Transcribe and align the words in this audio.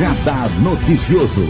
Radar 0.00 0.48
Noticioso. 0.62 1.44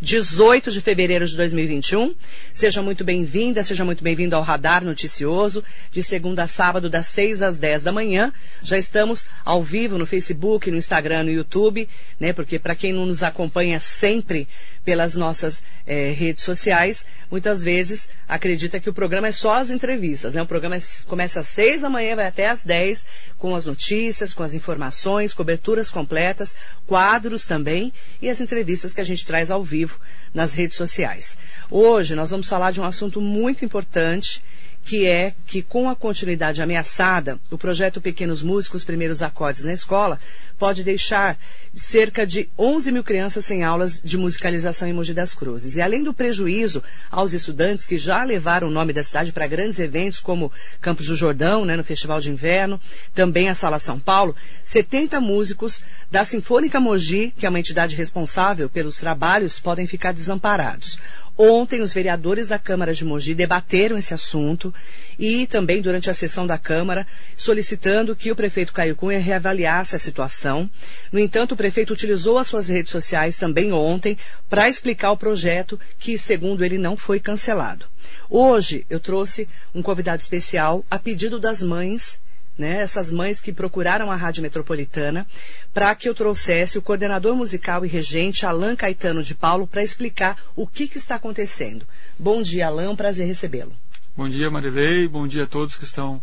18 0.00 0.72
de 0.72 0.80
fevereiro 0.80 1.24
de 1.26 1.36
2021. 1.36 2.12
Seja 2.52 2.82
muito 2.82 3.04
bem-vinda, 3.04 3.62
seja 3.62 3.84
muito 3.84 4.02
bem-vindo 4.02 4.34
ao 4.34 4.42
Radar 4.42 4.84
Noticioso, 4.84 5.62
de 5.92 6.02
segunda 6.02 6.42
a 6.42 6.48
sábado, 6.48 6.90
das 6.90 7.06
6 7.06 7.40
às 7.40 7.56
10 7.56 7.84
da 7.84 7.92
manhã. 7.92 8.32
Já 8.62 8.76
estamos 8.76 9.26
ao 9.44 9.62
vivo 9.62 9.96
no 9.96 10.06
Facebook, 10.06 10.68
no 10.72 10.76
Instagram, 10.76 11.22
no 11.22 11.30
YouTube, 11.30 11.88
né? 12.18 12.32
Porque 12.32 12.58
para 12.58 12.74
quem 12.74 12.92
não 12.92 13.06
nos 13.06 13.22
acompanha 13.22 13.78
sempre 13.78 14.48
pelas 14.84 15.14
nossas 15.14 15.62
eh, 15.86 16.12
redes 16.12 16.44
sociais, 16.44 17.06
muitas 17.30 17.62
vezes 17.62 18.08
acredita 18.28 18.78
que 18.78 18.90
o 18.90 18.92
programa 18.92 19.28
é 19.28 19.32
só 19.32 19.54
as 19.54 19.70
entrevistas, 19.70 20.34
né? 20.34 20.42
O 20.42 20.46
programa 20.46 20.76
é, 20.76 20.82
começa 21.06 21.40
às 21.40 21.48
6 21.48 21.82
da 21.82 21.88
manhã, 21.88 22.14
vai 22.14 22.26
até 22.26 22.48
às 22.48 22.64
10, 22.64 23.06
com 23.38 23.56
as 23.56 23.66
notícias, 23.66 24.34
com 24.34 24.42
as 24.42 24.52
informações, 24.52 25.32
coberturas 25.32 25.90
completas, 25.90 26.54
quadros 26.86 27.46
também 27.46 27.92
e 28.20 28.28
as 28.28 28.40
entrevistas 28.40 28.92
que 28.92 29.00
a 29.00 29.04
gente 29.04 29.24
traz 29.24 29.50
ao 29.50 29.64
vivo 29.64 29.98
nas 30.32 30.54
redes 30.54 30.76
sociais. 30.76 31.38
Hoje 31.70 32.14
nós 32.14 32.30
vamos 32.30 32.48
falar 32.48 32.70
de 32.70 32.80
um 32.80 32.84
assunto 32.84 33.20
muito 33.20 33.64
importante 33.64 34.42
que 34.84 35.06
é 35.06 35.34
que, 35.46 35.62
com 35.62 35.88
a 35.88 35.96
continuidade 35.96 36.60
ameaçada, 36.60 37.40
o 37.50 37.56
projeto 37.56 38.00
Pequenos 38.00 38.42
Músicos, 38.42 38.84
Primeiros 38.84 39.22
Acordes 39.22 39.64
na 39.64 39.72
Escola, 39.72 40.18
pode 40.58 40.84
deixar 40.84 41.38
cerca 41.74 42.26
de 42.26 42.48
11 42.58 42.92
mil 42.92 43.02
crianças 43.02 43.44
sem 43.44 43.64
aulas 43.64 44.00
de 44.02 44.18
musicalização 44.18 44.86
em 44.86 44.92
Mogi 44.92 45.14
das 45.14 45.34
Cruzes. 45.34 45.74
E 45.74 45.80
além 45.80 46.04
do 46.04 46.12
prejuízo 46.12 46.82
aos 47.10 47.32
estudantes 47.32 47.86
que 47.86 47.96
já 47.96 48.22
levaram 48.22 48.68
o 48.68 48.70
nome 48.70 48.92
da 48.92 49.02
cidade 49.02 49.32
para 49.32 49.46
grandes 49.46 49.78
eventos 49.78 50.20
como 50.20 50.52
Campos 50.80 51.06
do 51.06 51.16
Jordão, 51.16 51.64
né, 51.64 51.76
no 51.76 51.82
Festival 51.82 52.20
de 52.20 52.30
Inverno, 52.30 52.80
também 53.14 53.48
a 53.48 53.54
Sala 53.54 53.78
São 53.78 53.98
Paulo, 53.98 54.36
70 54.62 55.18
músicos 55.18 55.82
da 56.10 56.24
Sinfônica 56.24 56.78
Mogi, 56.78 57.32
que 57.36 57.46
é 57.46 57.48
uma 57.48 57.58
entidade 57.58 57.96
responsável 57.96 58.68
pelos 58.68 58.98
trabalhos, 58.98 59.58
podem 59.58 59.86
ficar 59.86 60.12
desamparados. 60.12 60.98
Ontem, 61.36 61.80
os 61.80 61.92
vereadores 61.92 62.48
da 62.48 62.58
Câmara 62.60 62.94
de 62.94 63.04
Mogi 63.04 63.34
debateram 63.34 63.98
esse 63.98 64.14
assunto 64.14 64.72
e 65.18 65.48
também 65.48 65.82
durante 65.82 66.08
a 66.08 66.14
sessão 66.14 66.46
da 66.46 66.56
Câmara, 66.56 67.04
solicitando 67.36 68.14
que 68.14 68.30
o 68.30 68.36
prefeito 68.36 68.72
Caio 68.72 68.94
Cunha 68.94 69.18
reavaliasse 69.18 69.96
a 69.96 69.98
situação. 69.98 70.70
No 71.10 71.18
entanto, 71.18 71.52
o 71.52 71.56
prefeito 71.56 71.92
utilizou 71.92 72.38
as 72.38 72.46
suas 72.46 72.68
redes 72.68 72.92
sociais 72.92 73.36
também 73.36 73.72
ontem 73.72 74.16
para 74.48 74.68
explicar 74.68 75.10
o 75.10 75.16
projeto 75.16 75.78
que, 75.98 76.16
segundo 76.16 76.64
ele, 76.64 76.78
não 76.78 76.96
foi 76.96 77.18
cancelado. 77.18 77.86
Hoje, 78.30 78.86
eu 78.88 79.00
trouxe 79.00 79.48
um 79.74 79.82
convidado 79.82 80.20
especial 80.20 80.84
a 80.88 81.00
pedido 81.00 81.40
das 81.40 81.62
mães 81.62 82.22
né, 82.56 82.80
essas 82.80 83.10
mães 83.10 83.40
que 83.40 83.52
procuraram 83.52 84.10
a 84.10 84.16
Rádio 84.16 84.42
Metropolitana, 84.42 85.26
para 85.72 85.94
que 85.94 86.08
eu 86.08 86.14
trouxesse 86.14 86.78
o 86.78 86.82
coordenador 86.82 87.34
musical 87.34 87.84
e 87.84 87.88
regente 87.88 88.46
Alain 88.46 88.76
Caetano 88.76 89.22
de 89.22 89.34
Paulo 89.34 89.66
para 89.66 89.82
explicar 89.82 90.38
o 90.54 90.66
que, 90.66 90.86
que, 90.86 90.98
está 90.98 91.16
acontecendo. 91.16 91.86
Bom 92.18 92.42
dia, 92.42 92.68
Alain, 92.68 92.88
um 92.88 92.96
prazer 92.96 93.26
recebê-lo. 93.26 93.72
Bom 94.16 94.28
dia, 94.28 94.50
Marilei, 94.50 95.08
bom 95.08 95.26
dia 95.26 95.44
a 95.44 95.46
todos 95.46 95.76
que 95.76 95.84
estão 95.84 96.22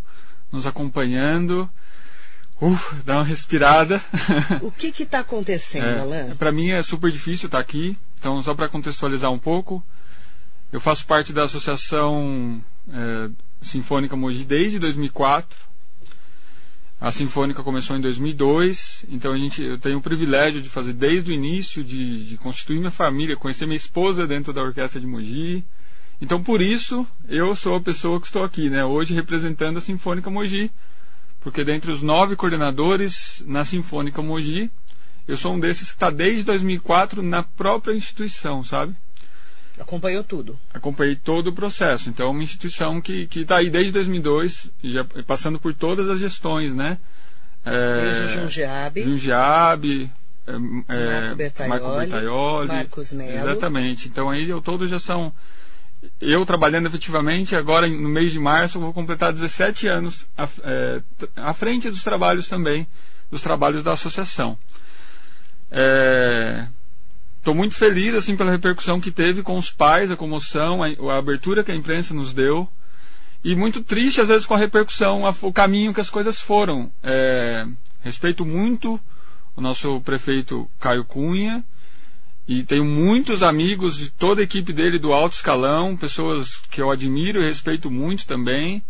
nos 0.51 0.65
acompanhando. 0.65 1.69
Uf, 2.61 2.95
dá 3.03 3.15
uma 3.15 3.23
respirada. 3.23 4.01
O 4.61 4.71
que 4.71 5.03
está 5.03 5.19
acontecendo, 5.19 5.85
é, 5.85 5.99
Alain? 5.99 6.35
Para 6.35 6.51
mim 6.51 6.69
é 6.69 6.81
super 6.81 7.11
difícil 7.11 7.47
estar 7.47 7.59
aqui, 7.59 7.97
então 8.19 8.41
só 8.41 8.53
para 8.53 8.69
contextualizar 8.69 9.31
um 9.31 9.39
pouco, 9.39 9.83
eu 10.71 10.79
faço 10.79 11.05
parte 11.05 11.33
da 11.33 11.43
Associação 11.43 12.63
é, 12.89 13.29
Sinfônica 13.61 14.15
Mogi 14.15 14.45
desde 14.45 14.79
2004 14.79 15.70
a 17.01 17.11
Sinfônica 17.11 17.63
começou 17.63 17.97
em 17.97 17.99
2002, 17.99 19.07
então 19.09 19.33
a 19.33 19.37
gente, 19.37 19.63
eu 19.63 19.79
tenho 19.79 19.97
o 19.97 20.01
privilégio 20.01 20.61
de 20.61 20.69
fazer 20.69 20.93
desde 20.93 21.31
o 21.31 21.33
início, 21.33 21.83
de, 21.83 22.25
de 22.25 22.37
constituir 22.37 22.77
minha 22.77 22.91
família, 22.91 23.35
conhecer 23.35 23.65
minha 23.65 23.75
esposa 23.75 24.27
dentro 24.27 24.53
da 24.53 24.61
Orquestra 24.61 25.01
de 25.01 25.07
Mogi. 25.07 25.65
Então, 26.21 26.43
por 26.43 26.61
isso, 26.61 27.07
eu 27.27 27.55
sou 27.55 27.73
a 27.73 27.81
pessoa 27.81 28.19
que 28.19 28.27
estou 28.27 28.43
aqui, 28.43 28.69
né, 28.69 28.85
hoje 28.85 29.15
representando 29.15 29.77
a 29.77 29.81
Sinfônica 29.81 30.29
Mogi, 30.29 30.69
porque 31.39 31.63
dentre 31.63 31.91
os 31.91 32.03
nove 32.03 32.35
coordenadores 32.35 33.43
na 33.47 33.65
Sinfônica 33.65 34.21
Mogi, 34.21 34.69
eu 35.27 35.35
sou 35.35 35.55
um 35.55 35.59
desses 35.59 35.87
que 35.87 35.95
está 35.95 36.11
desde 36.11 36.43
2004 36.43 37.23
na 37.23 37.41
própria 37.41 37.95
instituição, 37.95 38.63
sabe? 38.63 38.95
Acompanhou 39.81 40.23
tudo. 40.23 40.59
Acompanhei 40.71 41.15
todo 41.15 41.47
o 41.47 41.53
processo. 41.53 42.07
Então, 42.07 42.27
é 42.27 42.29
uma 42.29 42.43
instituição 42.43 43.01
que 43.01 43.27
está 43.33 43.57
aí 43.57 43.69
desde 43.69 43.91
2002, 43.91 44.69
já 44.83 45.03
passando 45.25 45.59
por 45.59 45.73
todas 45.73 46.07
as 46.07 46.19
gestões, 46.19 46.75
né? 46.75 46.99
É, 47.65 48.27
Jundiabe. 48.27 49.01
Jundiabe. 49.01 50.11
É, 50.45 50.57
Marco, 50.57 51.35
Bertaioli, 51.35 51.69
Marco 51.69 51.97
Bertaioli. 51.97 52.67
Marcos 52.67 53.13
Melo. 53.13 53.31
Exatamente. 53.31 54.07
Então, 54.07 54.29
aí 54.29 54.47
eu 54.47 54.61
todos 54.61 54.87
já 54.87 54.99
são... 54.99 55.33
Eu 56.19 56.45
trabalhando 56.45 56.87
efetivamente, 56.87 57.55
agora 57.55 57.87
no 57.87 58.09
mês 58.09 58.31
de 58.31 58.39
março, 58.39 58.77
eu 58.77 58.81
vou 58.81 58.93
completar 58.93 59.33
17 59.33 59.87
anos 59.87 60.27
à, 60.37 60.47
é, 60.63 61.01
à 61.35 61.53
frente 61.53 61.89
dos 61.89 62.03
trabalhos 62.03 62.47
também, 62.47 62.87
dos 63.31 63.41
trabalhos 63.41 63.83
da 63.83 63.93
associação. 63.93 64.57
É, 65.71 66.67
Estou 67.41 67.55
muito 67.55 67.73
feliz 67.73 68.13
assim 68.13 68.37
pela 68.37 68.51
repercussão 68.51 69.01
que 69.01 69.09
teve 69.09 69.41
com 69.41 69.57
os 69.57 69.71
pais, 69.71 70.11
a 70.11 70.15
comoção, 70.15 70.83
a, 70.83 70.89
a, 71.11 71.17
abertura 71.17 71.63
que 71.63 71.71
a 71.71 71.75
imprensa 71.75 72.13
nos 72.13 72.31
deu. 72.31 72.69
E 73.43 73.55
muito 73.55 73.83
triste, 73.83 74.21
às 74.21 74.27
vezes, 74.27 74.45
com 74.45 74.53
a 74.53 74.59
repercussão, 74.59 75.25
a, 75.25 75.33
o 75.41 75.51
caminho 75.51 75.91
que 75.91 75.99
as 75.99 76.09
coisas 76.11 76.39
foram. 76.39 76.91
É, 77.01 77.65
respeito 78.01 78.45
muito 78.45 78.99
o 79.55 79.61
nosso 79.61 79.99
prefeito 80.01 80.69
Caio 80.79 81.03
Cunha 81.03 81.63
e 82.47 82.61
tenho 82.61 82.85
muitos 82.85 83.41
amigos 83.41 83.97
de 83.97 84.11
toda 84.11 84.41
a 84.41 84.43
equipe 84.43 84.71
dele 84.71 84.99
do 84.99 85.11
alto 85.11 85.33
escalão, 85.33 85.97
pessoas 85.97 86.57
que 86.69 86.79
eu 86.79 86.91
admiro 86.91 87.41
e 87.41 87.47
respeito 87.47 87.89
muito 87.89 88.27
também. 88.27 88.83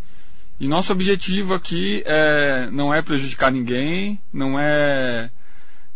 E 0.59 0.68
nosso 0.68 0.91
objetivo 0.91 1.53
aqui 1.53 2.03
é, 2.06 2.69
não 2.69 2.94
é 2.94 3.01
prejudicar 3.01 3.50
ninguém, 3.50 4.19
não 4.33 4.59
é, 4.59 5.31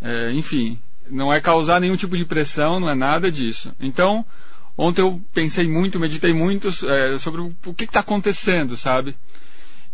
é 0.02 0.32
enfim, 0.32 0.80
não 1.10 1.32
é 1.32 1.40
causar 1.40 1.80
nenhum 1.80 1.96
tipo 1.96 2.18
de 2.18 2.26
pressão, 2.26 2.80
não 2.80 2.90
é 2.90 2.96
nada 2.96 3.32
disso. 3.32 3.74
Então, 3.80 4.26
ontem 4.78 5.02
eu 5.02 5.22
pensei 5.34 5.68
muito, 5.68 6.00
meditei 6.00 6.34
muito 6.34 6.70
é, 6.70 7.18
sobre 7.20 7.42
o 7.42 7.74
que 7.74 7.84
está 7.84 8.00
acontecendo, 8.00 8.76
sabe? 8.76 9.16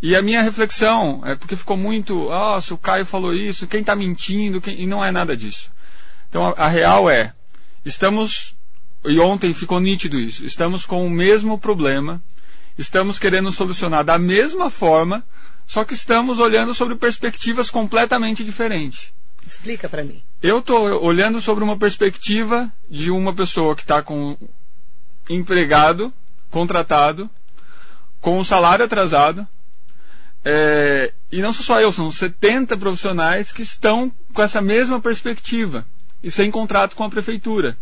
E 0.01 0.15
a 0.15 0.21
minha 0.21 0.41
reflexão 0.41 1.21
é 1.23 1.35
porque 1.35 1.55
ficou 1.55 1.77
muito, 1.77 2.29
nossa, 2.29 2.73
o 2.73 2.77
Caio 2.77 3.05
falou 3.05 3.33
isso, 3.33 3.67
quem 3.67 3.81
está 3.81 3.95
mentindo, 3.95 4.59
quem... 4.59 4.81
e 4.81 4.87
não 4.87 5.05
é 5.05 5.11
nada 5.11 5.37
disso. 5.37 5.71
Então 6.27 6.47
a, 6.47 6.65
a 6.65 6.67
real 6.67 7.07
é, 7.07 7.33
estamos, 7.85 8.55
e 9.05 9.19
ontem 9.19 9.53
ficou 9.53 9.79
nítido 9.79 10.19
isso, 10.19 10.43
estamos 10.43 10.87
com 10.87 11.05
o 11.05 11.09
mesmo 11.09 11.59
problema, 11.59 12.21
estamos 12.77 13.19
querendo 13.19 13.51
solucionar 13.51 14.03
da 14.03 14.17
mesma 14.17 14.71
forma, 14.71 15.23
só 15.67 15.85
que 15.85 15.93
estamos 15.93 16.39
olhando 16.39 16.73
sobre 16.73 16.95
perspectivas 16.95 17.69
completamente 17.69 18.43
diferentes. 18.43 19.13
Explica 19.45 19.87
para 19.87 20.03
mim. 20.03 20.23
Eu 20.41 20.59
estou 20.59 21.03
olhando 21.03 21.39
sobre 21.39 21.63
uma 21.63 21.77
perspectiva 21.77 22.71
de 22.89 23.11
uma 23.11 23.33
pessoa 23.33 23.75
que 23.75 23.83
está 23.83 24.01
com 24.01 24.35
empregado, 25.29 26.11
contratado, 26.49 27.29
com 28.19 28.43
salário 28.43 28.83
atrasado. 28.83 29.47
É, 30.43 31.13
e 31.31 31.41
não 31.41 31.53
sou 31.53 31.63
só 31.63 31.79
eu, 31.79 31.91
são 31.91 32.11
70 32.11 32.75
profissionais 32.77 33.51
que 33.51 33.61
estão 33.61 34.11
com 34.33 34.41
essa 34.41 34.59
mesma 34.59 34.99
perspectiva 34.99 35.85
e 36.23 36.31
sem 36.31 36.49
contrato 36.49 36.95
com 36.95 37.03
a 37.03 37.09
prefeitura. 37.09 37.77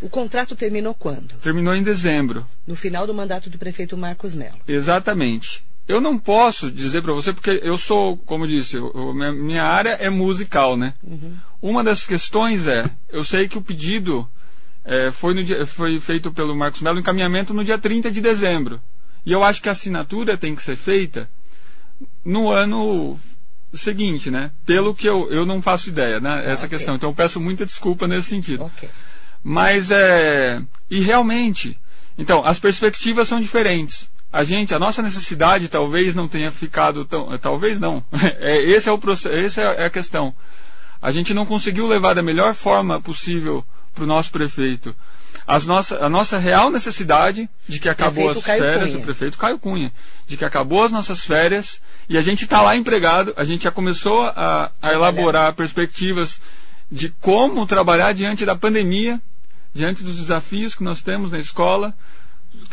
O 0.00 0.10
contrato 0.10 0.56
terminou 0.56 0.94
quando? 0.94 1.34
Terminou 1.36 1.72
em 1.72 1.84
dezembro. 1.84 2.44
No 2.66 2.74
final 2.74 3.06
do 3.06 3.14
mandato 3.14 3.48
do 3.48 3.56
prefeito 3.56 3.96
Marcos 3.96 4.34
Melo. 4.34 4.58
Exatamente. 4.66 5.64
Eu 5.86 6.00
não 6.00 6.16
posso 6.18 6.70
dizer 6.70 7.02
para 7.02 7.12
você, 7.12 7.32
porque 7.32 7.60
eu 7.62 7.76
sou, 7.76 8.16
como 8.16 8.46
disse, 8.46 8.76
eu, 8.76 9.12
minha 9.14 9.64
área 9.64 9.90
é 9.90 10.08
musical, 10.08 10.76
né? 10.76 10.94
Uhum. 11.02 11.34
Uma 11.60 11.82
das 11.82 12.06
questões 12.06 12.66
é, 12.66 12.88
eu 13.10 13.24
sei 13.24 13.48
que 13.48 13.58
o 13.58 13.62
pedido 13.62 14.28
é, 14.84 15.10
foi, 15.10 15.42
dia, 15.42 15.66
foi, 15.66 15.98
feito 16.00 16.30
pelo 16.32 16.56
Marcos 16.56 16.82
Melo, 16.82 16.98
encaminhamento 16.98 17.52
no 17.52 17.64
dia 17.64 17.78
30 17.78 18.10
de 18.10 18.20
dezembro. 18.20 18.80
E 19.26 19.32
eu 19.32 19.42
acho 19.42 19.60
que 19.60 19.68
a 19.68 19.72
assinatura 19.72 20.38
tem 20.38 20.54
que 20.54 20.62
ser 20.62 20.76
feita 20.76 21.28
no 22.24 22.50
ano 22.50 23.18
seguinte, 23.72 24.30
né? 24.30 24.50
Pelo 24.64 24.94
que 24.94 25.08
eu, 25.08 25.30
eu 25.30 25.46
não 25.46 25.62
faço 25.62 25.88
ideia, 25.88 26.20
né? 26.20 26.44
Essa 26.50 26.66
okay. 26.66 26.76
questão. 26.76 26.94
Então 26.94 27.10
eu 27.10 27.14
peço 27.14 27.40
muita 27.40 27.66
desculpa 27.66 28.06
nesse 28.06 28.28
sentido. 28.28 28.64
Okay. 28.64 28.88
Mas 29.42 29.90
é. 29.90 30.62
E 30.90 31.00
realmente. 31.00 31.78
Então, 32.18 32.44
as 32.44 32.58
perspectivas 32.58 33.26
são 33.26 33.40
diferentes 33.40 34.11
a 34.32 34.44
gente, 34.44 34.74
a 34.74 34.78
nossa 34.78 35.02
necessidade 35.02 35.68
talvez 35.68 36.14
não 36.14 36.26
tenha 36.26 36.50
ficado 36.50 37.04
tão, 37.04 37.36
talvez 37.38 37.78
não. 37.78 38.02
É, 38.38 38.62
esse 38.62 38.88
é 38.88 38.92
o 38.92 38.98
processo, 38.98 39.34
essa 39.36 39.60
é 39.60 39.86
a 39.86 39.90
questão. 39.90 40.34
A 41.00 41.12
gente 41.12 41.34
não 41.34 41.44
conseguiu 41.44 41.86
levar 41.86 42.14
da 42.14 42.22
melhor 42.22 42.54
forma 42.54 43.00
possível 43.00 43.64
para 43.94 44.04
o 44.04 44.06
nosso 44.06 44.30
prefeito 44.30 44.94
as 45.46 45.66
nossa, 45.66 46.04
a 46.04 46.08
nossa 46.08 46.38
real 46.38 46.70
necessidade 46.70 47.48
de 47.66 47.78
que 47.78 47.88
acabou 47.88 48.26
Prefeito 48.26 48.38
as 48.38 48.44
Caio 48.44 48.62
férias, 48.62 48.90
Cunha. 48.90 49.00
o 49.00 49.04
prefeito 49.04 49.38
Caio 49.38 49.58
Cunha, 49.58 49.92
de 50.26 50.36
que 50.36 50.44
acabou 50.44 50.84
as 50.84 50.92
nossas 50.92 51.24
férias 51.24 51.80
e 52.08 52.16
a 52.16 52.22
gente 52.22 52.44
está 52.44 52.60
lá 52.60 52.76
empregado, 52.76 53.32
a 53.36 53.44
gente 53.44 53.64
já 53.64 53.70
começou 53.70 54.24
a, 54.24 54.70
a 54.80 54.92
elaborar 54.92 55.52
perspectivas 55.54 56.40
de 56.90 57.08
como 57.20 57.66
trabalhar 57.66 58.12
diante 58.12 58.44
da 58.44 58.54
pandemia, 58.54 59.20
diante 59.74 60.02
dos 60.02 60.16
desafios 60.16 60.74
que 60.74 60.84
nós 60.84 61.02
temos 61.02 61.30
na 61.30 61.38
escola, 61.38 61.94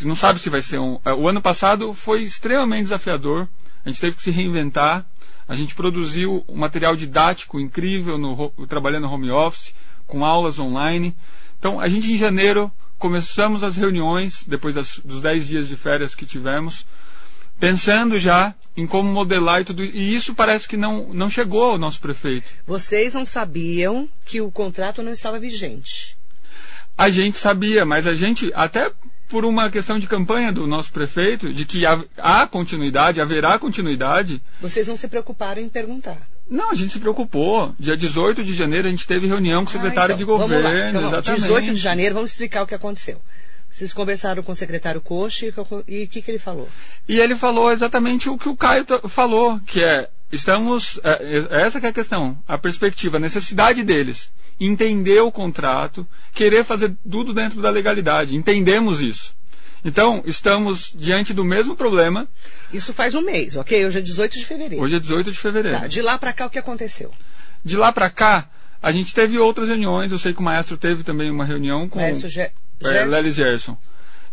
não 0.04 0.16
sabe 0.16 0.40
se 0.40 0.50
vai 0.50 0.62
ser 0.62 0.80
um. 0.80 1.00
eh, 1.06 1.14
O 1.14 1.28
ano 1.28 1.42
passado 1.42 1.94
foi 1.94 2.24
extremamente 2.24 2.84
desafiador, 2.84 3.48
a 3.86 3.90
gente 3.90 4.02
teve 4.02 4.16
que 4.16 4.24
se 4.24 4.32
reinventar, 4.32 5.06
a 5.48 5.56
gente 5.56 5.74
produziu 5.76 6.44
um 6.48 6.58
material 6.58 6.96
didático 6.96 7.60
incrível 7.60 8.18
no, 8.18 8.50
trabalhando 8.68 9.04
no 9.08 9.14
home 9.14 9.32
office, 9.32 9.74
com 10.06 10.24
aulas 10.26 10.60
online. 10.60 11.16
Então, 11.58 11.80
a 11.80 11.88
gente 11.88 12.12
em 12.12 12.18
janeiro 12.18 12.72
começamos 12.98 13.64
as 13.64 13.76
reuniões, 13.78 14.44
depois 14.46 14.76
das- 14.76 15.00
dos 15.04 15.22
10 15.22 15.48
dias 15.48 15.68
de 15.68 15.76
férias 15.76 16.14
que 16.16 16.26
tivemos, 16.26 16.86
pensando 17.60 18.18
já 18.18 18.54
em 18.76 18.86
como 18.88 19.12
modelar 19.12 19.62
e 19.62 19.66
tudo 19.66 19.84
isso. 19.84 19.96
E 19.96 20.16
isso 20.16 20.36
parece 20.36 20.68
que 20.68 20.78
não, 20.78 21.08
não 21.14 21.30
chegou 21.30 21.64
ao 21.72 21.78
nosso 21.78 22.00
prefeito. 22.00 22.48
Vocês 22.66 23.14
não 23.14 23.26
sabiam 23.26 24.08
que 24.26 24.40
o 24.42 24.52
contrato 24.52 25.02
não 25.04 25.12
estava 25.12 25.40
vigente. 25.40 26.18
A 26.98 27.10
gente 27.10 27.38
sabia, 27.38 27.86
mas 27.86 28.06
a 28.08 28.14
gente, 28.14 28.52
até 28.54 28.92
por 29.30 29.46
uma 29.46 29.70
questão 29.70 30.00
de 30.00 30.08
campanha 30.08 30.52
do 30.52 30.66
nosso 30.68 30.92
prefeito, 30.92 31.54
de 31.54 31.64
que 31.66 31.84
há, 32.18 32.48
continuidade, 32.48 33.22
haverá 33.22 33.58
continuidade, 33.60 34.42
Vocês 34.60 34.88
não 34.88 34.98
se 34.98 35.08
preocuparam 35.08 35.62
em 35.62 35.70
perguntar. 35.70 36.18
não, 36.50 36.72
a 36.72 36.76
gente 36.76 36.92
se 36.94 37.00
preocupou. 37.00 37.74
Dia 37.80 37.96
18 37.96 38.44
de 38.44 38.54
janeiro 38.54 38.88
a 38.88 38.92
gente 38.92 39.06
teve 39.08 39.28
reunião 39.28 39.64
com 39.64 39.70
o 39.70 39.72
secretário 39.72 40.16
Ah, 40.16 40.18
de 40.18 40.24
então, 40.24 40.38
governo, 40.38 40.64
vamos 40.64 40.74
lá. 40.82 40.90
Então, 40.90 41.02
vamos. 41.02 41.14
exatamente. 41.14 41.42
18 41.44 41.66
de 41.76 41.80
janeiro, 41.80 42.16
vamos 42.16 42.32
explicar 42.32 42.64
o 42.64 42.68
que 42.68 42.76
aconteceu. 42.76 43.22
Vocês 43.70 43.94
conversaram 43.94 44.42
com 44.42 44.52
o 44.52 44.56
secretário 44.56 45.00
Coxa 45.00 45.46
e 45.88 46.04
o 46.04 46.08
que, 46.08 46.22
que 46.24 46.32
ele 46.32 46.40
falou? 46.40 46.68
E 47.08 47.20
ele 47.20 47.36
falou 47.36 47.72
exatamente 47.72 48.28
o 48.28 48.36
que 48.36 48.50
o 48.50 48.58
Caio 48.58 48.84
falou, 49.08 49.60
que 49.60 49.84
é, 49.84 50.10
estamos, 50.32 51.00
é, 51.04 51.46
é 51.50 51.62
essa 51.62 51.80
que 51.80 51.86
é 51.86 51.90
a 51.90 51.94
questão, 51.94 52.38
a 52.48 52.58
perspectiva, 52.58 53.18
a 53.18 53.20
necessidade 53.20 53.84
deles, 53.84 54.32
entender 54.60 55.22
o 55.22 55.32
contrato, 55.32 56.06
querer 56.34 56.64
fazer 56.64 56.96
tudo 57.10 57.34
dentro 57.34 57.62
da 57.62 57.70
legalidade, 57.70 58.36
entendemos 58.36 59.02
isso. 59.02 59.34
Então, 59.84 60.22
estamos 60.26 60.92
diante 60.94 61.34
do 61.34 61.46
mesmo 61.46 61.74
problema, 61.76 62.28
Isso 62.74 62.94
faz 62.94 63.16
um 63.16 63.22
mês, 63.22 63.56
ok? 63.56 63.86
Hoje 63.86 64.00
é 64.00 64.02
18 64.02 64.38
de 64.38 64.46
fevereiro. 64.46 64.84
hoje 64.84 64.96
é 64.96 65.00
18 65.00 65.32
de 65.32 65.38
fevereiro. 65.38 65.80
Tá, 65.80 65.88
de 65.88 66.02
lá 66.02 66.18
pra 66.18 66.34
cá, 66.34 66.46
o 66.48 66.50
que 66.50 66.60
aconteceu? 66.60 67.12
De 67.64 67.78
lá 67.78 67.92
para 67.92 68.10
cá, 68.10 68.50
a 68.84 68.92
gente 68.92 69.14
teve 69.14 69.38
outras 69.38 69.70
reuniões, 69.70 70.12
eu 70.12 70.20
sei 70.20 70.34
que 70.34 70.40
o 70.40 70.44
maestro 70.44 70.78
teve 70.78 71.04
também 71.04 71.32
uma 71.32 71.46
reunião 71.46 71.88
com... 71.88 72.00
Maestro 72.00 72.28
Ge 72.28 72.42
É, 72.42 72.54
Gerson? 72.82 73.10
Lelis 73.10 73.36
Gerson. 73.36 73.78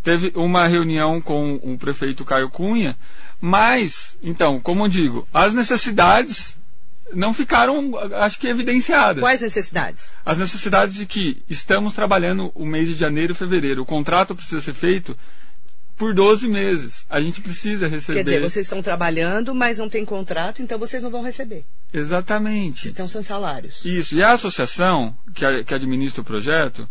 Teve 0.03 0.31
uma 0.35 0.67
reunião 0.67 1.19
com 1.19 1.55
o 1.55 1.77
prefeito 1.77 2.23
Caio 2.23 2.49
Cunha, 2.49 2.95
mas, 3.41 4.17
então, 4.21 4.59
como 4.59 4.85
eu 4.85 4.89
digo, 4.89 5.27
as 5.33 5.53
necessidades 5.53 6.57
não 7.13 7.33
ficaram, 7.33 7.91
acho 8.15 8.39
que, 8.39 8.47
evidenciadas. 8.47 9.21
Quais 9.21 9.41
necessidades? 9.41 10.11
As 10.25 10.37
necessidades 10.37 10.95
de 10.95 11.05
que 11.05 11.41
estamos 11.49 11.93
trabalhando 11.93 12.51
o 12.53 12.65
mês 12.65 12.87
de 12.87 12.95
janeiro 12.95 13.33
e 13.33 13.35
fevereiro. 13.35 13.81
O 13.81 13.85
contrato 13.85 14.35
precisa 14.35 14.61
ser 14.61 14.73
feito 14.73 15.17
por 15.97 16.13
12 16.13 16.47
meses. 16.47 17.05
A 17.09 17.19
gente 17.19 17.41
precisa 17.41 17.87
receber. 17.87 18.19
Quer 18.19 18.23
dizer, 18.23 18.41
vocês 18.41 18.65
estão 18.65 18.81
trabalhando, 18.81 19.53
mas 19.53 19.79
não 19.79 19.89
tem 19.89 20.05
contrato, 20.05 20.61
então 20.61 20.77
vocês 20.77 21.01
não 21.01 21.09
vão 21.09 21.23
receber. 21.23 21.65
Exatamente. 21.91 22.89
Então 22.89 23.07
são 23.07 23.23
salários. 23.23 23.83
Isso. 23.83 24.15
E 24.15 24.21
a 24.21 24.33
associação 24.33 25.15
que, 25.33 25.63
que 25.63 25.73
administra 25.73 26.21
o 26.21 26.25
projeto, 26.25 26.87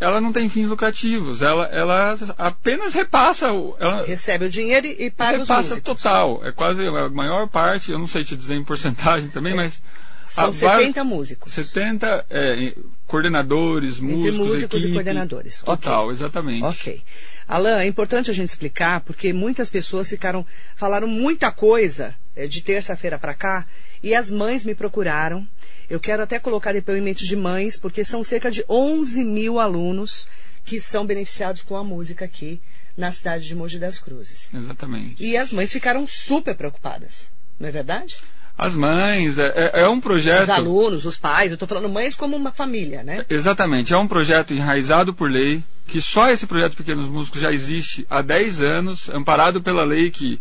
ela 0.00 0.20
não 0.20 0.32
tem 0.32 0.48
fins 0.48 0.66
lucrativos. 0.68 1.40
Ela, 1.42 1.66
ela 1.66 2.14
apenas 2.36 2.92
repassa. 2.94 3.52
o- 3.52 3.76
Ela, 3.78 4.04
Recebe 4.04 4.46
o 4.46 4.50
dinheiro 4.50 4.86
e 4.86 5.06
e 5.06 5.10
paga 5.10 5.40
os 5.40 5.48
repassa 5.48 5.80
total. 5.80 6.40
É 6.44 6.52
quase 6.52 6.86
a 6.86 7.08
maior 7.08 7.48
parte, 7.48 7.92
eu 7.92 7.98
não 7.98 8.06
sei 8.06 8.24
te 8.24 8.36
dizer 8.36 8.54
em 8.56 8.64
porcentagem 8.64 9.28
também, 9.30 9.54
mas. 9.54 9.80
São 10.26 10.44
a 10.44 10.46
var- 10.46 10.78
70 10.78 11.04
músicos. 11.04 11.52
70 11.52 12.24
é, 12.30 12.74
coordenadores, 13.06 14.00
músicos, 14.00 14.36
músicos 14.38 14.74
e 14.80 14.84
equipe, 14.84 14.92
coordenadores. 14.94 15.60
Total, 15.60 16.04
Ok. 16.04 16.12
exatamente. 16.12 16.64
Ok. 16.64 17.02
Alain, 17.46 17.82
é 17.84 17.86
importante 17.86 18.30
a 18.30 18.34
gente 18.34 18.48
explicar, 18.48 19.00
porque 19.00 19.32
muitas 19.34 19.68
pessoas 19.68 20.08
ficaram, 20.08 20.44
falaram 20.76 21.06
muita 21.06 21.52
coisa 21.52 22.14
de 22.36 22.60
terça-feira 22.60 23.18
para 23.18 23.34
cá, 23.34 23.66
e 24.02 24.14
as 24.14 24.30
mães 24.30 24.64
me 24.64 24.74
procuraram. 24.74 25.46
Eu 25.88 26.00
quero 26.00 26.22
até 26.22 26.38
colocar 26.38 26.72
depoimentos 26.72 27.26
de 27.26 27.36
mães, 27.36 27.76
porque 27.76 28.04
são 28.04 28.24
cerca 28.24 28.50
de 28.50 28.64
11 28.68 29.24
mil 29.24 29.60
alunos 29.60 30.26
que 30.64 30.80
são 30.80 31.06
beneficiados 31.06 31.62
com 31.62 31.76
a 31.76 31.84
música 31.84 32.24
aqui 32.24 32.60
na 32.96 33.12
cidade 33.12 33.46
de 33.46 33.54
Mogi 33.54 33.78
das 33.78 33.98
Cruzes. 33.98 34.52
Exatamente. 34.52 35.22
E 35.22 35.36
as 35.36 35.52
mães 35.52 35.72
ficaram 35.72 36.06
super 36.08 36.54
preocupadas, 36.54 37.28
não 37.58 37.68
é 37.68 37.72
verdade? 37.72 38.16
As 38.56 38.74
mães, 38.74 39.36
é, 39.38 39.46
é- 39.74 39.80
é 39.82 39.88
um 39.88 40.00
projeto. 40.00 40.44
Os 40.44 40.48
alunos, 40.50 41.04
os 41.04 41.18
pais, 41.18 41.50
eu 41.50 41.54
estou 41.54 41.66
falando 41.68 41.88
mães 41.88 42.14
como 42.14 42.36
uma 42.36 42.52
família, 42.52 43.02
né? 43.02 43.26
Exatamente, 43.28 43.92
é 43.92 43.98
um 43.98 44.06
projeto 44.06 44.54
enraizado 44.54 45.12
por 45.12 45.28
lei, 45.28 45.62
que 45.88 46.00
só 46.00 46.30
esse 46.30 46.46
projeto 46.46 46.76
Pequenos 46.76 47.08
Músicos 47.08 47.40
já 47.40 47.52
existe 47.52 48.06
há 48.08 48.22
10 48.22 48.62
anos, 48.62 49.08
amparado 49.10 49.60
pela 49.60 49.84
lei 49.84 50.08
que, 50.10 50.40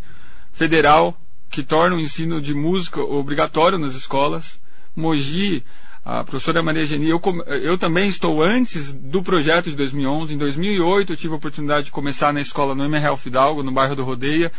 federal 0.52 1.20
que 1.54 1.62
torna 1.62 1.96
o 1.96 2.00
ensino 2.00 2.42
de 2.42 2.52
música 2.52 3.00
obrigatório 3.00 3.78
nas 3.78 3.94
escolas. 3.94 4.60
Mogi, 4.96 5.64
a 6.04 6.24
professora 6.24 6.64
Maria 6.64 6.84
Geni, 6.84 7.08
eu, 7.08 7.22
eu 7.62 7.78
também 7.78 8.10
estou 8.10 8.42
antes 8.42 8.92
do 8.92 9.22
projeto 9.22 9.70
de 9.70 9.76
2011. 9.76 10.34
Em 10.34 10.38
2008 10.40 11.14
eu 11.14 11.18
tive 11.18 11.34
a 11.34 11.38
oportunidade 11.38 11.86
de 11.86 11.92
começar 11.92 12.34
na 12.34 12.42
escola 12.42 12.74
no 12.74 12.84
MRL 12.84 13.16
Fidalgo, 13.18 13.62
no 13.62 13.72
bairro 13.72 13.96
do 13.96 14.04
Rodeia, 14.04 14.52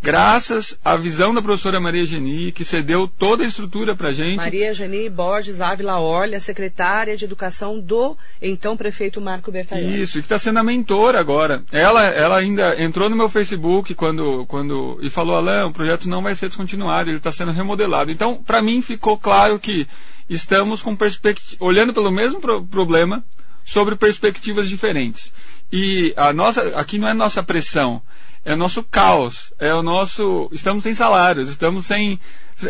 graças 0.00 0.78
à 0.84 0.96
visão 0.96 1.34
da 1.34 1.42
professora 1.42 1.80
Maria 1.80 2.06
Geni, 2.06 2.52
que 2.52 2.64
cedeu 2.64 3.08
toda 3.08 3.42
a 3.42 3.46
estrutura 3.46 3.96
para 3.96 4.12
gente. 4.12 4.36
Maria 4.36 4.72
Geni 4.72 5.08
Borges 5.08 5.60
Ávila 5.60 5.98
Orlia, 5.98 6.40
secretária 6.40 7.16
de 7.16 7.24
Educação 7.24 7.78
do 7.80 8.16
então 8.40 8.76
prefeito 8.76 9.20
Marco 9.20 9.50
Bertaioli. 9.50 10.00
Isso, 10.00 10.18
e 10.18 10.22
que 10.22 10.26
está 10.26 10.38
sendo 10.38 10.58
a 10.58 10.62
mentora 10.62 11.18
agora. 11.18 11.62
Ela, 11.72 12.04
ela 12.06 12.38
ainda 12.38 12.80
entrou 12.80 13.10
no 13.10 13.16
meu 13.16 13.28
Facebook 13.28 13.94
quando, 13.94 14.46
quando 14.46 14.98
e 15.02 15.10
falou, 15.10 15.36
Alain, 15.36 15.68
o 15.68 15.72
projeto 15.72 16.08
não 16.08 16.22
vai 16.22 16.34
ser 16.34 16.48
descontinuado, 16.48 17.10
ele 17.10 17.18
está 17.18 17.32
sendo 17.32 17.52
remodelado. 17.52 18.10
Então, 18.10 18.42
para 18.42 18.62
mim 18.62 18.80
ficou 18.80 19.18
claro 19.18 19.58
que 19.58 19.86
estamos 20.28 20.80
com 20.80 20.94
perspectiva, 20.94 21.64
olhando 21.64 21.92
pelo 21.92 22.10
mesmo 22.10 22.40
pro- 22.40 22.64
problema 22.64 23.24
sobre 23.64 23.96
perspectivas 23.96 24.68
diferentes. 24.68 25.32
E 25.72 26.14
a 26.16 26.32
nossa, 26.32 26.62
aqui 26.78 26.98
não 26.98 27.08
é 27.08 27.12
nossa 27.14 27.42
pressão, 27.42 28.00
é 28.48 28.54
o 28.54 28.56
nosso 28.56 28.82
caos, 28.82 29.52
é 29.58 29.74
o 29.74 29.82
nosso, 29.82 30.48
estamos 30.50 30.82
sem 30.82 30.94
salários, 30.94 31.50
estamos 31.50 31.84
sem, 31.84 32.18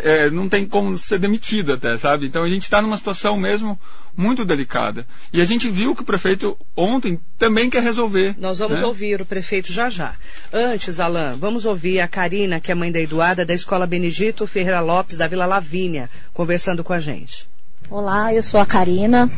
é, 0.02 0.28
não 0.28 0.48
tem 0.48 0.66
como 0.66 0.98
ser 0.98 1.20
demitido 1.20 1.72
até, 1.72 1.96
sabe? 1.96 2.26
Então 2.26 2.42
a 2.42 2.48
gente 2.48 2.64
está 2.64 2.82
numa 2.82 2.96
situação 2.96 3.38
mesmo 3.38 3.78
muito 4.16 4.44
delicada. 4.44 5.06
E 5.32 5.40
a 5.40 5.44
gente 5.44 5.70
viu 5.70 5.94
que 5.94 6.02
o 6.02 6.04
prefeito 6.04 6.58
ontem 6.76 7.20
também 7.38 7.70
quer 7.70 7.80
resolver. 7.80 8.34
Nós 8.38 8.58
vamos 8.58 8.80
né? 8.80 8.86
ouvir 8.86 9.20
o 9.20 9.24
prefeito 9.24 9.72
já 9.72 9.88
já. 9.88 10.16
Antes, 10.52 10.98
Alain, 10.98 11.38
vamos 11.38 11.64
ouvir 11.64 12.00
a 12.00 12.08
Karina, 12.08 12.58
que 12.58 12.72
é 12.72 12.74
mãe 12.74 12.90
da 12.90 12.98
Eduarda, 12.98 13.46
da 13.46 13.54
Escola 13.54 13.86
Benedito 13.86 14.48
Ferreira 14.48 14.80
Lopes, 14.80 15.16
da 15.16 15.28
Vila 15.28 15.46
Lavínia, 15.46 16.10
conversando 16.34 16.82
com 16.82 16.92
a 16.92 16.98
gente. 16.98 17.48
Olá, 17.88 18.34
eu 18.34 18.42
sou 18.42 18.58
a 18.58 18.66
Karina, 18.66 19.30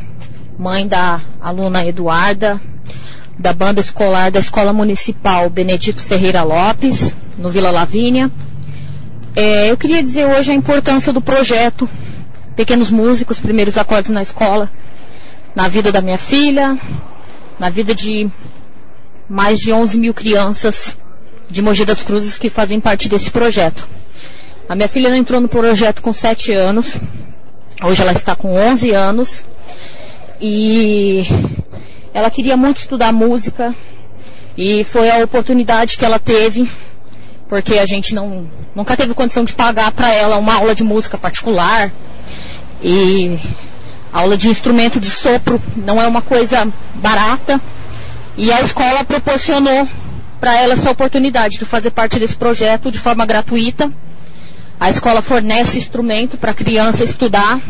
mãe 0.58 0.88
da 0.88 1.20
aluna 1.38 1.84
Eduarda, 1.84 2.58
da 3.40 3.54
banda 3.54 3.80
escolar 3.80 4.30
da 4.30 4.38
Escola 4.38 4.70
Municipal 4.70 5.48
Benedito 5.48 6.00
Ferreira 6.00 6.42
Lopes, 6.42 7.14
no 7.38 7.48
Vila 7.48 7.70
Lavínia. 7.70 8.30
É, 9.34 9.70
eu 9.70 9.76
queria 9.78 10.02
dizer 10.02 10.26
hoje 10.26 10.50
a 10.52 10.54
importância 10.54 11.12
do 11.12 11.22
projeto 11.22 11.88
Pequenos 12.54 12.90
Músicos, 12.90 13.40
Primeiros 13.40 13.78
Acordes 13.78 14.10
na 14.10 14.20
Escola, 14.20 14.70
na 15.54 15.66
vida 15.68 15.90
da 15.90 16.02
minha 16.02 16.18
filha, 16.18 16.78
na 17.58 17.70
vida 17.70 17.94
de 17.94 18.30
mais 19.26 19.58
de 19.58 19.72
11 19.72 19.98
mil 19.98 20.12
crianças 20.12 20.98
de 21.48 21.62
Mogi 21.62 21.86
das 21.86 22.02
Cruzes 22.04 22.36
que 22.36 22.50
fazem 22.50 22.78
parte 22.78 23.08
desse 23.08 23.30
projeto. 23.30 23.88
A 24.68 24.74
minha 24.74 24.88
filha 24.88 25.16
entrou 25.16 25.40
no 25.40 25.48
projeto 25.48 26.02
com 26.02 26.12
7 26.12 26.52
anos, 26.52 27.00
Hoje 27.82 28.02
ela 28.02 28.12
está 28.12 28.36
com 28.36 28.52
11 28.52 28.90
anos 28.90 29.42
e 30.38 31.24
ela 32.12 32.30
queria 32.30 32.56
muito 32.56 32.78
estudar 32.78 33.12
música 33.12 33.74
e 34.56 34.84
foi 34.84 35.10
a 35.10 35.18
oportunidade 35.18 35.96
que 35.96 36.04
ela 36.04 36.18
teve, 36.18 36.70
porque 37.48 37.78
a 37.78 37.86
gente 37.86 38.14
não, 38.14 38.48
nunca 38.74 38.96
teve 38.96 39.14
condição 39.14 39.44
de 39.44 39.54
pagar 39.54 39.92
para 39.92 40.12
ela 40.12 40.36
uma 40.36 40.54
aula 40.54 40.74
de 40.74 40.82
música 40.82 41.16
particular 41.16 41.90
e 42.82 43.38
aula 44.12 44.36
de 44.36 44.48
instrumento 44.48 44.98
de 44.98 45.10
sopro 45.10 45.60
não 45.76 46.00
é 46.00 46.06
uma 46.06 46.22
coisa 46.22 46.66
barata 46.94 47.60
e 48.36 48.50
a 48.52 48.60
escola 48.60 49.04
proporcionou 49.04 49.88
para 50.40 50.56
ela 50.56 50.72
essa 50.72 50.90
oportunidade 50.90 51.58
de 51.58 51.64
fazer 51.64 51.90
parte 51.90 52.18
desse 52.18 52.36
projeto 52.36 52.90
de 52.90 52.98
forma 52.98 53.26
gratuita. 53.26 53.92
A 54.78 54.88
escola 54.88 55.20
fornece 55.20 55.76
instrumento 55.76 56.38
para 56.38 56.52
a 56.52 56.54
criança 56.54 57.04
estudar 57.04 57.60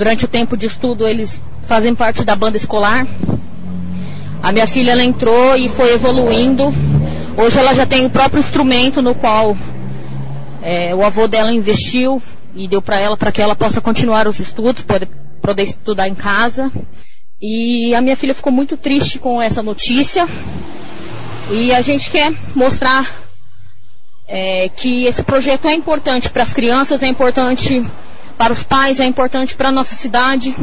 Durante 0.00 0.24
o 0.24 0.28
tempo 0.28 0.56
de 0.56 0.64
estudo, 0.64 1.06
eles 1.06 1.42
fazem 1.60 1.94
parte 1.94 2.24
da 2.24 2.34
banda 2.34 2.56
escolar. 2.56 3.06
A 4.42 4.52
minha 4.52 4.66
filha 4.66 4.92
ela 4.92 5.04
entrou 5.04 5.56
e 5.56 5.68
foi 5.68 5.92
evoluindo. 5.92 6.72
Hoje 7.36 7.58
ela 7.58 7.74
já 7.74 7.84
tem 7.84 8.06
o 8.06 8.10
próprio 8.10 8.40
instrumento 8.40 9.02
no 9.02 9.14
qual 9.14 9.56
é, 10.62 10.94
o 10.94 11.04
avô 11.04 11.28
dela 11.28 11.52
investiu 11.52 12.22
e 12.54 12.66
deu 12.66 12.82
para 12.82 12.98
ela 12.98 13.16
para 13.16 13.30
que 13.30 13.40
ela 13.40 13.54
possa 13.54 13.80
continuar 13.80 14.26
os 14.26 14.40
estudos, 14.40 14.82
poder, 14.82 15.08
poder 15.40 15.62
estudar 15.62 16.08
em 16.08 16.14
casa. 16.14 16.70
E 17.40 17.94
a 17.94 18.00
minha 18.00 18.16
filha 18.16 18.34
ficou 18.34 18.52
muito 18.52 18.76
triste 18.76 19.18
com 19.18 19.40
essa 19.40 19.62
notícia. 19.62 20.26
E 21.50 21.72
a 21.74 21.80
gente 21.80 22.10
quer 22.10 22.32
mostrar 22.54 23.08
é, 24.28 24.68
que 24.68 25.04
esse 25.04 25.22
projeto 25.22 25.66
é 25.68 25.74
importante 25.74 26.30
para 26.30 26.42
as 26.42 26.52
crianças, 26.52 27.02
é 27.02 27.06
importante 27.06 27.84
para 28.38 28.52
os 28.52 28.62
pais, 28.62 29.00
é 29.00 29.04
importante 29.04 29.54
para 29.54 29.68
a 29.68 29.72
nossa 29.72 29.94
cidade. 29.94 30.54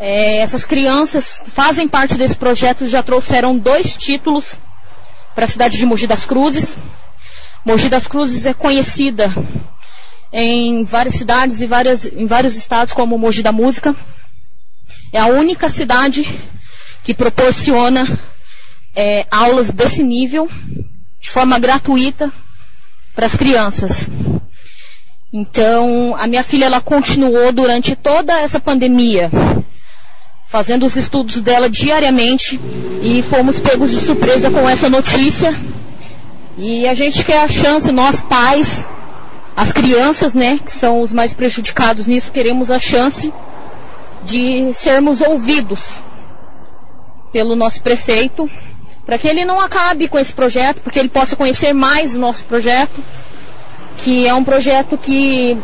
É, 0.00 0.38
essas 0.38 0.64
crianças 0.64 1.40
fazem 1.46 1.88
parte 1.88 2.16
desse 2.16 2.36
projeto 2.36 2.86
já 2.86 3.02
trouxeram 3.02 3.58
dois 3.58 3.96
títulos 3.96 4.54
para 5.34 5.44
a 5.44 5.48
cidade 5.48 5.76
de 5.76 5.84
Mogi 5.84 6.06
das 6.06 6.24
Cruzes. 6.24 6.76
Mogi 7.64 7.88
das 7.88 8.06
Cruzes 8.06 8.46
é 8.46 8.54
conhecida 8.54 9.32
em 10.32 10.84
várias 10.84 11.16
cidades 11.16 11.60
e 11.60 11.66
várias, 11.66 12.06
em 12.06 12.26
vários 12.26 12.54
estados 12.54 12.94
como 12.94 13.18
Mogi 13.18 13.42
da 13.42 13.50
Música. 13.50 13.94
É 15.12 15.18
a 15.18 15.26
única 15.26 15.68
cidade 15.68 16.24
que 17.02 17.12
proporciona 17.12 18.06
é, 18.94 19.26
aulas 19.30 19.72
desse 19.72 20.04
nível 20.04 20.48
de 21.18 21.30
forma 21.30 21.58
gratuita 21.58 22.32
para 23.16 23.26
as 23.26 23.34
crianças. 23.34 24.08
Então, 25.32 26.14
a 26.16 26.26
minha 26.28 26.44
filha 26.44 26.66
ela 26.66 26.80
continuou 26.80 27.52
durante 27.52 27.96
toda 27.96 28.38
essa 28.38 28.60
pandemia 28.60 29.28
fazendo 30.48 30.86
os 30.86 30.96
estudos 30.96 31.42
dela 31.42 31.68
diariamente 31.68 32.58
e 33.02 33.22
fomos 33.22 33.60
pegos 33.60 33.90
de 33.90 34.00
surpresa 34.00 34.50
com 34.50 34.66
essa 34.66 34.88
notícia. 34.88 35.54
E 36.56 36.88
a 36.88 36.94
gente 36.94 37.22
quer 37.22 37.42
a 37.42 37.48
chance, 37.48 37.92
nós 37.92 38.22
pais, 38.22 38.86
as 39.54 39.70
crianças, 39.72 40.34
né, 40.34 40.58
que 40.64 40.72
são 40.72 41.02
os 41.02 41.12
mais 41.12 41.34
prejudicados 41.34 42.06
nisso, 42.06 42.32
queremos 42.32 42.70
a 42.70 42.78
chance 42.78 43.32
de 44.24 44.72
sermos 44.72 45.20
ouvidos 45.20 46.02
pelo 47.30 47.54
nosso 47.54 47.82
prefeito, 47.82 48.50
para 49.04 49.18
que 49.18 49.28
ele 49.28 49.44
não 49.44 49.60
acabe 49.60 50.08
com 50.08 50.18
esse 50.18 50.32
projeto, 50.32 50.80
porque 50.80 50.98
ele 50.98 51.10
possa 51.10 51.36
conhecer 51.36 51.74
mais 51.74 52.14
o 52.14 52.18
nosso 52.18 52.44
projeto, 52.44 53.04
que 53.98 54.26
é 54.26 54.32
um 54.32 54.42
projeto 54.42 54.96
que, 54.96 55.56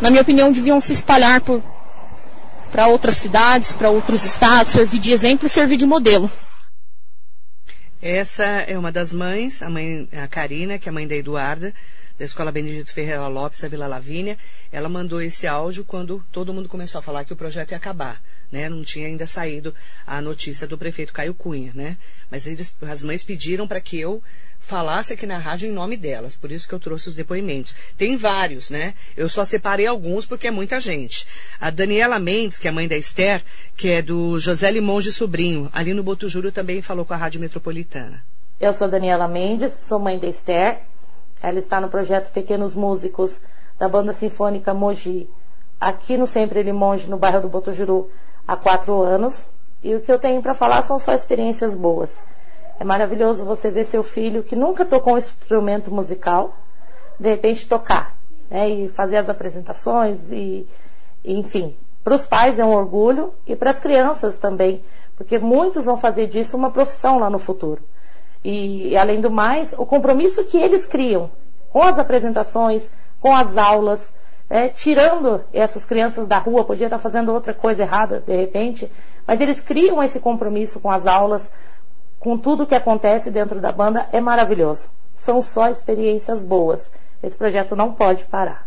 na 0.00 0.08
minha 0.08 0.22
opinião, 0.22 0.52
deviam 0.52 0.80
se 0.80 0.92
espalhar 0.92 1.40
por 1.40 1.60
para 2.74 2.88
outras 2.88 3.18
cidades, 3.18 3.72
para 3.72 3.88
outros 3.88 4.24
estados, 4.24 4.72
servir 4.72 4.98
de 4.98 5.12
exemplo 5.12 5.46
e 5.46 5.48
servir 5.48 5.76
de 5.76 5.86
modelo. 5.86 6.28
Essa 8.02 8.44
é 8.44 8.76
uma 8.76 8.90
das 8.90 9.12
mães, 9.12 9.62
a 9.62 9.70
mãe, 9.70 10.08
a 10.10 10.26
Karina, 10.26 10.76
que 10.76 10.88
é 10.88 10.90
a 10.90 10.92
mãe 10.92 11.06
da 11.06 11.14
Eduarda, 11.14 11.72
da 12.18 12.24
Escola 12.24 12.50
Benedito 12.50 12.92
Ferreira 12.92 13.28
Lopes, 13.28 13.60
da 13.60 13.68
Vila 13.68 13.86
Lavínia. 13.86 14.36
Ela 14.72 14.88
mandou 14.88 15.22
esse 15.22 15.46
áudio 15.46 15.84
quando 15.84 16.24
todo 16.32 16.52
mundo 16.52 16.68
começou 16.68 16.98
a 16.98 17.02
falar 17.02 17.24
que 17.24 17.32
o 17.32 17.36
projeto 17.36 17.70
ia 17.70 17.76
acabar. 17.76 18.20
Né? 18.50 18.68
Não 18.68 18.82
tinha 18.82 19.06
ainda 19.06 19.24
saído 19.24 19.72
a 20.04 20.20
notícia 20.20 20.66
do 20.66 20.76
prefeito 20.76 21.12
Caio 21.12 21.32
Cunha, 21.32 21.70
né? 21.74 21.96
Mas 22.28 22.48
eles, 22.48 22.76
as 22.82 23.04
mães 23.04 23.22
pediram 23.22 23.68
para 23.68 23.80
que 23.80 24.00
eu 24.00 24.20
falasse 24.64 25.12
aqui 25.12 25.26
na 25.26 25.38
rádio 25.38 25.68
em 25.68 25.72
nome 25.72 25.96
delas, 25.96 26.34
por 26.34 26.50
isso 26.50 26.66
que 26.66 26.74
eu 26.74 26.80
trouxe 26.80 27.08
os 27.08 27.14
depoimentos. 27.14 27.74
Tem 27.96 28.16
vários, 28.16 28.70
né? 28.70 28.94
Eu 29.16 29.28
só 29.28 29.44
separei 29.44 29.86
alguns 29.86 30.26
porque 30.26 30.48
é 30.48 30.50
muita 30.50 30.80
gente. 30.80 31.26
A 31.60 31.70
Daniela 31.70 32.18
Mendes, 32.18 32.58
que 32.58 32.66
é 32.66 32.70
mãe 32.70 32.88
da 32.88 32.96
Esther, 32.96 33.42
que 33.76 33.88
é 33.88 34.02
do 34.02 34.38
José 34.38 34.70
Limonge 34.70 35.12
Sobrinho, 35.12 35.68
ali 35.72 35.92
no 35.92 36.02
Botujuro 36.02 36.50
também 36.50 36.80
falou 36.80 37.04
com 37.04 37.12
a 37.12 37.16
Rádio 37.16 37.40
Metropolitana. 37.40 38.24
Eu 38.58 38.72
sou 38.72 38.88
Daniela 38.88 39.28
Mendes, 39.28 39.72
sou 39.72 39.98
mãe 39.98 40.18
da 40.18 40.26
Esther. 40.26 40.80
Ela 41.42 41.58
está 41.58 41.80
no 41.80 41.88
projeto 41.88 42.32
Pequenos 42.32 42.74
Músicos 42.74 43.38
da 43.78 43.88
Banda 43.88 44.12
Sinfônica 44.12 44.72
Mogi, 44.72 45.28
aqui 45.80 46.16
no 46.16 46.26
Sempre 46.26 46.62
Limonge, 46.62 47.10
no 47.10 47.18
bairro 47.18 47.40
do 47.40 47.48
Botujuru, 47.48 48.10
há 48.46 48.56
quatro 48.56 49.02
anos. 49.02 49.46
E 49.82 49.94
o 49.94 50.00
que 50.00 50.10
eu 50.10 50.18
tenho 50.18 50.40
para 50.40 50.54
falar 50.54 50.80
são 50.82 50.98
só 50.98 51.12
experiências 51.12 51.76
boas. 51.76 52.22
É 52.78 52.84
maravilhoso 52.84 53.44
você 53.44 53.70
ver 53.70 53.84
seu 53.84 54.02
filho 54.02 54.42
que 54.42 54.56
nunca 54.56 54.84
tocou 54.84 55.14
um 55.14 55.18
instrumento 55.18 55.92
musical, 55.92 56.54
de 57.18 57.28
repente 57.28 57.68
tocar, 57.68 58.16
né? 58.50 58.68
E 58.68 58.88
fazer 58.88 59.16
as 59.16 59.28
apresentações 59.28 60.30
e, 60.30 60.66
e 61.24 61.38
enfim, 61.38 61.76
para 62.02 62.14
os 62.14 62.26
pais 62.26 62.58
é 62.58 62.64
um 62.64 62.72
orgulho 62.74 63.32
e 63.46 63.56
para 63.56 63.70
as 63.70 63.80
crianças 63.80 64.36
também, 64.36 64.82
porque 65.16 65.38
muitos 65.38 65.86
vão 65.86 65.96
fazer 65.96 66.26
disso 66.26 66.56
uma 66.56 66.70
profissão 66.70 67.18
lá 67.18 67.30
no 67.30 67.38
futuro. 67.38 67.82
E, 68.44 68.88
e 68.88 68.96
além 68.96 69.20
do 69.20 69.30
mais, 69.30 69.72
o 69.78 69.86
compromisso 69.86 70.44
que 70.44 70.58
eles 70.58 70.84
criam 70.84 71.30
com 71.70 71.82
as 71.82 71.98
apresentações, 71.98 72.88
com 73.20 73.34
as 73.34 73.56
aulas, 73.56 74.12
né? 74.50 74.68
tirando 74.68 75.42
essas 75.52 75.86
crianças 75.86 76.28
da 76.28 76.38
rua, 76.38 76.62
podia 76.62 76.86
estar 76.86 76.98
fazendo 76.98 77.32
outra 77.32 77.54
coisa 77.54 77.82
errada 77.82 78.22
de 78.26 78.36
repente, 78.36 78.90
mas 79.26 79.40
eles 79.40 79.60
criam 79.60 80.02
esse 80.02 80.20
compromisso 80.20 80.78
com 80.78 80.90
as 80.90 81.06
aulas, 81.06 81.50
com 82.24 82.38
tudo 82.38 82.66
que 82.66 82.74
acontece 82.74 83.30
dentro 83.30 83.60
da 83.60 83.70
banda 83.70 84.08
é 84.10 84.18
maravilhoso. 84.18 84.88
São 85.14 85.42
só 85.42 85.68
experiências 85.68 86.42
boas. 86.42 86.90
Esse 87.22 87.36
projeto 87.36 87.76
não 87.76 87.92
pode 87.92 88.24
parar. 88.24 88.66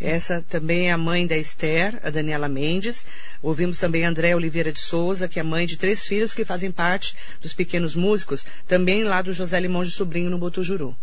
Essa 0.00 0.44
também 0.50 0.88
é 0.88 0.92
a 0.92 0.98
mãe 0.98 1.24
da 1.24 1.36
Esther, 1.36 2.00
a 2.02 2.10
Daniela 2.10 2.48
Mendes. 2.48 3.06
Ouvimos 3.40 3.78
também 3.78 4.04
a 4.04 4.08
André 4.08 4.34
Oliveira 4.34 4.72
de 4.72 4.80
Souza, 4.80 5.28
que 5.28 5.38
é 5.38 5.42
mãe 5.44 5.66
de 5.66 5.76
três 5.76 6.04
filhos 6.04 6.34
que 6.34 6.44
fazem 6.44 6.72
parte 6.72 7.16
dos 7.40 7.52
pequenos 7.52 7.94
músicos, 7.94 8.44
também 8.66 9.04
lá 9.04 9.22
do 9.22 9.32
José 9.32 9.60
Limão 9.60 9.84
de 9.84 9.92
Sobrinho, 9.92 10.28
no 10.28 10.36
Botujuru. 10.36 10.96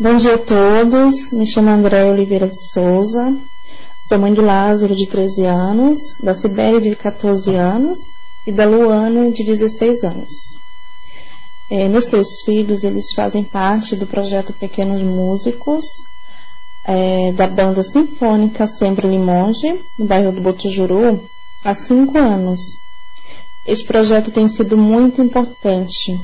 Bom 0.00 0.16
dia 0.16 0.36
a 0.36 0.38
todos, 0.38 1.32
me 1.32 1.44
chamo 1.44 1.70
André 1.70 2.04
Oliveira 2.04 2.46
de 2.46 2.72
Souza, 2.72 3.34
sou 4.08 4.18
mãe 4.18 4.32
do 4.32 4.42
Lázaro, 4.42 4.94
de 4.94 5.08
13 5.08 5.44
anos, 5.44 5.98
da 6.22 6.32
Sibéria, 6.32 6.80
de 6.80 6.94
14 6.94 7.54
anos, 7.56 7.98
e 8.46 8.52
da 8.52 8.64
Luana, 8.64 9.30
de 9.30 9.44
16 9.44 10.04
anos. 10.04 10.32
É, 11.70 11.88
meus 11.88 12.06
três 12.06 12.42
filhos, 12.44 12.82
eles 12.82 13.12
fazem 13.14 13.44
parte 13.44 13.94
do 13.94 14.06
projeto 14.06 14.52
Pequenos 14.52 15.02
Músicos, 15.02 15.84
é, 16.84 17.32
da 17.32 17.46
banda 17.46 17.82
sinfônica 17.82 18.66
Sempre 18.66 19.06
Limonge, 19.06 19.80
no 19.98 20.04
bairro 20.04 20.32
do 20.32 20.40
Botujuru, 20.40 21.22
há 21.64 21.74
cinco 21.74 22.18
anos. 22.18 22.60
Este 23.66 23.86
projeto 23.86 24.32
tem 24.32 24.48
sido 24.48 24.76
muito 24.76 25.22
importante, 25.22 26.20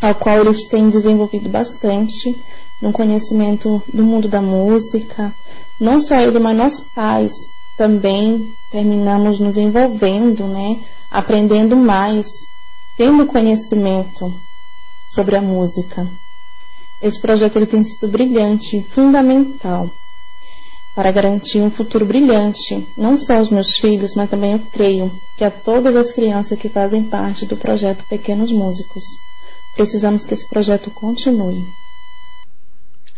ao 0.00 0.14
qual 0.14 0.40
eles 0.40 0.64
têm 0.64 0.88
desenvolvido 0.88 1.48
bastante 1.48 2.36
no 2.80 2.90
conhecimento 2.90 3.80
do 3.92 4.02
mundo 4.02 4.26
da 4.26 4.42
música. 4.42 5.32
Não 5.78 6.00
só 6.00 6.16
ele, 6.16 6.40
mas 6.40 6.58
nós 6.58 6.80
pais 6.80 7.32
também 7.76 8.52
terminamos 8.70 9.38
nos 9.38 9.56
envolvendo, 9.56 10.48
né, 10.48 10.80
aprendendo 11.12 11.76
mais, 11.76 12.26
tendo 12.96 13.26
conhecimento 13.26 14.32
sobre 15.10 15.36
a 15.36 15.42
música. 15.42 16.08
Esse 17.02 17.20
projeto 17.20 17.56
ele 17.56 17.66
tem 17.66 17.84
sido 17.84 18.08
brilhante, 18.08 18.82
fundamental 18.90 19.90
para 20.94 21.10
garantir 21.10 21.60
um 21.60 21.70
futuro 21.70 22.04
brilhante, 22.04 22.86
não 22.96 23.16
só 23.16 23.36
aos 23.36 23.50
meus 23.50 23.76
filhos, 23.76 24.14
mas 24.14 24.28
também 24.28 24.52
eu 24.52 24.58
creio 24.58 25.10
que 25.38 25.44
a 25.44 25.50
todas 25.50 25.96
as 25.96 26.12
crianças 26.12 26.58
que 26.58 26.68
fazem 26.68 27.02
parte 27.04 27.46
do 27.46 27.56
projeto 27.56 28.04
Pequenos 28.08 28.52
Músicos. 28.52 29.04
Precisamos 29.74 30.24
que 30.24 30.34
esse 30.34 30.46
projeto 30.46 30.90
continue. 30.90 31.64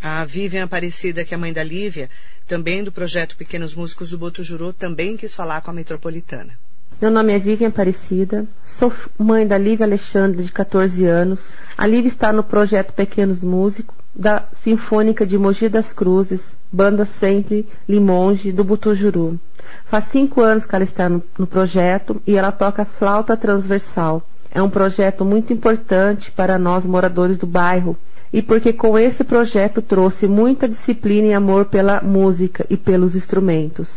A 0.01 0.25
Vivian 0.25 0.65
Aparecida, 0.65 1.25
que 1.25 1.35
é 1.35 1.37
mãe 1.37 1.53
da 1.53 1.65
Lívia, 1.65 2.09
também 2.47 2.85
do 2.85 2.93
projeto 2.93 3.37
Pequenos 3.37 3.75
Músicos 3.75 4.11
do 4.11 4.19
Botujuru, 4.19 4.73
também 4.73 5.17
quis 5.17 5.35
falar 5.35 5.61
com 5.61 5.71
a 5.71 5.75
Metropolitana. 5.75 6.57
Meu 7.01 7.11
nome 7.11 7.33
é 7.33 7.39
Vivian 7.41 7.69
Aparecida, 7.69 8.47
sou 8.65 8.93
mãe 9.19 9.45
da 9.45 9.59
Lívia 9.59 9.85
Alexandre, 9.85 10.45
de 10.45 10.53
14 10.53 11.05
anos. 11.05 11.51
A 11.77 11.87
Lívia 11.89 12.07
está 12.09 12.33
no 12.33 12.45
projeto 12.45 12.93
Pequenos 12.93 13.41
Músicos, 13.41 13.97
da 14.15 14.45
Sinfônica 14.55 15.27
de 15.27 15.37
Mogi 15.37 15.69
das 15.69 15.93
Cruzes, 15.93 16.41
banda 16.73 17.05
sempre 17.05 17.69
Limonge, 17.89 18.53
do 18.53 18.63
Butujuru. 18.63 19.39
Faz 19.87 20.05
cinco 20.05 20.41
anos 20.41 20.65
que 20.65 20.75
ela 20.75 20.85
está 20.85 21.09
no, 21.09 21.21
no 21.37 21.49
projeto 21.49 22.23
e 22.25 22.37
ela 22.37 22.53
toca 22.53 22.85
flauta 22.85 23.37
transversal. 23.37 24.23
É 24.49 24.63
um 24.63 24.71
projeto 24.71 25.25
muito 25.25 25.53
importante 25.53 26.31
para 26.31 26.59
nós 26.59 26.87
moradores 26.87 27.37
do 27.37 27.47
bairro, 27.47 27.99
e 28.33 28.41
porque 28.41 28.73
com 28.73 28.97
esse 28.97 29.25
projeto 29.25 29.83
trouxe 29.83 30.29
muita 30.29 30.69
disciplina 30.69 31.27
e 31.27 31.35
amor 31.35 31.65
pela 31.65 32.01
música 32.01 32.65
e 32.71 32.77
pelos 32.77 33.17
instrumentos. 33.17 33.89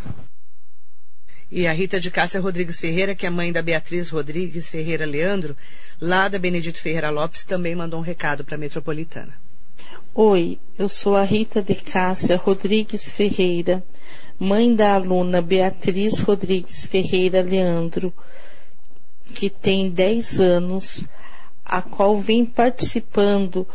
E 1.50 1.66
a 1.66 1.72
Rita 1.72 1.98
de 1.98 2.12
Cássia 2.12 2.42
Rodrigues 2.42 2.78
Ferreira, 2.78 3.16
que 3.16 3.26
é 3.26 3.30
mãe 3.30 3.54
da 3.54 3.62
Beatriz 3.62 4.10
Rodrigues 4.10 4.68
Ferreira 4.68 5.06
Leandro, 5.06 5.56
lá 6.00 6.28
da 6.28 6.38
Benedito 6.38 6.82
Ferreira 6.82 7.10
Lopes, 7.10 7.46
também 7.46 7.74
mandou 7.74 8.00
um 8.00 8.04
recado 8.04 8.44
para 8.44 8.56
a 8.56 8.58
Metropolitana. 8.58 9.34
Oi, 10.14 10.60
eu 10.78 10.90
sou 10.90 11.16
a 11.16 11.24
Rita 11.24 11.62
de 11.62 11.76
Cássia 11.76 12.36
Rodrigues 12.36 13.14
Ferreira, 13.14 13.82
mãe 14.38 14.76
da 14.76 14.96
aluna 14.96 15.42
Beatriz 15.42 16.20
Rodrigues 16.20 16.86
Ferreira 16.86 17.42
Leandro, 17.42 18.14
que 19.34 19.50
tem 19.50 19.90
10 19.90 20.42
anos, 20.42 21.06
a 21.64 21.82
qual 21.82 22.20
vem 22.20 22.46
participando 22.46 23.66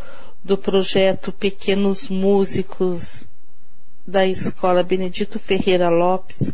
do 0.44 0.58
projeto 0.58 1.32
Pequenos 1.32 2.08
Músicos 2.08 3.26
da 4.06 4.26
Escola 4.26 4.82
Benedito 4.82 5.38
Ferreira 5.38 5.88
Lopes 5.88 6.52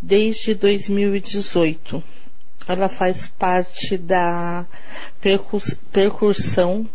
desde 0.00 0.54
2018. 0.54 2.02
Ela 2.66 2.88
faz 2.88 3.26
parte 3.26 3.96
da 3.96 4.66
percussão, 5.92 6.88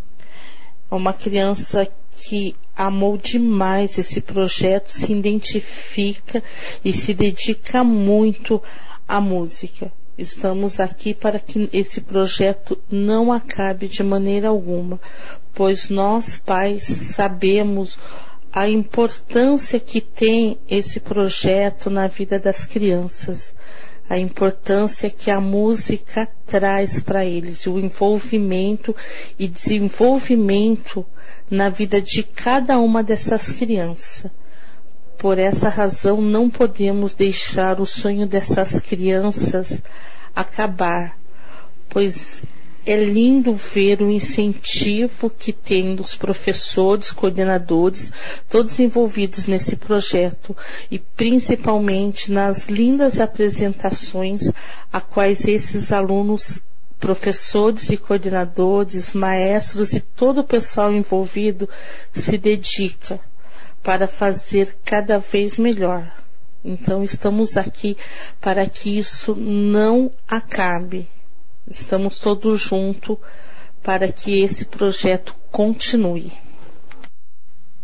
uma 0.89 1.13
criança 1.13 1.87
que 2.17 2.55
amou 2.75 3.17
demais 3.17 3.97
esse 3.97 4.21
projeto, 4.21 4.91
se 4.91 5.11
identifica 5.11 6.43
e 6.83 6.93
se 6.93 7.13
dedica 7.13 7.83
muito 7.83 8.61
à 9.07 9.19
música. 9.19 9.91
Estamos 10.17 10.79
aqui 10.79 11.13
para 11.13 11.39
que 11.39 11.69
esse 11.73 11.99
projeto 11.99 12.79
não 12.89 13.33
acabe 13.33 13.87
de 13.87 14.01
maneira 14.01 14.47
alguma, 14.47 14.99
pois 15.53 15.89
nós 15.89 16.37
pais 16.37 16.83
sabemos 16.83 17.99
a 18.55 18.69
importância 18.69 19.81
que 19.81 19.99
tem 19.99 20.57
esse 20.69 21.01
projeto 21.01 21.89
na 21.89 22.07
vida 22.07 22.39
das 22.39 22.65
crianças, 22.65 23.53
a 24.09 24.17
importância 24.17 25.09
que 25.09 25.29
a 25.29 25.41
música 25.41 26.25
traz 26.45 27.01
para 27.01 27.25
eles, 27.25 27.67
o 27.67 27.77
envolvimento 27.77 28.95
e 29.37 29.45
desenvolvimento 29.45 31.05
na 31.51 31.67
vida 31.67 32.01
de 32.01 32.23
cada 32.23 32.79
uma 32.79 33.03
dessas 33.03 33.51
crianças. 33.51 34.31
Por 35.17 35.37
essa 35.37 35.67
razão, 35.67 36.21
não 36.21 36.49
podemos 36.49 37.13
deixar 37.13 37.81
o 37.81 37.85
sonho 37.85 38.25
dessas 38.25 38.79
crianças 38.79 39.81
acabar, 40.33 41.17
pois 41.89 42.41
é 42.85 42.95
lindo 43.03 43.55
ver 43.55 44.01
o 44.01 44.11
incentivo 44.11 45.29
que 45.29 45.51
tem 45.51 45.95
dos 45.95 46.15
professores, 46.15 47.11
coordenadores, 47.11 48.11
todos 48.47 48.79
envolvidos 48.79 49.47
nesse 49.47 49.75
projeto 49.75 50.55
e 50.91 50.99
principalmente 50.99 52.31
nas 52.31 52.67
lindas 52.67 53.19
apresentações 53.19 54.51
a 54.93 55.01
quais 55.01 55.47
esses 55.47 55.91
alunos 55.91 56.59
professores 56.99 57.89
e 57.89 57.97
coordenadores, 57.97 59.13
maestros 59.13 59.93
e 59.93 59.99
todo 59.99 60.41
o 60.41 60.43
pessoal 60.43 60.93
envolvido 60.93 61.67
se 62.13 62.37
dedica 62.37 63.19
para 63.83 64.07
fazer 64.07 64.77
cada 64.85 65.19
vez 65.19 65.57
melhor. 65.57 66.11
Então 66.63 67.03
estamos 67.03 67.57
aqui 67.57 67.95
para 68.41 68.67
que 68.67 68.97
isso 68.97 69.35
não 69.35 70.11
acabe. 70.27 71.07
Estamos 71.67 72.19
todos 72.19 72.61
juntos 72.61 73.17
para 73.81 74.11
que 74.11 74.41
esse 74.41 74.65
projeto 74.65 75.35
continue. 75.51 76.31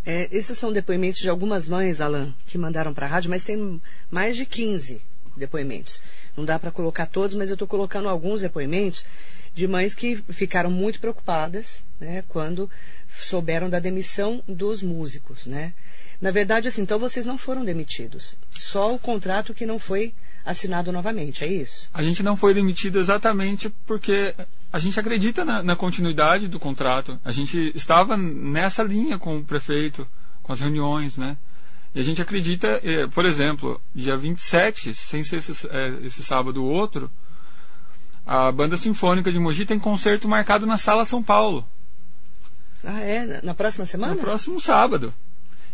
É, 0.06 0.28
esses 0.32 0.58
são 0.58 0.72
depoimentos 0.72 1.20
de 1.20 1.30
algumas 1.30 1.68
mães, 1.68 2.02
Alan, 2.02 2.34
que 2.48 2.58
mandaram 2.58 2.94
para 2.94 3.06
a 3.06 3.10
rádio, 3.10 3.30
mas 3.30 3.44
tem 3.44 3.82
mais 4.10 4.36
de 4.36 4.46
15 4.46 5.02
depoimentos. 5.36 6.02
Não 6.36 6.46
dá 6.46 6.58
para 6.58 6.72
colocar 6.72 7.06
todos, 7.06 7.36
mas 7.36 7.50
eu 7.50 7.56
estou 7.56 7.68
colocando 7.68 8.10
alguns 8.10 8.42
depoimentos 8.42 9.06
de 9.54 9.68
mães 9.68 9.94
que 9.94 10.16
ficaram 10.30 10.72
muito 10.72 11.00
preocupadas 11.00 11.84
né, 12.00 12.24
quando 12.28 12.70
souberam 13.14 13.70
da 13.70 13.80
demissão 13.80 14.44
dos 14.48 14.82
músicos. 14.82 15.46
Né? 15.46 15.74
Na 16.20 16.32
verdade, 16.32 16.68
assim, 16.68 16.82
então 16.82 16.98
vocês 16.98 17.26
não 17.26 17.38
foram 17.38 17.66
demitidos. 17.66 18.36
Só 18.52 18.94
o 18.94 19.00
contrato 19.00 19.54
que 19.54 19.66
não 19.66 19.80
foi 19.80 20.14
assinado 20.46 20.92
novamente, 20.92 21.44
é 21.44 21.48
isso? 21.48 21.90
A 21.94 22.04
gente 22.04 22.24
não 22.24 22.36
foi 22.36 22.54
demitido 22.54 23.00
exatamente 23.00 23.70
porque 23.86 24.34
a 24.72 24.80
gente 24.80 25.00
acredita 25.00 25.46
na, 25.46 25.62
na, 25.62 25.76
continuidade 25.76 26.48
do 26.48 26.60
contrato. 26.60 27.20
A 27.24 27.32
gente 27.32 27.72
estava 27.76 28.16
nessa 28.18 28.84
linha 28.84 29.18
com 29.18 29.38
o 29.38 29.44
prefeito, 29.44 30.08
com 30.42 30.54
as 30.54 30.60
reuniões, 30.60 31.18
né? 31.18 31.38
E 31.94 32.00
a 32.00 32.04
gente 32.04 32.22
acredita, 32.22 32.80
eh, 32.84 33.06
por 33.08 33.26
exemplo, 33.26 33.82
dia 33.94 34.16
27, 34.16 34.94
sem 34.94 35.24
ser 35.24 35.38
esse, 35.38 35.68
eh, 35.68 36.00
esse 36.04 36.24
sábado 36.24 36.64
ou 36.64 36.72
outro, 36.72 37.12
a 38.26 38.52
Banda 38.52 38.78
Sinfônica 38.78 39.32
de 39.32 39.40
Mogi 39.40 39.66
tem 39.66 39.78
concerto 39.78 40.28
marcado 40.28 40.66
na 40.66 40.78
Sala 40.78 41.04
São 41.04 41.22
Paulo. 41.22 41.68
Ah, 42.84 43.02
é? 43.02 43.42
Na 43.44 43.54
próxima 43.54 43.86
semana? 43.86 44.16
No 44.16 44.22
próximo 44.22 44.60
sábado. 44.60 45.14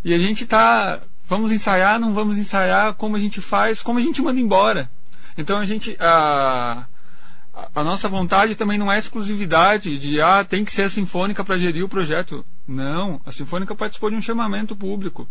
E 0.04 0.14
a 0.14 0.18
gente 0.18 0.44
está 0.44 1.02
vamos 1.28 1.52
ensaiar, 1.52 2.00
não 2.00 2.14
vamos 2.14 2.38
ensaiar, 2.38 2.94
como 2.94 3.16
a 3.16 3.20
gente 3.20 3.42
faz, 3.42 3.82
como 3.82 4.00
a 4.00 4.02
gente 4.02 4.22
manda 4.22 4.40
embora. 4.40 4.90
Então 5.38 5.58
a 5.58 5.66
gente 5.66 5.96
a, 6.00 6.86
a 7.76 7.84
nossa 7.84 8.08
vontade 8.08 8.56
também 8.56 8.78
não 8.78 8.92
é 8.92 8.98
exclusividade 8.98 9.98
de 10.00 10.22
ah 10.22 10.44
tem 10.44 10.64
que 10.64 10.72
ser 10.72 10.84
a 10.84 10.90
sinfônica 10.90 11.44
para 11.44 11.58
gerir 11.58 11.84
o 11.84 11.90
projeto. 11.90 12.46
Não, 12.68 13.22
a 13.26 13.32
sinfônica 13.32 13.76
participou 13.76 14.10
de 14.10 14.16
um 14.16 14.22
chamamento 14.22 14.76
público. 14.76 15.28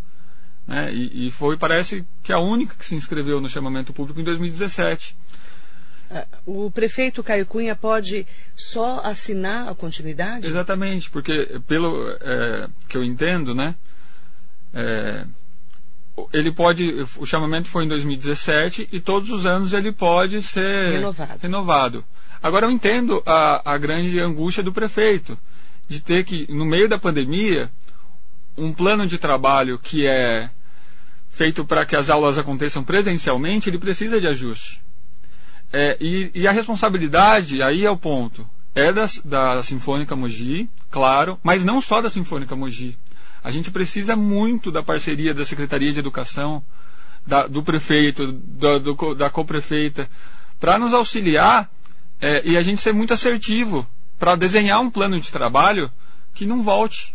Né? 0.67 0.93
E, 0.93 1.29
e, 1.29 1.31
foi, 1.31 1.57
parece 1.57 2.05
que 2.23 2.33
a 2.33 2.41
única 2.41 2.75
que 2.75 2.85
se 2.85 2.95
inscreveu 2.95 3.41
no 3.41 3.49
chamamento 3.49 3.93
público 3.93 4.21
em 4.21 4.25
2017. 4.25 5.17
É, 6.11 6.27
o 6.45 6.71
prefeito 6.71 7.23
Caio 7.23 7.47
Cunha 7.47 7.75
pode 7.75 8.27
só 8.55 9.01
assinar 9.05 9.69
a 9.69 9.75
continuidade? 9.75 10.47
Exatamente, 10.47 11.11
porque 11.11 11.61
pelo 11.67 12.09
é, 12.21 12.69
que 12.89 12.97
eu 12.97 13.05
entendo, 13.05 13.55
né, 13.55 13.75
é, 14.75 15.25
ele 16.33 16.51
pode, 16.51 17.07
o 17.17 17.27
chamamento 17.27 17.69
foi 17.69 17.85
em 17.85 17.89
2017 17.89 18.89
e 18.91 19.01
todos 19.01 19.31
os 19.31 19.45
anos 19.45 19.73
ele 19.73 19.93
pode 19.93 20.43
ser 20.43 20.93
renovado. 20.93 21.39
renovado. 21.43 22.05
Agora 22.43 22.67
eu 22.67 22.71
entendo 22.71 23.23
a, 23.27 23.75
a 23.75 23.79
grande 23.79 24.19
angústia 24.21 24.63
do 24.63 24.73
prefeito 24.73 25.39
de 25.89 26.01
ter 26.01 26.25
que, 26.25 26.47
no 26.53 26.65
meio 26.65 26.89
da 26.89 26.99
pandemia, 26.99 27.71
um 28.57 28.73
plano 28.73 29.07
de 29.07 29.19
trabalho 29.19 29.79
que 29.79 30.07
é 30.07 30.51
feito 31.29 31.65
para 31.65 31.85
que 31.85 31.95
as 31.95 32.09
aulas 32.09 32.39
aconteçam 32.39 32.83
presencialmente, 32.83 33.69
ele 33.69 33.79
precisa 33.79 34.21
de 34.21 34.27
ajuste. 34.27 34.81
É, 35.73 35.97
e, 36.01 36.31
e, 36.35 36.49
a 36.49 36.53
responsabilidade, 36.53 37.63
aí 37.63 37.85
é 37.85 37.91
o 37.91 37.97
ponto, 37.97 38.49
é 38.75 38.93
da, 38.93 39.07
da 39.25 39.63
Sinfônica 39.63 40.17
Mogi, 40.17 40.69
claro, 40.91 41.39
mas 41.43 41.65
não 41.65 41.81
só 41.81 42.01
da 42.01 42.09
Sinfônica 42.09 42.55
Mogi. 42.57 42.97
A 43.47 43.51
gente 43.53 43.71
precisa 43.71 44.17
muito 44.17 44.73
da 44.73 44.83
parceria 44.83 45.33
da 45.33 45.45
Secretaria 45.45 45.93
de 45.93 46.01
Educação, 46.01 46.61
da, 47.25 47.47
do 47.47 47.63
prefeito, 47.63 48.33
do, 48.33 48.81
do, 48.81 49.15
da 49.15 49.31
co-prefeita, 49.31 50.11
para 50.59 50.77
nos 50.81 50.93
auxiliar 50.93 51.71
é, 52.21 52.43
e 52.45 52.57
a 52.57 52.63
gente 52.63 52.81
ser 52.81 52.93
muito 52.93 53.15
assertivo 53.15 53.87
para 54.19 54.35
desenhar 54.35 54.81
um 54.81 54.91
plano 54.91 55.21
de 55.21 55.31
trabalho 55.31 55.89
que 56.35 56.45
não 56.45 56.61
volte. 56.61 57.15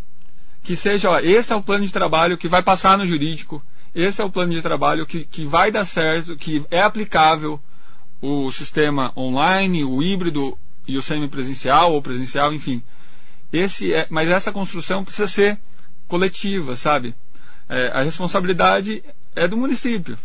Que 0.62 0.74
seja, 0.74 1.10
ó, 1.10 1.18
esse 1.18 1.52
é 1.52 1.56
o 1.56 1.62
plano 1.62 1.84
de 1.84 1.92
trabalho 1.92 2.38
que 2.38 2.48
vai 2.48 2.62
passar 2.62 2.96
no 2.96 3.04
jurídico, 3.04 3.62
esse 3.94 4.22
é 4.22 4.24
o 4.24 4.30
plano 4.30 4.54
de 4.54 4.62
trabalho 4.62 5.04
que, 5.04 5.26
que 5.26 5.44
vai 5.44 5.70
dar 5.70 5.84
certo, 5.84 6.34
que 6.34 6.64
é 6.70 6.80
aplicável 6.80 7.60
o 8.22 8.50
sistema 8.50 9.12
online, 9.14 9.84
o 9.84 10.02
híbrido 10.02 10.56
e 10.88 10.96
o 10.96 11.02
semipresencial 11.02 11.92
ou 11.92 12.00
presencial, 12.00 12.54
enfim. 12.54 12.82
Esse 13.52 13.92
é, 13.92 14.06
mas 14.08 14.30
essa 14.30 14.50
construção 14.50 15.04
precisa 15.04 15.26
ser 15.26 15.60
coletiva, 16.12 16.76
sabe? 16.76 17.14
É, 17.66 17.88
a 17.88 18.02
responsabilidade 18.02 19.02
é 19.34 19.48
do 19.48 19.56
município. 19.56 20.18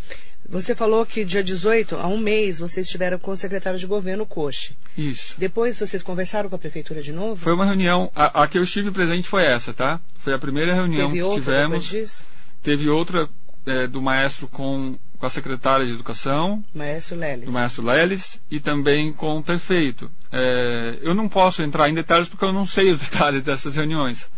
Você 0.49 0.75
falou 0.75 1.05
que 1.05 1.23
dia 1.23 1.41
18, 1.41 1.95
há 1.95 2.07
um 2.07 2.17
mês, 2.17 2.59
vocês 2.59 2.87
estiveram 2.87 3.17
com 3.17 3.31
o 3.31 3.37
secretário 3.37 3.79
de 3.79 3.87
governo 3.87 4.25
Coche. 4.25 4.75
Isso. 4.97 5.35
Depois 5.37 5.79
vocês 5.79 6.03
conversaram 6.03 6.49
com 6.49 6.57
a 6.57 6.59
prefeitura 6.59 7.01
de 7.01 7.13
novo? 7.13 7.37
Foi 7.37 7.53
uma 7.53 7.65
reunião, 7.65 8.11
a, 8.13 8.43
a 8.43 8.47
que 8.49 8.57
eu 8.57 8.63
estive 8.63 8.91
presente 8.91 9.29
foi 9.29 9.45
essa, 9.45 9.73
tá? 9.73 10.01
Foi 10.17 10.33
a 10.33 10.37
primeira 10.39 10.73
reunião 10.73 11.07
Teve 11.07 11.19
que 11.19 11.23
outra 11.23 11.39
tivemos. 11.41 11.85
Disso? 11.85 12.25
Teve 12.61 12.89
outra 12.89 13.29
é, 13.65 13.87
do 13.87 14.01
maestro 14.01 14.49
com, 14.49 14.97
com 15.17 15.25
a 15.25 15.29
secretária 15.29 15.85
de 15.85 15.93
educação. 15.93 16.63
Maestro 16.73 17.17
Leles. 17.17 17.45
Do 17.45 17.51
maestro 17.53 17.85
Leles 17.85 18.41
e 18.51 18.59
também 18.59 19.13
com 19.13 19.37
o 19.37 19.43
prefeito. 19.43 20.11
É, 20.33 20.97
eu 21.01 21.15
não 21.15 21.29
posso 21.29 21.63
entrar 21.63 21.89
em 21.89 21.93
detalhes 21.93 22.27
porque 22.27 22.43
eu 22.43 22.51
não 22.51 22.65
sei 22.65 22.91
os 22.91 22.99
detalhes 23.07 23.41
dessas 23.41 23.75
reuniões. 23.75 24.29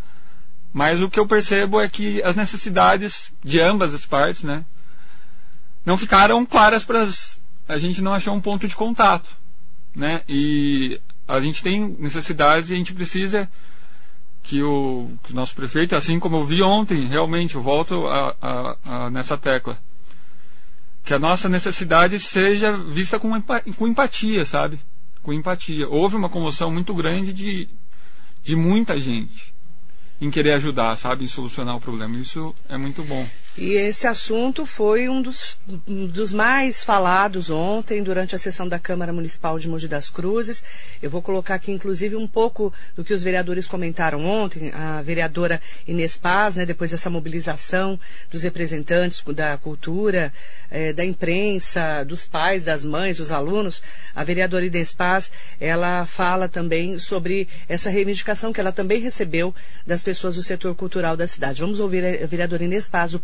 Mas 0.72 1.02
o 1.02 1.10
que 1.10 1.18
eu 1.18 1.26
percebo 1.26 1.80
é 1.80 1.88
que 1.88 2.22
as 2.22 2.36
necessidades 2.36 3.32
de 3.42 3.60
ambas 3.60 3.92
as 3.92 4.06
partes, 4.06 4.44
né, 4.44 4.64
não 5.84 5.96
ficaram 5.96 6.44
claras 6.46 6.84
para. 6.84 7.06
A 7.68 7.78
gente 7.78 8.00
não 8.00 8.14
achou 8.14 8.34
um 8.34 8.40
ponto 8.40 8.68
de 8.68 8.76
contato, 8.76 9.30
né? 9.94 10.22
E 10.28 11.00
a 11.26 11.40
gente 11.40 11.62
tem 11.62 11.96
necessidades 11.98 12.70
e 12.70 12.74
a 12.74 12.76
gente 12.76 12.92
precisa 12.92 13.48
que 14.42 14.62
o, 14.62 15.10
que 15.22 15.32
o 15.32 15.36
nosso 15.36 15.54
prefeito, 15.54 15.94
assim 15.94 16.18
como 16.18 16.36
eu 16.36 16.44
vi 16.44 16.62
ontem, 16.62 17.06
realmente, 17.06 17.54
eu 17.54 17.62
volto 17.62 18.06
a, 18.06 18.36
a, 18.40 18.76
a, 18.86 19.10
nessa 19.10 19.36
tecla, 19.36 19.78
que 21.04 21.14
a 21.14 21.18
nossa 21.18 21.48
necessidade 21.48 22.18
seja 22.18 22.76
vista 22.76 23.18
com, 23.18 23.30
com 23.76 23.88
empatia, 23.88 24.44
sabe? 24.44 24.80
Com 25.22 25.32
empatia. 25.32 25.88
Houve 25.88 26.16
uma 26.16 26.28
comoção 26.28 26.70
muito 26.70 26.94
grande 26.94 27.32
de, 27.32 27.68
de 28.42 28.56
muita 28.56 29.00
gente 29.00 29.52
em 30.20 30.30
querer 30.30 30.52
ajudar, 30.52 30.96
sabe, 30.96 31.24
em 31.24 31.28
solucionar 31.28 31.76
o 31.76 31.80
problema. 31.80 32.16
Isso 32.18 32.54
é 32.68 32.76
muito 32.76 33.02
bom. 33.04 33.26
E 33.60 33.74
esse 33.74 34.06
assunto 34.06 34.64
foi 34.64 35.06
um 35.06 35.20
dos, 35.20 35.58
um 35.86 36.06
dos 36.06 36.32
mais 36.32 36.82
falados 36.82 37.50
ontem 37.50 38.02
durante 38.02 38.34
a 38.34 38.38
sessão 38.38 38.66
da 38.66 38.78
Câmara 38.78 39.12
Municipal 39.12 39.58
de 39.58 39.68
Mogi 39.68 39.86
das 39.86 40.08
Cruzes. 40.08 40.64
Eu 41.02 41.10
vou 41.10 41.20
colocar 41.20 41.56
aqui, 41.56 41.70
inclusive, 41.70 42.16
um 42.16 42.26
pouco 42.26 42.72
do 42.96 43.04
que 43.04 43.12
os 43.12 43.22
vereadores 43.22 43.66
comentaram 43.66 44.24
ontem. 44.24 44.72
A 44.72 45.02
vereadora 45.02 45.60
Inês 45.86 46.16
Paz, 46.16 46.56
né, 46.56 46.64
depois 46.64 46.90
dessa 46.90 47.10
mobilização 47.10 48.00
dos 48.30 48.44
representantes 48.44 49.22
da 49.34 49.58
cultura, 49.58 50.32
eh, 50.70 50.94
da 50.94 51.04
imprensa, 51.04 52.02
dos 52.02 52.26
pais, 52.26 52.64
das 52.64 52.82
mães, 52.82 53.18
dos 53.18 53.30
alunos, 53.30 53.82
a 54.14 54.24
vereadora 54.24 54.64
Inês 54.64 54.94
Paz, 54.94 55.30
ela 55.60 56.06
fala 56.06 56.48
também 56.48 56.98
sobre 56.98 57.46
essa 57.68 57.90
reivindicação 57.90 58.54
que 58.54 58.60
ela 58.60 58.72
também 58.72 59.02
recebeu 59.02 59.54
das 59.86 60.02
pessoas 60.02 60.36
do 60.36 60.42
setor 60.42 60.74
cultural 60.74 61.14
da 61.14 61.28
cidade. 61.28 61.60
Vamos 61.60 61.78
ouvir 61.78 62.22
a 62.22 62.26
vereadora 62.26 62.64
Inês 62.64 62.88
Paz, 62.88 63.10
do 63.12 63.20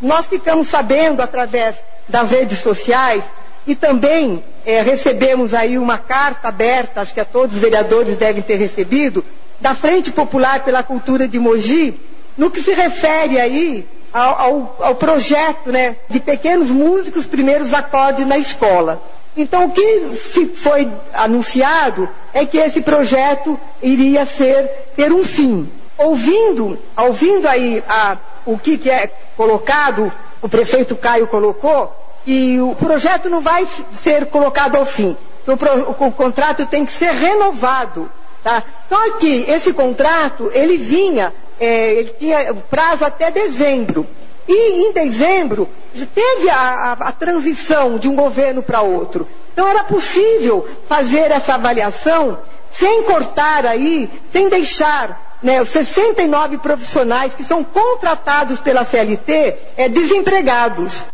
Nós 0.00 0.26
ficamos 0.26 0.68
sabendo 0.68 1.20
através 1.20 1.76
das 2.08 2.30
redes 2.30 2.58
sociais 2.58 3.22
e 3.66 3.74
também 3.74 4.42
é, 4.64 4.80
recebemos 4.80 5.52
aí 5.54 5.78
uma 5.78 5.98
carta 5.98 6.48
aberta, 6.48 7.00
acho 7.00 7.14
que 7.14 7.20
a 7.20 7.24
todos 7.24 7.56
os 7.56 7.62
vereadores 7.62 8.16
devem 8.16 8.42
ter 8.42 8.56
recebido, 8.56 9.24
da 9.60 9.74
Frente 9.74 10.10
Popular 10.10 10.64
pela 10.64 10.82
Cultura 10.82 11.28
de 11.28 11.38
Mogi, 11.38 12.00
no 12.36 12.50
que 12.50 12.62
se 12.62 12.72
refere 12.72 13.38
aí 13.38 13.86
ao, 14.12 14.40
ao, 14.40 14.76
ao 14.80 14.94
projeto 14.94 15.70
né, 15.70 15.96
de 16.08 16.18
pequenos 16.18 16.70
músicos, 16.70 17.26
primeiros 17.26 17.74
acordes 17.74 18.26
na 18.26 18.38
escola. 18.38 19.02
Então, 19.36 19.66
o 19.66 19.70
que 19.70 20.46
foi 20.56 20.90
anunciado 21.14 22.08
é 22.32 22.44
que 22.44 22.58
esse 22.58 22.80
projeto 22.80 23.58
iria 23.82 24.26
ser 24.26 24.68
ter 24.96 25.12
um 25.12 25.22
fim. 25.22 25.70
Ouvindo, 26.00 26.78
ouvindo 26.96 27.46
aí 27.46 27.84
a, 27.86 28.16
o 28.46 28.58
que, 28.58 28.78
que 28.78 28.88
é 28.88 29.10
colocado, 29.36 30.10
o 30.40 30.48
prefeito 30.48 30.96
Caio 30.96 31.26
colocou, 31.26 31.94
e 32.26 32.58
o 32.58 32.74
projeto 32.74 33.28
não 33.28 33.42
vai 33.42 33.66
ser 34.02 34.26
colocado 34.26 34.76
ao 34.76 34.86
fim. 34.86 35.14
O, 35.46 35.56
pro, 35.58 35.90
o, 35.90 36.12
contrato 36.12 36.64
tem 36.64 36.86
que 36.86 36.92
ser 36.92 37.10
renovado. 37.12 38.10
Tá? 38.42 38.62
Só 38.88 39.12
que 39.18 39.44
esse 39.48 39.74
contrato, 39.74 40.50
ele 40.54 40.78
vinha, 40.78 41.34
é, 41.58 41.92
ele 41.92 42.14
tinha 42.18 42.54
prazo 42.54 43.04
até 43.04 43.30
dezembro. 43.30 44.06
E 44.48 44.86
em 44.86 44.92
dezembro, 44.92 45.68
teve 46.14 46.48
a, 46.48 46.56
a, 46.56 46.92
a 46.92 47.12
transição 47.12 47.98
de 47.98 48.08
um 48.08 48.16
governo 48.16 48.62
para 48.62 48.80
outro. 48.80 49.28
Então 49.52 49.68
era 49.68 49.84
possível 49.84 50.66
fazer 50.88 51.30
essa 51.30 51.54
avaliação 51.54 52.38
sem 52.72 53.02
cortar 53.02 53.66
aí, 53.66 54.08
sem 54.32 54.48
deixar 54.48 55.29
né, 55.42 55.60
os 55.60 55.68
69 55.68 56.58
profissionais 56.58 57.34
que 57.34 57.44
são 57.44 57.64
contratados 57.64 58.60
pela 58.60 58.84
CLT 58.84 59.56
é, 59.76 59.88
desempregados. 59.88 61.04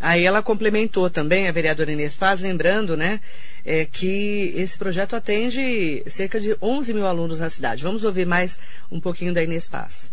Aí 0.00 0.24
ela 0.24 0.42
complementou 0.42 1.10
também, 1.10 1.46
a 1.46 1.52
vereadora 1.52 1.92
Inês 1.92 2.16
Paz, 2.16 2.40
lembrando, 2.40 2.96
né, 2.96 3.20
é, 3.66 3.84
que 3.84 4.52
esse 4.56 4.78
projeto 4.78 5.14
atende 5.14 6.02
cerca 6.06 6.40
de 6.40 6.56
11 6.60 6.94
mil 6.94 7.06
alunos 7.06 7.40
na 7.40 7.50
cidade. 7.50 7.82
Vamos 7.82 8.04
ouvir 8.04 8.26
mais 8.26 8.58
um 8.90 8.98
pouquinho 8.98 9.34
da 9.34 9.42
Inês 9.42 9.68
Paz. 9.68 10.10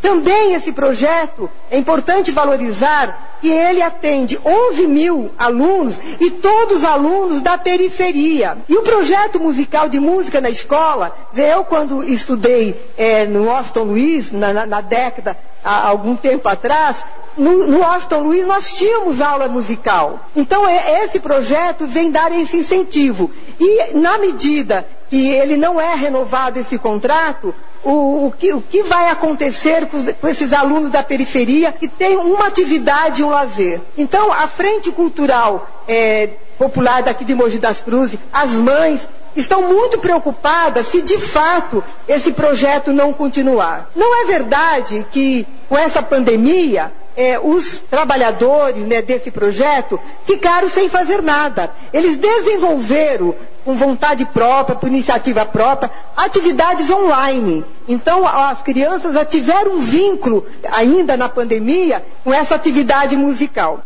Também 0.00 0.54
esse 0.54 0.72
projeto 0.72 1.50
é 1.70 1.76
importante 1.76 2.30
valorizar 2.30 3.38
que 3.40 3.48
ele 3.48 3.82
atende 3.82 4.38
11 4.44 4.86
mil 4.86 5.30
alunos 5.38 5.94
e 6.20 6.30
todos 6.30 6.78
os 6.78 6.84
alunos 6.84 7.40
da 7.40 7.58
periferia. 7.58 8.58
E 8.68 8.76
o 8.76 8.82
projeto 8.82 9.40
musical 9.40 9.88
de 9.88 9.98
música 9.98 10.40
na 10.40 10.50
escola, 10.50 11.16
eu 11.34 11.64
quando 11.64 12.04
estudei 12.04 12.80
é, 12.96 13.26
no 13.26 13.46
Washington 13.46 13.82
Luiz, 13.82 14.30
na, 14.30 14.52
na, 14.52 14.66
na 14.66 14.80
década, 14.80 15.36
há 15.64 15.88
algum 15.88 16.14
tempo 16.14 16.48
atrás, 16.48 16.98
no, 17.36 17.66
no 17.66 17.78
Washington 17.80 18.20
Luiz 18.20 18.46
nós 18.46 18.72
tínhamos 18.72 19.20
aula 19.20 19.48
musical. 19.48 20.20
Então 20.34 20.66
é, 20.68 21.04
esse 21.04 21.20
projeto 21.20 21.86
vem 21.86 22.10
dar 22.10 22.32
esse 22.32 22.56
incentivo. 22.56 23.30
E 23.58 23.94
na 23.94 24.18
medida 24.18 24.86
que 25.08 25.28
ele 25.28 25.56
não 25.56 25.80
é 25.80 25.94
renovado 25.94 26.58
esse 26.58 26.78
contrato, 26.78 27.52
o, 27.82 28.26
o, 28.26 28.34
que, 28.36 28.52
o 28.52 28.60
que 28.60 28.82
vai 28.84 29.08
acontecer 29.08 29.86
com, 29.86 30.04
com, 30.04 30.28
esses 30.28 30.52
alunos 30.52 30.90
da 30.90 31.02
periferia 31.02 31.72
que 31.72 31.88
têm 31.88 32.16
uma 32.16 32.46
atividade 32.46 33.20
e 33.20 33.24
um 33.24 33.30
lazer. 33.30 33.80
Então, 33.98 34.32
a 34.32 34.46
Frente 34.46 34.92
Cultural 34.92 35.68
é, 35.88 36.30
Popular 36.56 37.02
daqui 37.02 37.24
de 37.24 37.34
Mogi 37.34 37.58
das 37.58 37.80
Cruzes, 37.80 38.20
as 38.32 38.50
mães, 38.50 39.08
estão 39.34 39.62
muito 39.62 39.98
preocupadas 39.98 40.86
se 40.88 41.02
de 41.02 41.18
fato 41.18 41.82
esse 42.08 42.32
projeto 42.32 42.92
não 42.92 43.12
continuar. 43.12 43.90
Não 43.96 44.22
é 44.22 44.26
verdade 44.26 45.06
que 45.10 45.46
com 45.68 45.78
essa 45.78 46.02
pandemia 46.02 46.92
é, 47.20 47.38
os 47.38 47.78
trabalhadores 47.78 48.86
né, 48.86 49.02
desse 49.02 49.30
projeto 49.30 50.00
ficaram 50.24 50.70
sem 50.70 50.88
fazer 50.88 51.20
nada. 51.20 51.70
Eles 51.92 52.16
desenvolveram, 52.16 53.36
com 53.62 53.74
vontade 53.74 54.24
própria, 54.24 54.74
por 54.74 54.88
iniciativa 54.88 55.44
própria, 55.44 55.90
atividades 56.16 56.88
online. 56.88 57.62
Então, 57.86 58.26
as 58.26 58.62
crianças 58.62 59.12
já 59.12 59.22
tiveram 59.22 59.74
um 59.74 59.80
vínculo, 59.80 60.46
ainda 60.72 61.14
na 61.14 61.28
pandemia, 61.28 62.02
com 62.24 62.32
essa 62.32 62.54
atividade 62.54 63.14
musical. 63.16 63.82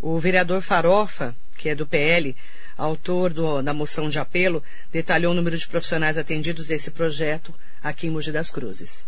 O 0.00 0.18
vereador 0.18 0.62
Farofa, 0.62 1.36
que 1.58 1.68
é 1.68 1.74
do 1.74 1.86
PL, 1.86 2.34
autor 2.78 3.34
do, 3.34 3.60
da 3.60 3.74
moção 3.74 4.08
de 4.08 4.18
apelo, 4.18 4.62
detalhou 4.90 5.32
o 5.32 5.34
número 5.34 5.58
de 5.58 5.68
profissionais 5.68 6.16
atendidos 6.16 6.68
desse 6.68 6.90
projeto 6.90 7.54
aqui 7.82 8.06
em 8.06 8.10
Mogi 8.10 8.32
das 8.32 8.50
Cruzes. 8.50 9.04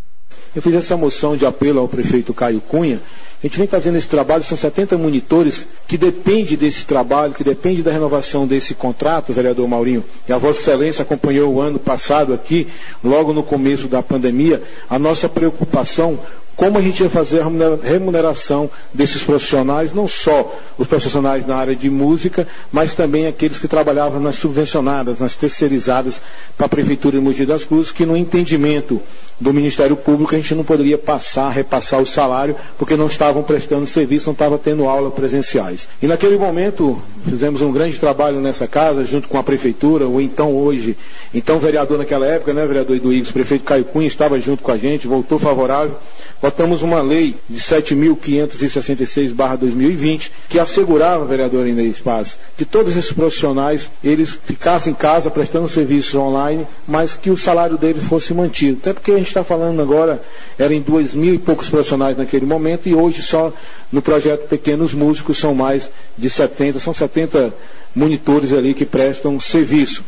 Eu 0.56 0.62
fiz 0.62 0.74
essa 0.74 0.96
moção 0.96 1.36
de 1.36 1.44
apelo 1.44 1.80
ao 1.80 1.86
prefeito 1.86 2.32
Caio 2.32 2.62
Cunha. 2.62 2.98
A 3.42 3.46
gente 3.46 3.58
vem 3.58 3.66
fazendo 3.66 3.96
esse 3.96 4.08
trabalho, 4.08 4.42
são 4.42 4.56
70 4.56 4.96
monitores 4.96 5.66
que 5.86 5.98
depende 5.98 6.56
desse 6.56 6.86
trabalho, 6.86 7.34
que 7.34 7.44
depende 7.44 7.82
da 7.82 7.92
renovação 7.92 8.46
desse 8.46 8.74
contrato, 8.74 9.34
vereador 9.34 9.68
Maurinho. 9.68 10.02
E 10.26 10.32
a 10.32 10.38
Vossa 10.38 10.60
Excelência 10.60 11.02
acompanhou 11.02 11.52
o 11.52 11.60
ano 11.60 11.78
passado 11.78 12.32
aqui, 12.32 12.66
logo 13.04 13.34
no 13.34 13.42
começo 13.42 13.86
da 13.86 14.02
pandemia, 14.02 14.62
a 14.88 14.98
nossa 14.98 15.28
preocupação 15.28 16.18
como 16.56 16.78
a 16.78 16.80
gente 16.80 17.02
ia 17.02 17.10
fazer 17.10 17.42
a 17.42 17.48
remuneração 17.86 18.70
desses 18.92 19.22
profissionais, 19.22 19.92
não 19.92 20.08
só 20.08 20.58
os 20.78 20.88
profissionais 20.88 21.46
na 21.46 21.54
área 21.54 21.76
de 21.76 21.90
música, 21.90 22.48
mas 22.72 22.94
também 22.94 23.26
aqueles 23.26 23.58
que 23.58 23.68
trabalhavam 23.68 24.18
nas 24.18 24.36
subvencionadas, 24.36 25.20
nas 25.20 25.36
terceirizadas 25.36 26.20
para 26.56 26.64
a 26.64 26.68
Prefeitura 26.70 27.18
de 27.18 27.22
Mogi 27.22 27.44
das 27.44 27.64
Cruzes, 27.64 27.92
que 27.92 28.06
no 28.06 28.16
entendimento 28.16 29.02
do 29.40 29.52
Ministério 29.52 29.96
Público 29.96 30.34
a 30.34 30.38
gente 30.38 30.54
não 30.54 30.64
poderia 30.64 30.96
passar, 30.96 31.50
repassar 31.50 32.00
o 32.00 32.06
salário, 32.06 32.56
porque 32.78 32.96
não 32.96 33.06
estavam 33.06 33.42
prestando 33.42 33.86
serviço, 33.86 34.26
não 34.26 34.32
estavam 34.32 34.58
tendo 34.58 34.84
aula 34.84 35.10
presenciais. 35.10 35.88
E 36.02 36.06
naquele 36.06 36.38
momento 36.38 37.00
fizemos 37.24 37.60
um 37.60 37.72
grande 37.72 37.98
trabalho 37.98 38.40
nessa 38.40 38.66
casa, 38.66 39.04
junto 39.04 39.28
com 39.28 39.38
a 39.38 39.42
Prefeitura, 39.42 40.06
ou 40.06 40.20
então 40.20 40.56
hoje, 40.56 40.96
então 41.34 41.58
vereador 41.58 41.98
naquela 41.98 42.26
época, 42.26 42.52
né, 42.52 42.66
vereador 42.66 42.96
Eduígues, 42.96 43.30
prefeito 43.30 43.64
Caio 43.64 43.84
Cunha 43.84 44.06
estava 44.06 44.38
junto 44.40 44.62
com 44.62 44.72
a 44.72 44.78
gente, 44.78 45.06
voltou 45.06 45.38
favorável 45.38 45.96
votamos 46.40 46.80
uma 46.82 47.00
lei 47.00 47.36
de 47.48 47.60
7.566-2020 47.60 50.30
que 50.48 50.58
assegurava, 50.58 51.24
vereador 51.24 51.64
Inês 51.66 52.00
Paz, 52.00 52.38
que 52.56 52.64
todos 52.64 52.96
esses 52.96 53.12
profissionais 53.12 53.90
eles 54.02 54.38
ficassem 54.44 54.92
em 54.92 54.96
casa 54.96 55.30
prestando 55.30 55.68
serviços 55.68 56.14
online, 56.14 56.66
mas 56.86 57.16
que 57.16 57.30
o 57.30 57.36
salário 57.36 57.76
deles 57.76 58.04
fosse 58.04 58.32
mantido. 58.34 58.78
Até 58.80 58.92
porque 58.92 59.12
a 59.12 59.18
está 59.28 59.44
falando 59.44 59.80
agora, 59.80 60.20
eram 60.58 60.74
em 60.74 60.82
dois 60.82 61.14
mil 61.14 61.34
e 61.34 61.38
poucos 61.38 61.68
profissionais 61.68 62.16
naquele 62.16 62.46
momento, 62.46 62.88
e 62.88 62.94
hoje 62.94 63.22
só 63.22 63.52
no 63.92 64.02
projeto 64.02 64.48
Pequenos 64.48 64.92
Músicos 64.92 65.38
são 65.38 65.54
mais 65.54 65.90
de 66.16 66.28
70, 66.28 66.80
são 66.80 66.92
70 66.92 67.54
monitores 67.94 68.52
ali 68.52 68.74
que 68.74 68.84
prestam 68.84 69.38
serviço. 69.40 70.04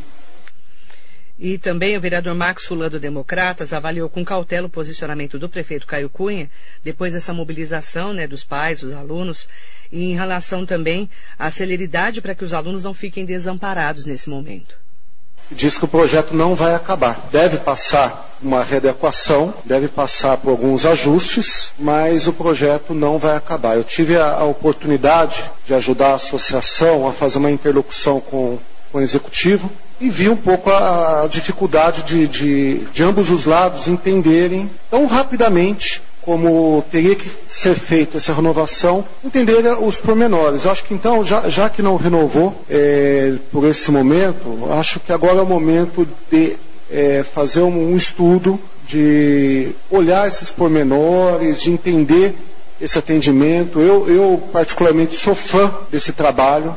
E 1.38 1.56
também 1.56 1.96
o 1.96 2.00
vereador 2.00 2.34
Max 2.34 2.64
Fulan 2.64 2.88
do 2.88 2.98
Democratas 2.98 3.72
avaliou 3.72 4.08
com 4.08 4.24
cautela 4.24 4.66
o 4.66 4.70
posicionamento 4.70 5.38
do 5.38 5.48
prefeito 5.48 5.86
Caio 5.86 6.10
Cunha, 6.10 6.50
depois 6.82 7.12
dessa 7.12 7.32
mobilização 7.32 8.12
né, 8.12 8.26
dos 8.26 8.44
pais, 8.44 8.80
dos 8.80 8.92
alunos, 8.92 9.48
e 9.92 10.02
em 10.02 10.16
relação 10.16 10.66
também 10.66 11.08
à 11.38 11.48
celeridade 11.48 12.20
para 12.20 12.34
que 12.34 12.44
os 12.44 12.52
alunos 12.52 12.82
não 12.82 12.92
fiquem 12.92 13.24
desamparados 13.24 14.04
nesse 14.04 14.28
momento. 14.28 14.76
Diz 15.50 15.78
que 15.78 15.84
o 15.84 15.88
projeto 15.88 16.34
não 16.34 16.54
vai 16.54 16.74
acabar. 16.74 17.28
Deve 17.32 17.56
passar 17.58 18.28
uma 18.42 18.62
readequação, 18.62 19.52
deve 19.64 19.88
passar 19.88 20.36
por 20.36 20.50
alguns 20.50 20.86
ajustes, 20.86 21.72
mas 21.78 22.26
o 22.26 22.32
projeto 22.32 22.94
não 22.94 23.18
vai 23.18 23.36
acabar. 23.36 23.76
Eu 23.76 23.84
tive 23.84 24.16
a, 24.16 24.34
a 24.34 24.44
oportunidade 24.44 25.42
de 25.66 25.74
ajudar 25.74 26.12
a 26.12 26.14
associação 26.14 27.08
a 27.08 27.12
fazer 27.12 27.38
uma 27.38 27.50
interlocução 27.50 28.20
com, 28.20 28.58
com 28.92 28.98
o 28.98 29.00
executivo 29.00 29.70
e 30.00 30.08
vi 30.08 30.28
um 30.28 30.36
pouco 30.36 30.70
a, 30.70 31.26
dificuldade 31.28 32.02
de, 32.02 32.28
de, 32.28 32.78
de 32.92 33.02
ambos 33.02 33.30
os 33.30 33.44
lados 33.44 33.88
entenderem 33.88 34.70
tão 34.90 35.06
rapidamente 35.06 36.02
como 36.28 36.84
teria 36.92 37.14
que 37.14 37.26
ser 37.48 37.74
feita 37.74 38.18
essa 38.18 38.34
renovação, 38.34 39.02
entender 39.24 39.64
os 39.80 39.98
pormenores. 39.98 40.66
Acho 40.66 40.84
que 40.84 40.92
então, 40.92 41.24
já, 41.24 41.48
já 41.48 41.70
que 41.70 41.80
não 41.80 41.96
renovou 41.96 42.54
é, 42.68 43.32
por 43.50 43.66
esse 43.66 43.90
momento, 43.90 44.68
acho 44.72 45.00
que 45.00 45.10
agora 45.10 45.38
é 45.38 45.40
o 45.40 45.46
momento 45.46 46.06
de 46.30 46.54
é, 46.90 47.22
fazer 47.22 47.62
um, 47.62 47.92
um 47.92 47.96
estudo, 47.96 48.60
de 48.86 49.70
olhar 49.90 50.28
esses 50.28 50.50
pormenores, 50.50 51.62
de 51.62 51.70
entender 51.70 52.34
esse 52.78 52.98
atendimento. 52.98 53.80
Eu, 53.80 54.06
eu 54.06 54.42
particularmente 54.52 55.14
sou 55.16 55.34
fã 55.34 55.72
desse 55.90 56.12
trabalho. 56.12 56.76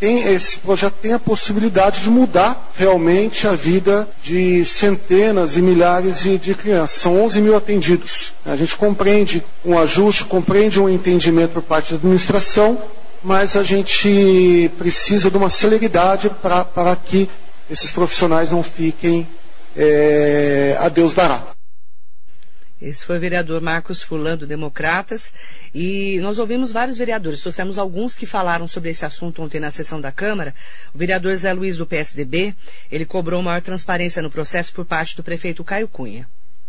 Tem, 0.00 0.28
esse 0.32 0.58
projeto 0.60 0.94
tem 1.02 1.12
a 1.12 1.18
possibilidade 1.18 2.02
de 2.02 2.10
mudar 2.10 2.70
realmente 2.76 3.48
a 3.48 3.52
vida 3.52 4.08
de 4.22 4.64
centenas 4.64 5.56
e 5.56 5.62
milhares 5.62 6.20
de, 6.20 6.38
de, 6.38 6.54
crianças. 6.54 7.00
São 7.00 7.20
11 7.20 7.40
mil 7.40 7.56
atendidos. 7.56 8.32
A 8.46 8.54
gente 8.54 8.76
compreende 8.76 9.42
um 9.64 9.76
ajuste, 9.76 10.24
compreende 10.24 10.80
um 10.80 10.88
entendimento 10.88 11.54
por 11.54 11.62
parte 11.62 11.90
da 11.90 11.96
administração, 11.96 12.80
mas 13.24 13.56
a 13.56 13.64
gente 13.64 14.70
precisa 14.78 15.30
de 15.30 15.36
uma 15.36 15.50
celeridade 15.50 16.30
para 16.40 16.96
que 16.96 17.28
esses 17.68 17.90
profissionais 17.90 18.52
não 18.52 18.62
fiquem 18.62 19.26
é, 19.76 20.76
a 20.78 20.88
Deus 20.88 21.12
dará. 21.12 21.57
Esse 22.80 23.04
foi 23.04 23.16
o 23.16 23.20
vereador 23.20 23.60
Marcos 23.60 24.00
Fulano, 24.00 24.46
Democratas, 24.46 25.32
e 25.74 26.20
nós 26.20 26.38
ouvimos 26.38 26.70
vários 26.70 26.96
vereadores, 26.96 27.40
trouxemos 27.40 27.76
alguns 27.76 28.14
que 28.14 28.24
falaram 28.24 28.68
sobre 28.68 28.90
esse 28.90 29.04
assunto 29.04 29.42
ontem 29.42 29.58
na 29.58 29.72
sessão 29.72 30.00
da 30.00 30.12
Câmara. 30.12 30.54
O 30.94 30.98
vereador 30.98 31.34
Zé 31.34 31.52
Luiz, 31.52 31.76
do 31.76 31.84
PSDB, 31.84 32.54
ele 32.90 33.04
cobrou 33.04 33.42
maior 33.42 33.60
transparência 33.60 34.22
no 34.22 34.30
processo 34.30 34.72
por 34.72 34.84
parte 34.84 35.16
do 35.16 35.24
prefeito 35.24 35.64
Caio 35.64 35.88
Cunha. 35.88 36.28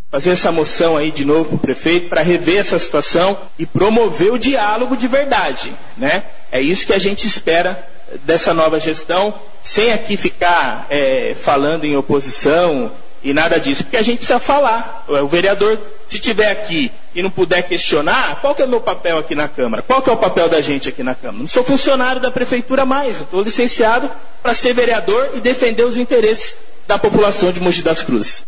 Fazer 0.10 0.32
essa 0.32 0.52
moção 0.52 0.98
aí 0.98 1.12
de 1.12 1.24
novo 1.24 1.50
para 1.50 1.56
o 1.56 1.60
prefeito 1.60 2.10
para 2.10 2.24
rever 2.24 2.58
essa 2.58 2.80
situação 2.80 3.38
e 3.60 3.68
promover 3.68 4.34
o 4.34 4.40
diálogo 4.40 4.98
de 4.98 5.08
verdade, 5.08 5.72
né? 5.96 6.24
É 6.52 6.60
isso 6.60 6.88
que 6.88 6.94
a 6.94 6.98
gente 6.98 7.28
espera 7.28 7.88
dessa 8.26 8.52
nova 8.52 8.80
gestão, 8.80 9.32
sem 9.62 9.92
aqui 9.92 10.18
ficar 10.18 10.88
é, 10.90 11.36
falando 11.36 11.86
em 11.86 11.96
oposição 11.96 12.92
e 13.24 13.34
nada 13.34 13.60
disso, 13.60 13.84
porque 13.84 13.98
a 13.98 14.02
gente 14.02 14.18
precisa 14.18 14.40
falar. 14.40 15.06
O 15.08 15.28
vereador, 15.28 15.78
se 16.08 16.16
estiver 16.16 16.50
aqui 16.52 16.92
e 17.14 17.22
não 17.22 17.30
puder 17.30 17.64
questionar, 17.64 18.40
qual 18.40 18.56
que 18.56 18.62
é 18.62 18.66
o 18.66 18.70
meu 18.70 18.82
papel 18.82 19.18
aqui 19.18 19.36
na 19.36 19.48
Câmara? 19.48 19.84
Qual 19.84 20.02
que 20.02 20.10
é 20.10 20.14
o 20.14 20.18
papel 20.18 20.48
da 20.48 20.62
gente 20.62 20.90
aqui 20.90 21.04
na 21.04 21.16
Câmara? 21.16 21.40
Não 21.40 21.48
sou 21.48 21.64
funcionário 21.64 22.22
da 22.22 22.32
Prefeitura 22.32 22.86
mais, 22.86 23.20
estou 23.20 23.42
licenciado 23.42 24.10
para 24.42 24.54
ser 24.54 24.74
vereador 24.74 25.32
e 25.36 25.42
defender 25.42 25.84
os 25.84 25.98
interesses 25.98 26.56
da 26.88 26.98
população 26.98 27.52
de 27.52 27.60
Mogi 27.60 27.82
das 27.82 28.04
Cruzes. 28.04 28.46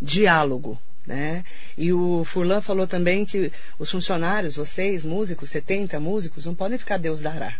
Diálogo. 0.00 0.78
Né? 1.06 1.44
E 1.76 1.92
o 1.92 2.22
Furlan 2.24 2.60
falou 2.60 2.86
também 2.86 3.24
que 3.24 3.50
os 3.76 3.90
funcionários, 3.90 4.54
vocês, 4.54 5.04
músicos, 5.04 5.50
70 5.50 5.98
músicos, 5.98 6.46
não 6.46 6.54
podem 6.54 6.78
ficar 6.78 6.96
Deus 6.96 7.20
dará. 7.20 7.54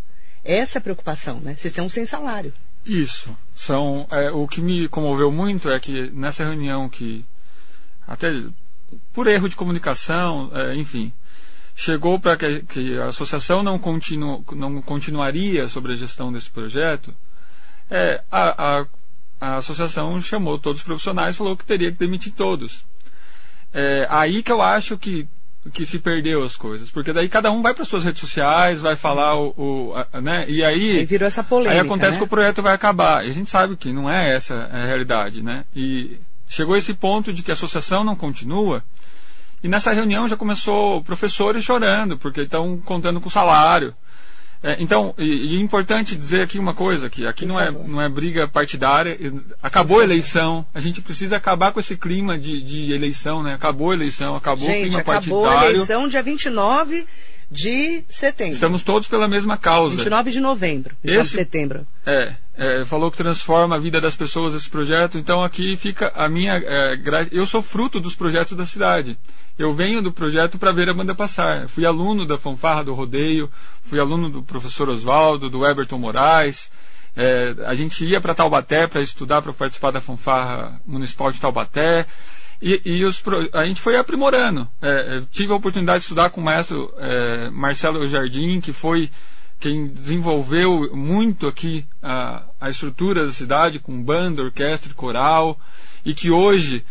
Essa 0.45 0.79
é 0.79 0.81
a 0.81 0.83
preocupação, 0.83 1.41
né? 1.41 1.55
Vocês 1.57 1.73
estão 1.73 1.89
sem 1.89 2.07
salário. 2.07 2.53
Isso. 2.85 3.37
São, 3.55 4.07
é, 4.11 4.31
o 4.31 4.47
que 4.49 4.61
me 4.61 4.89
comoveu 4.89 5.31
muito 5.31 5.71
é 5.71 5.79
que 5.79 6.11
nessa 6.11 6.45
reunião 6.45 6.89
que, 6.89 7.25
até 8.07 8.43
por 9.13 9.27
erro 9.27 9.49
de 9.49 9.57
comunicação, 9.57 10.51
é, 10.53 10.75
enfim, 10.75 11.13
chegou 11.75 12.19
para 12.19 12.37
que, 12.37 12.63
que, 12.63 12.99
a 12.99 13.07
associação 13.07 13.63
não, 13.63 13.79
continu, 13.79 14.45
não 14.53 14.83
continuaria 14.83 15.69
sobre 15.69 15.93
a 15.93 15.97
gestão 15.97 16.33
desse 16.33 16.51
projeto, 16.51 17.15
é, 17.91 18.23
a, 18.31 18.81
a, 18.81 18.87
a, 19.41 19.57
associação 19.57 20.21
chamou 20.21 20.59
todos 20.59 20.81
os 20.81 20.85
profissionais 20.85 21.35
e 21.35 21.39
falou 21.39 21.57
que 21.57 21.65
teria 21.65 21.93
que 21.93 21.99
demitir 21.99 22.33
todos. 22.33 22.85
É 23.73 24.07
aí 24.11 24.43
que 24.43 24.53
eu 24.53 24.61
acho 24.61 24.99
que 24.99 25.27
que 25.71 25.87
se 25.87 25.99
perdeu 25.99 26.43
as 26.43 26.57
coisas. 26.57 26.91
Porque 26.91 27.13
daí 27.13 27.29
cada 27.29 27.51
um 27.51 27.63
vai 27.63 27.75
para 27.75 27.85
suas 27.85 28.05
redes 28.05 28.21
sociais, 28.21 28.81
vai 28.81 28.97
falar 28.97 29.37
o. 29.37 29.55
o 29.57 29.95
a, 29.95 30.21
né? 30.21 30.45
E 30.49 30.65
aí. 30.65 30.99
Aí 30.99 31.05
virou 31.05 31.27
essa 31.27 31.45
polêmica. 31.45 31.75
Aí 31.75 31.81
acontece 31.81 32.13
né? 32.13 32.19
que 32.19 32.25
o 32.25 32.29
projeto 32.29 32.63
vai 32.63 32.75
acabar. 32.75 33.25
E 33.25 33.31
a 33.31 33.33
gente 33.33 33.49
sabe 33.49 33.77
que 33.77 33.93
não 33.93 34.11
é 34.11 34.35
essa 34.35 34.65
a 34.73 34.85
realidade, 34.85 35.43
né? 35.43 35.65
E 35.75 36.19
chegou 36.49 36.77
esse 36.77 36.95
ponto 36.95 37.33
de 37.33 37.43
que 37.43 37.51
a 37.51 37.55
associação 37.55 38.03
não 38.03 38.17
continua. 38.17 38.83
E 39.63 39.69
nessa 39.69 39.93
reunião 39.93 40.27
já 40.27 40.37
começou 40.37 41.03
professores 41.05 41.63
chorando, 41.63 42.19
porque 42.19 42.43
estão 42.43 42.79
contando 42.79 43.21
com 43.21 43.31
salário. 43.31 43.95
É, 44.63 44.77
então, 44.81 45.13
e, 45.19 45.55
e, 45.55 45.57
é 45.57 45.61
importante 45.61 46.15
dizer 46.15 46.43
aqui 46.43 46.59
uma 46.59 46.73
coisa, 46.73 47.11
que 47.11 47.27
aqui 47.27 47.45
não 47.45 47.61
é, 47.61 47.71
não 47.73 48.01
é 48.01 48.09
briga 48.09 48.47
partidária, 48.47 49.19
acabou 49.61 49.99
a 50.01 50.05
eleição, 50.05 50.65
a 50.73 50.79
gente 50.79 51.03
precisa 51.03 51.37
acabar 51.37 51.73
com 51.73 51.81
esse 51.81 51.97
clima 51.97 52.39
de, 52.39 52.63
de 52.63 52.93
eleição, 52.93 53.43
né? 53.43 53.55
Acabou 53.55 53.91
a 53.91 53.95
eleição, 53.95 54.37
acabou 54.37 54.69
gente, 54.69 54.79
o 54.79 54.83
clima 54.83 55.01
acabou 55.01 55.43
partidário. 55.43 55.49
Acabou 55.49 55.69
a 55.69 55.71
eleição 55.71 56.09
dia 56.09 56.23
29 56.23 57.07
de 57.53 58.03
setembro. 58.09 58.55
Estamos 58.55 58.83
todos 58.83 59.07
pela 59.07 59.29
mesma 59.29 59.59
causa. 59.59 59.95
29 59.95 60.31
de 60.31 60.41
novembro, 60.41 60.97
esse, 61.05 61.17
de 61.17 61.37
setembro. 61.37 61.87
É, 62.07 62.35
é, 62.57 62.85
falou 62.87 63.11
que 63.11 63.19
transforma 63.19 63.77
a 63.77 63.79
vida 63.79 64.01
das 64.01 64.17
pessoas 64.17 64.55
esse 64.55 64.71
projeto, 64.71 65.19
então 65.19 65.45
aqui 65.45 65.77
fica 65.77 66.11
a 66.17 66.29
minha... 66.29 66.55
É, 66.57 66.99
eu 67.31 67.45
sou 67.45 67.61
fruto 67.61 68.01
dos 68.01 68.15
projetos 68.15 68.57
da 68.57 68.65
cidade. 68.65 69.19
Eu 69.59 69.75
venho 69.75 70.01
do 70.01 70.11
projeto 70.11 70.59
para 70.59 70.73
ver 70.73 70.89
a 70.89 70.95
banda 70.95 71.15
passar. 71.15 71.69
Fui 71.69 71.85
aluno 71.85 72.27
da 72.27 72.39
fanfarra 72.39 72.85
do 72.85 72.95
rodeio, 72.95 73.51
fui 73.83 74.01
aluno 74.01 74.31
do 74.31 74.43
professor 74.43 74.89
Oswaldo, 74.89 75.51
do 75.51 75.67
Everton 75.67 75.99
Moraes. 75.99 76.71
É, 77.15 77.55
a 77.67 77.75
gente 77.75 78.03
ia 78.07 78.19
para 78.19 78.35
Taubaté 78.35 78.87
para 78.87 79.03
estudar, 79.03 79.43
para 79.43 79.53
participar 79.53 79.91
da 79.91 80.01
fanfarra 80.01 80.81
municipal 80.87 81.31
de 81.31 81.39
Taubaté. 81.39 82.07
E, 82.63 82.81
e 82.85 83.05
os, 83.05 83.21
a 83.53 83.65
gente 83.65 83.81
foi 83.81 83.97
aprimorando. 83.97 84.69
É, 84.81 85.21
tive 85.33 85.53
a 85.53 85.57
oportunidade 85.57 85.99
de 85.99 86.05
estudar 86.05 86.31
com 86.31 86.41
o 86.41 86.45
maestro 86.45 86.95
é, 86.97 87.51
Marcelo 87.51 88.09
Jardim, 88.09 88.61
que 88.61 88.73
foi 88.73 89.11
quem 89.59 89.89
desenvolveu 89.89 90.89
muito 90.95 91.49
aqui 91.49 91.85
a, 92.01 92.45
a 92.61 92.71
estrutura 92.71 93.27
da 93.27 93.33
cidade, 93.33 93.81
com 93.81 94.01
banda, 94.01 94.43
orquestra 94.43 94.95
coral, 94.95 95.59
e 96.05 96.15
que 96.15 96.31
hoje 96.31 96.85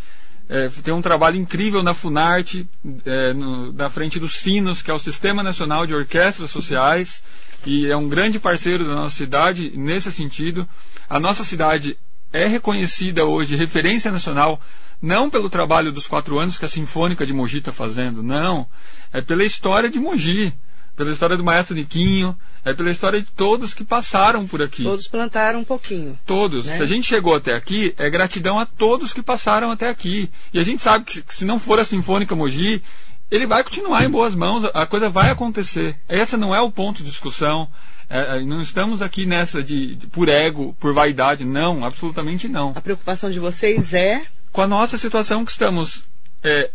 é, 0.49 0.67
tem 0.83 0.93
um 0.93 1.01
trabalho 1.01 1.37
incrível 1.37 1.81
na 1.81 1.93
Funarte, 1.93 2.67
é, 3.05 3.33
no, 3.33 3.71
na 3.71 3.89
frente 3.89 4.19
do 4.19 4.27
Sinos, 4.27 4.81
que 4.81 4.91
é 4.91 4.93
o 4.93 4.99
Sistema 4.99 5.41
Nacional 5.41 5.87
de 5.87 5.95
Orquestras 5.95 6.51
Sociais, 6.51 7.23
e 7.65 7.87
é 7.87 7.95
um 7.95 8.09
grande 8.09 8.39
parceiro 8.39 8.83
da 8.83 8.93
nossa 8.93 9.15
cidade 9.15 9.71
nesse 9.73 10.11
sentido. 10.11 10.67
A 11.09 11.17
nossa 11.17 11.45
cidade 11.45 11.97
é 12.31 12.47
reconhecida 12.47 13.25
hoje, 13.25 13.55
referência 13.55 14.11
nacional, 14.11 14.59
não 15.01 15.29
pelo 15.29 15.49
trabalho 15.49 15.91
dos 15.91 16.07
quatro 16.07 16.39
anos 16.39 16.57
que 16.57 16.65
a 16.65 16.69
Sinfônica 16.69 17.25
de 17.25 17.33
Mogi 17.33 17.57
está 17.57 17.71
fazendo, 17.71 18.21
não. 18.21 18.67
É 19.11 19.21
pela 19.21 19.43
história 19.43 19.89
de 19.89 19.99
Mogi 19.99 20.53
pela 20.95 21.11
história 21.11 21.37
do 21.37 21.43
maestro 21.43 21.75
Niquinho, 21.75 22.37
é 22.63 22.73
pela 22.73 22.91
história 22.91 23.19
de 23.19 23.25
todos 23.25 23.73
que 23.73 23.83
passaram 23.83 24.45
por 24.45 24.61
aqui. 24.61 24.83
Todos 24.83 25.07
plantaram 25.07 25.59
um 25.59 25.63
pouquinho. 25.63 26.19
Todos. 26.25 26.65
Né? 26.65 26.77
Se 26.77 26.83
a 26.83 26.85
gente 26.85 27.07
chegou 27.07 27.35
até 27.35 27.55
aqui, 27.55 27.93
é 27.97 28.09
gratidão 28.09 28.59
a 28.59 28.65
todos 28.65 29.13
que 29.13 29.23
passaram 29.23 29.71
até 29.71 29.89
aqui. 29.89 30.29
E 30.53 30.59
a 30.59 30.63
gente 30.63 30.83
sabe 30.83 31.05
que 31.05 31.23
se 31.33 31.45
não 31.45 31.59
for 31.59 31.79
a 31.79 31.83
Sinfônica 31.83 32.35
Mogi, 32.35 32.83
ele 33.31 33.47
vai 33.47 33.63
continuar 33.63 34.03
em 34.03 34.09
boas 34.09 34.35
mãos, 34.35 34.65
a 34.73 34.85
coisa 34.85 35.09
vai 35.09 35.31
acontecer. 35.31 35.97
Esse 36.09 36.35
não 36.35 36.53
é 36.53 36.59
o 36.59 36.69
ponto 36.69 37.01
de 37.01 37.09
discussão. 37.09 37.67
É, 38.09 38.37
é, 38.37 38.41
não 38.43 38.61
estamos 38.61 39.01
aqui 39.01 39.25
nessa 39.25 39.63
de, 39.63 39.95
de, 39.95 40.07
por 40.07 40.27
ego, 40.27 40.75
por 40.79 40.93
vaidade. 40.93 41.45
Não, 41.45 41.85
absolutamente 41.85 42.49
não. 42.49 42.73
A 42.75 42.81
preocupação 42.81 43.29
de 43.29 43.39
vocês 43.39 43.93
é? 43.93 44.25
Com 44.51 44.61
a 44.61 44.67
nossa 44.67 44.97
situação 44.97 45.45
que 45.45 45.51
estamos 45.51 46.03
é, 46.43 46.71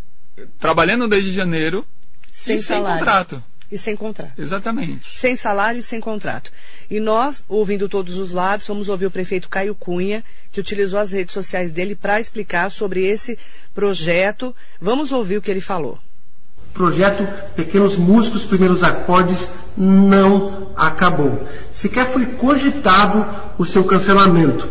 trabalhando 0.57 1.07
desde 1.07 1.31
janeiro 1.31 1.85
sem, 2.31 2.55
e 2.55 2.63
sem 2.63 2.81
contrato 2.81 3.43
e 3.71 3.77
sem 3.77 3.95
contrato. 3.95 4.33
Exatamente. 4.37 5.17
Sem 5.17 5.35
salário 5.35 5.79
e 5.79 5.83
sem 5.83 5.99
contrato. 5.99 6.51
E 6.89 6.99
nós, 6.99 7.45
ouvindo 7.47 7.89
todos 7.89 8.17
os 8.17 8.31
lados, 8.31 8.65
vamos 8.65 8.89
ouvir 8.89 9.05
o 9.05 9.11
prefeito 9.11 9.49
Caio 9.49 9.75
Cunha, 9.75 10.23
que 10.51 10.59
utilizou 10.59 10.99
as 10.99 11.11
redes 11.11 11.33
sociais 11.33 11.71
dele 11.71 11.95
para 11.95 12.19
explicar 12.19 12.71
sobre 12.71 13.05
esse 13.05 13.37
projeto. 13.73 14.55
Vamos 14.79 15.11
ouvir 15.11 15.37
o 15.37 15.41
que 15.41 15.51
ele 15.51 15.61
falou. 15.61 15.99
Projeto 16.77 17.27
Pequenos 17.55 17.97
Músicos 17.97 18.43
Primeiros 18.43 18.83
Acordes 18.83 19.49
não 19.75 20.67
acabou. 20.77 21.41
Sequer 21.71 22.05
foi 22.05 22.27
cogitado 22.27 23.25
o 23.57 23.65
seu 23.65 23.83
cancelamento. 23.83 24.67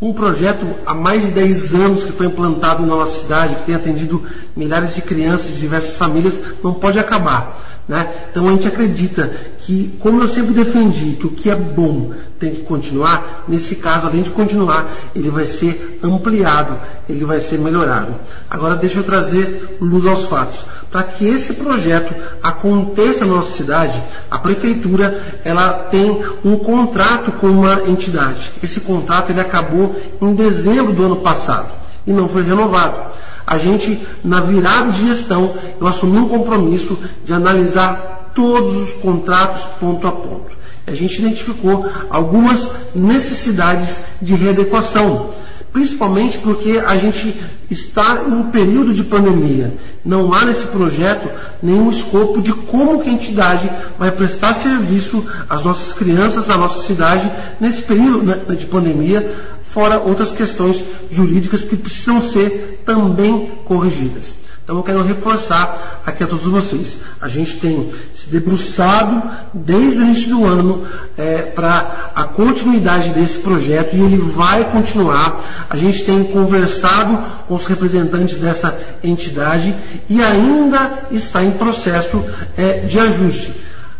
Um 0.00 0.12
projeto 0.12 0.64
há 0.86 0.94
mais 0.94 1.20
de 1.20 1.32
10 1.32 1.74
anos 1.74 2.04
que 2.04 2.12
foi 2.12 2.26
implantado 2.26 2.86
na 2.86 2.94
nossa 2.94 3.22
cidade, 3.22 3.56
que 3.56 3.64
tem 3.64 3.74
atendido 3.74 4.22
milhares 4.56 4.94
de 4.94 5.02
crianças 5.02 5.48
de 5.48 5.58
diversas 5.58 5.96
famílias, 5.96 6.40
não 6.62 6.74
pode 6.74 7.00
acabar. 7.00 7.60
Né? 7.88 8.08
Então 8.30 8.48
a 8.48 8.52
gente 8.52 8.68
acredita 8.68 9.28
que, 9.58 9.96
como 9.98 10.22
eu 10.22 10.28
sempre 10.28 10.54
defendi, 10.54 11.16
que 11.16 11.26
o 11.26 11.30
que 11.30 11.50
é 11.50 11.56
bom 11.56 12.12
tem 12.38 12.54
que 12.54 12.62
continuar, 12.62 13.44
nesse 13.48 13.76
caso, 13.76 14.06
além 14.06 14.22
de 14.22 14.30
continuar, 14.30 14.88
ele 15.14 15.30
vai 15.30 15.46
ser 15.46 15.98
ampliado, 16.02 16.78
ele 17.08 17.24
vai 17.24 17.40
ser 17.40 17.58
melhorado. 17.58 18.14
Agora 18.48 18.76
deixa 18.76 19.00
eu 19.00 19.04
trazer 19.04 19.76
luz 19.80 20.06
aos 20.06 20.24
fatos. 20.24 20.60
Para 20.92 21.04
que 21.04 21.26
esse 21.26 21.54
projeto 21.54 22.14
aconteça 22.42 23.24
na 23.24 23.36
nossa 23.36 23.56
cidade, 23.56 24.00
a 24.30 24.38
prefeitura 24.38 25.40
ela 25.42 25.70
tem 25.90 26.22
um 26.44 26.56
contrato 26.56 27.32
com 27.32 27.48
uma 27.48 27.88
entidade. 27.88 28.52
Esse 28.62 28.80
contrato 28.80 29.30
ele 29.32 29.40
acabou 29.40 29.96
em 30.20 30.34
dezembro 30.34 30.92
do 30.92 31.04
ano 31.06 31.16
passado 31.16 31.70
e 32.06 32.12
não 32.12 32.28
foi 32.28 32.42
renovado 32.42 33.10
a 33.46 33.58
gente, 33.58 34.00
na 34.24 34.40
virada 34.40 34.92
de 34.92 35.08
gestão, 35.08 35.54
eu 35.80 35.86
assumi 35.86 36.18
um 36.18 36.28
compromisso 36.28 36.98
de 37.24 37.32
analisar 37.32 38.30
todos 38.34 38.76
os 38.88 38.94
contratos 38.94 39.64
ponto 39.78 40.06
a 40.06 40.12
ponto. 40.12 40.52
A 40.86 40.92
gente 40.94 41.18
identificou 41.20 41.86
algumas 42.08 42.70
necessidades 42.94 44.00
de 44.20 44.34
readequação. 44.34 45.30
Principalmente 45.72 46.38
porque 46.38 46.82
a 46.84 46.96
gente 46.96 47.34
está 47.70 48.24
em 48.28 48.32
um 48.32 48.50
período 48.50 48.92
de 48.92 49.02
pandemia. 49.02 49.74
Não 50.04 50.32
há 50.34 50.44
nesse 50.44 50.66
projeto 50.66 51.28
nenhum 51.62 51.90
escopo 51.90 52.42
de 52.42 52.52
como 52.52 53.00
que 53.00 53.08
a 53.08 53.12
entidade 53.12 53.70
vai 53.98 54.10
prestar 54.10 54.54
serviço 54.54 55.24
às 55.48 55.64
nossas 55.64 55.92
crianças, 55.92 56.50
à 56.50 56.56
nossa 56.56 56.86
cidade, 56.86 57.30
nesse 57.58 57.82
período 57.82 58.24
né, 58.24 58.54
de 58.54 58.66
pandemia, 58.66 59.34
fora 59.62 59.98
outras 59.98 60.32
questões 60.32 60.84
jurídicas 61.10 61.62
que 61.62 61.76
precisam 61.76 62.20
ser 62.20 62.82
também 62.84 63.50
corrigidas. 63.64 64.41
Então 64.64 64.76
eu 64.76 64.82
quero 64.84 65.02
reforçar 65.02 66.02
aqui 66.06 66.22
a 66.22 66.26
todos 66.26 66.44
vocês. 66.44 66.98
A 67.20 67.28
gente 67.28 67.56
tem 67.56 67.92
se 68.14 68.30
debruçado 68.30 69.20
desde 69.52 69.98
o 69.98 70.02
início 70.02 70.28
do 70.30 70.44
ano 70.44 70.86
é, 71.18 71.38
para 71.38 72.12
a 72.14 72.24
continuidade 72.24 73.10
desse 73.10 73.38
projeto 73.38 73.96
e 73.96 74.00
ele 74.00 74.18
vai 74.18 74.70
continuar. 74.70 75.66
A 75.68 75.76
gente 75.76 76.04
tem 76.04 76.22
conversado 76.24 77.18
com 77.48 77.56
os 77.56 77.66
representantes 77.66 78.38
dessa 78.38 78.78
entidade 79.02 79.74
e 80.08 80.22
ainda 80.22 81.08
está 81.10 81.42
em 81.42 81.50
processo 81.52 82.24
é, 82.56 82.80
de 82.80 83.00
ajuste. 83.00 83.52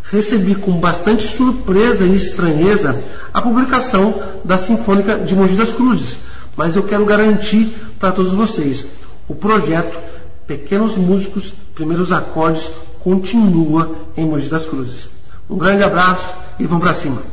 Recebi 0.09 0.55
com 0.55 0.73
bastante 0.73 1.35
surpresa 1.35 2.05
e 2.05 2.15
estranheza 2.15 3.03
a 3.33 3.41
publicação 3.41 4.13
da 4.45 4.57
Sinfônica 4.57 5.17
de 5.17 5.35
Mogi 5.35 5.55
das 5.55 5.71
Cruzes, 5.71 6.19
mas 6.55 6.75
eu 6.75 6.83
quero 6.83 7.05
garantir 7.05 7.73
para 7.99 8.11
todos 8.11 8.31
vocês, 8.31 8.85
o 9.27 9.33
projeto 9.33 10.12
Pequenos 10.47 10.97
Músicos, 10.97 11.51
Primeiros 11.73 12.11
Acordes, 12.11 12.69
continua 12.99 14.07
em 14.15 14.25
Mogi 14.25 14.49
das 14.49 14.65
Cruzes. 14.65 15.09
Um 15.49 15.57
grande 15.57 15.83
abraço 15.83 16.33
e 16.59 16.65
vamos 16.65 16.83
para 16.83 16.93
cima. 16.93 17.23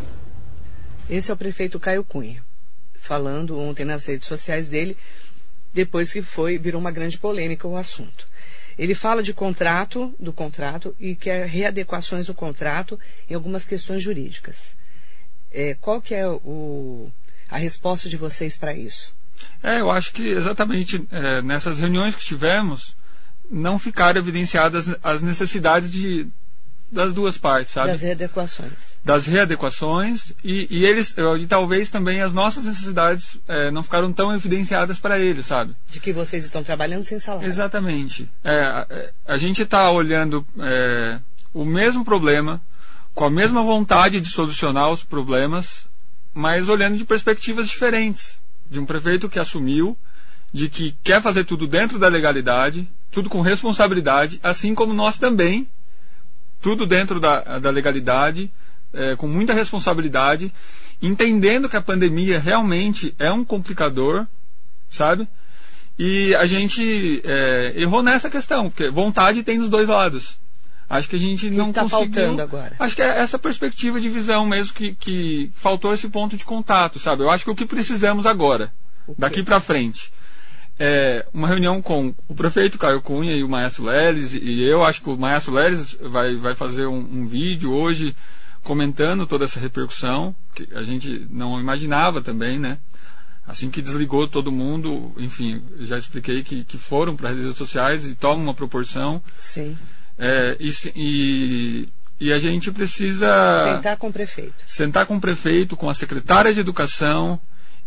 Esse 1.08 1.30
é 1.30 1.34
o 1.34 1.36
prefeito 1.36 1.80
Caio 1.80 2.04
Cunha, 2.04 2.42
falando 2.94 3.58
ontem 3.58 3.84
nas 3.84 4.06
redes 4.06 4.28
sociais 4.28 4.68
dele, 4.68 4.96
depois 5.72 6.12
que 6.12 6.22
foi, 6.22 6.58
virou 6.58 6.80
uma 6.80 6.90
grande 6.90 7.18
polêmica 7.18 7.66
o 7.66 7.76
assunto. 7.76 8.28
Ele 8.78 8.94
fala 8.94 9.22
de 9.22 9.34
contrato, 9.34 10.14
do 10.18 10.32
contrato, 10.32 10.94
e 10.98 11.14
quer 11.14 11.46
readequações 11.46 12.28
do 12.28 12.34
contrato 12.34 12.98
em 13.28 13.34
algumas 13.34 13.64
questões 13.64 14.02
jurídicas. 14.02 14.76
É, 15.52 15.74
qual 15.80 16.00
que 16.00 16.14
é 16.14 16.26
o, 16.28 17.10
a 17.48 17.58
resposta 17.58 18.08
de 18.08 18.16
vocês 18.16 18.56
para 18.56 18.72
isso? 18.72 19.12
É, 19.62 19.80
eu 19.80 19.90
acho 19.90 20.12
que 20.12 20.28
exatamente 20.28 21.06
é, 21.10 21.42
nessas 21.42 21.78
reuniões 21.78 22.14
que 22.14 22.24
tivemos, 22.24 22.94
não 23.50 23.78
ficaram 23.78 24.20
evidenciadas 24.20 24.94
as 25.02 25.20
necessidades 25.20 25.90
de, 25.90 26.28
das 26.90 27.12
duas 27.12 27.36
partes, 27.36 27.74
sabe? 27.74 27.88
Das 27.88 28.02
readequações. 28.02 28.92
Das 29.04 29.26
readequações 29.26 30.32
e, 30.44 30.66
e 30.70 30.84
eles 30.84 31.14
e 31.38 31.46
talvez 31.46 31.90
também 31.90 32.22
as 32.22 32.32
nossas 32.32 32.64
necessidades 32.64 33.38
é, 33.48 33.70
não 33.70 33.82
ficaram 33.82 34.12
tão 34.12 34.32
evidenciadas 34.32 35.00
para 35.00 35.18
eles, 35.18 35.46
sabe? 35.46 35.74
De 35.88 35.98
que 35.98 36.12
vocês 36.12 36.44
estão 36.44 36.62
trabalhando 36.62 37.04
sem 37.04 37.18
salário. 37.18 37.48
Exatamente. 37.48 38.30
É, 38.44 38.60
a, 38.62 38.86
a, 39.26 39.36
gente 39.36 39.62
está 39.62 39.90
olhando 39.90 40.46
é, 40.58 41.18
o 41.52 41.64
mesmo 41.64 42.04
problema 42.04 42.60
com 43.14 43.24
a 43.24 43.30
mesma 43.30 43.62
vontade 43.62 44.20
de 44.20 44.28
solucionar 44.28 44.90
os 44.90 45.02
problemas, 45.02 45.88
mas 46.32 46.68
olhando 46.68 46.96
de 46.96 47.04
perspectivas 47.04 47.68
diferentes. 47.68 48.40
De 48.70 48.78
um 48.78 48.86
prefeito 48.86 49.28
que 49.28 49.38
assumiu 49.38 49.98
de 50.52 50.68
que 50.68 50.94
quer 51.02 51.22
fazer 51.22 51.44
tudo 51.44 51.66
dentro 51.66 51.98
da 51.98 52.08
legalidade, 52.08 52.88
tudo 53.10 53.28
com 53.28 53.40
responsabilidade, 53.40 54.38
assim 54.42 54.74
como 54.74 54.94
nós 54.94 55.18
também, 55.18 55.68
tudo 56.60 56.86
dentro 56.86 57.18
da, 57.18 57.58
da 57.58 57.70
legalidade, 57.70 58.50
é, 58.92 59.16
com 59.16 59.26
muita 59.26 59.52
responsabilidade, 59.52 60.52
entendendo 61.00 61.68
que 61.68 61.76
a 61.76 61.82
pandemia 61.82 62.38
realmente 62.38 63.14
é 63.18 63.32
um 63.32 63.44
complicador, 63.44 64.26
sabe? 64.88 65.28
E 65.98 66.34
a 66.34 66.46
gente 66.46 67.20
é, 67.24 67.74
errou 67.76 68.02
nessa 68.02 68.30
questão, 68.30 68.70
porque 68.70 68.90
vontade 68.90 69.42
tem 69.42 69.58
dos 69.58 69.68
dois 69.68 69.88
lados. 69.88 70.38
Acho 70.88 71.08
que 71.08 71.16
a 71.16 71.20
gente 71.20 71.48
que 71.48 71.56
não 71.56 71.72
tá 71.72 71.82
conseguiu. 71.82 72.12
faltando 72.14 72.42
agora? 72.42 72.74
Acho 72.78 72.96
que 72.96 73.02
é 73.02 73.18
essa 73.18 73.38
perspectiva 73.38 74.00
de 74.00 74.08
visão 74.08 74.44
mesmo 74.44 74.74
que, 74.74 74.94
que 74.94 75.52
faltou 75.54 75.94
esse 75.94 76.08
ponto 76.08 76.36
de 76.36 76.44
contato, 76.44 76.98
sabe? 76.98 77.22
Eu 77.22 77.30
acho 77.30 77.44
que 77.44 77.50
o 77.50 77.54
que 77.54 77.64
precisamos 77.64 78.26
agora, 78.26 78.72
daqui 79.16 79.42
para 79.42 79.60
frente, 79.60 80.12
é, 80.82 81.26
uma 81.34 81.46
reunião 81.46 81.82
com 81.82 82.14
o 82.26 82.34
prefeito 82.34 82.78
Caio 82.78 83.02
Cunha 83.02 83.36
e 83.36 83.44
o 83.44 83.48
Maestro 83.48 83.84
Leles, 83.84 84.32
e 84.32 84.62
eu 84.62 84.82
acho 84.82 85.02
que 85.02 85.10
o 85.10 85.16
Maestro 85.16 85.52
Leles 85.52 85.98
vai, 86.00 86.36
vai 86.36 86.54
fazer 86.54 86.86
um, 86.86 86.96
um, 86.96 87.26
vídeo 87.26 87.70
hoje 87.70 88.16
comentando 88.62 89.26
toda 89.26 89.44
essa 89.44 89.60
repercussão, 89.60 90.34
que 90.54 90.66
a 90.74 90.82
gente 90.82 91.26
não 91.30 91.60
imaginava 91.60 92.22
também, 92.22 92.58
né? 92.58 92.78
Assim 93.46 93.68
que 93.68 93.82
desligou 93.82 94.26
todo 94.26 94.50
mundo, 94.50 95.12
enfim, 95.18 95.62
já 95.80 95.98
expliquei 95.98 96.42
que, 96.42 96.64
que 96.64 96.78
foram 96.78 97.14
para 97.14 97.28
as 97.28 97.36
redes 97.36 97.58
sociais 97.58 98.06
e 98.06 98.14
tomam 98.14 98.44
uma 98.44 98.54
proporção. 98.54 99.22
Sim. 99.38 99.76
É, 100.18 100.56
e, 100.58 100.70
e, 100.96 101.88
e 102.18 102.32
a 102.32 102.38
gente 102.38 102.72
precisa. 102.72 103.74
Sentar 103.74 103.96
com 103.98 104.08
o 104.08 104.12
prefeito. 104.12 104.64
Sentar 104.66 105.04
com 105.04 105.16
o 105.16 105.20
prefeito, 105.20 105.76
com 105.76 105.90
a 105.90 105.94
secretária 105.94 106.54
de 106.54 106.60
educação, 106.60 107.38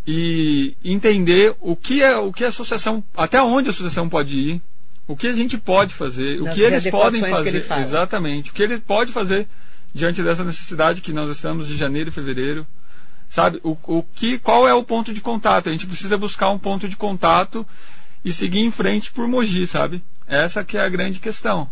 e 0.06 0.76
entender 0.84 1.56
o 1.60 1.76
que 1.76 2.02
é 2.02 2.18
o 2.18 2.32
que 2.32 2.44
a 2.44 2.50
associação, 2.50 3.04
até 3.16 3.42
onde 3.42 3.70
a 3.70 3.72
associação 3.72 4.10
pode 4.10 4.38
ir, 4.38 4.62
o 5.08 5.16
que 5.16 5.28
a 5.28 5.34
gente 5.34 5.58
pode 5.58 5.94
fazer, 5.94 6.42
Nas 6.42 6.54
o 6.54 6.56
que 6.56 6.62
eles 6.62 6.90
podem 6.90 7.22
fazer, 7.22 7.62
que 7.62 7.74
exatamente, 7.74 8.52
o 8.52 8.54
que 8.54 8.64
ele 8.64 8.80
pode 8.80 9.12
fazer 9.12 9.48
diante 9.94 10.24
dessa 10.24 10.44
necessidade 10.44 11.02
que 11.02 11.14
nós 11.14 11.30
estamos 11.30 11.68
de 11.68 11.78
janeiro 11.78 12.10
e 12.10 12.12
fevereiro, 12.12 12.66
sabe? 13.30 13.60
O, 13.64 13.78
o 13.86 14.04
que, 14.04 14.40
qual 14.40 14.68
é 14.68 14.74
o 14.74 14.84
ponto 14.84 15.14
de 15.14 15.22
contato? 15.22 15.70
A 15.70 15.72
gente 15.72 15.88
precisa 15.88 16.18
buscar 16.18 16.50
um 16.50 16.60
ponto 16.60 16.88
de 16.90 16.96
contato 16.96 17.66
e 18.26 18.34
seguir 18.34 18.60
em 18.60 18.72
frente 18.72 19.12
por 19.12 19.28
Mogi, 19.28 19.68
sabe? 19.68 20.02
Essa 20.28 20.64
que 20.64 20.78
é 20.78 20.82
a 20.82 20.90
grande 20.90 21.20
questão. 21.20 21.70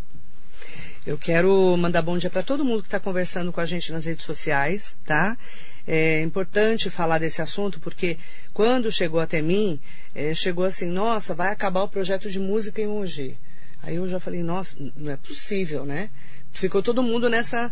Eu 1.03 1.17
quero 1.17 1.75
mandar 1.77 2.03
bom 2.03 2.15
dia 2.15 2.29
para 2.29 2.43
todo 2.43 2.63
mundo 2.63 2.83
que 2.83 2.87
está 2.87 2.99
conversando 2.99 3.51
com 3.51 3.59
a 3.59 3.65
gente 3.65 3.91
nas 3.91 4.05
redes 4.05 4.23
sociais, 4.23 4.95
tá? 5.03 5.35
É 5.87 6.21
importante 6.21 6.91
falar 6.91 7.17
desse 7.17 7.41
assunto 7.41 7.79
porque 7.79 8.19
quando 8.53 8.91
chegou 8.91 9.19
até 9.19 9.41
mim, 9.41 9.79
é, 10.13 10.31
chegou 10.35 10.63
assim, 10.63 10.85
nossa, 10.85 11.33
vai 11.33 11.51
acabar 11.51 11.81
o 11.81 11.89
projeto 11.89 12.29
de 12.29 12.39
música 12.39 12.79
em 12.79 12.87
Mogi. 12.87 13.35
Aí 13.81 13.95
eu 13.95 14.07
já 14.07 14.19
falei, 14.19 14.43
nossa, 14.43 14.75
não 14.95 15.11
é 15.11 15.17
possível, 15.17 15.85
né? 15.87 16.11
Ficou 16.51 16.83
todo 16.83 17.01
mundo 17.01 17.27
nessa, 17.31 17.71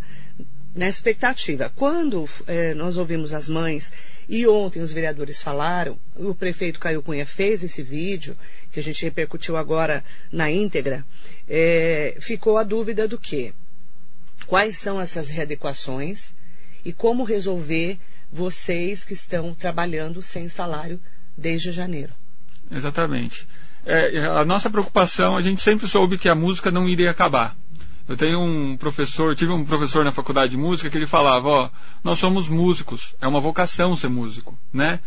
nessa 0.74 0.98
expectativa. 0.98 1.72
Quando 1.76 2.30
é, 2.48 2.74
nós 2.74 2.98
ouvimos 2.98 3.34
as 3.34 3.50
mães 3.50 3.92
e 4.28 4.48
ontem 4.48 4.82
os 4.82 4.92
vereadores 4.92 5.42
falaram, 5.42 5.98
o 6.16 6.36
prefeito 6.36 6.80
Caio 6.80 7.02
Cunha 7.02 7.26
fez 7.26 7.64
esse 7.64 7.82
vídeo, 7.82 8.38
que 8.72 8.80
a 8.80 8.84
gente 8.84 9.04
repercutiu 9.04 9.58
agora 9.58 10.04
na 10.32 10.52
íntegra, 10.52 11.06
é, 11.48 12.16
ficou 12.20 12.58
a 12.58 12.64
dúvida 12.64 13.08
do 13.08 13.18
que? 13.18 13.54
Quais 14.46 14.78
são 14.78 15.02
essas 15.02 15.30
readequações? 15.30 16.34
e 16.84 16.94
como 16.94 17.24
resolver 17.24 17.98
vocês 18.32 19.04
que 19.04 19.14
estão 19.14 19.54
trabalhando 19.54 20.22
sem 20.22 20.48
salário 20.50 21.00
desde 21.38 21.72
janeiro. 21.72 22.14
Exatamente. 22.72 23.48
É, 23.86 24.26
a 24.26 24.46
nossa 24.46 24.70
preocupação, 24.70 25.36
a 25.36 25.42
gente 25.42 25.62
sempre 25.62 25.88
soube 25.88 26.18
que 26.18 26.30
a 26.30 26.36
música 26.36 26.70
não 26.70 26.88
iria 26.88 27.10
acabar. 27.10 27.56
Eu 28.10 28.18
tenho 28.18 28.40
um 28.42 28.76
professor, 28.76 29.36
tive 29.36 29.52
um 29.52 29.64
professor 29.64 30.04
na 30.04 30.12
faculdade 30.12 30.50
de 30.50 30.58
música 30.58 30.90
que 30.90 30.98
ele 30.98 31.06
falava, 31.06 31.48
ó, 31.48 31.70
nós 32.04 32.18
somos 32.18 32.50
músicos, 32.50 33.16
é 33.22 33.28
uma 33.28 33.40
vocação 33.40 33.96
ser 33.96 34.10
músico, 34.10 34.58
né? 34.74 35.00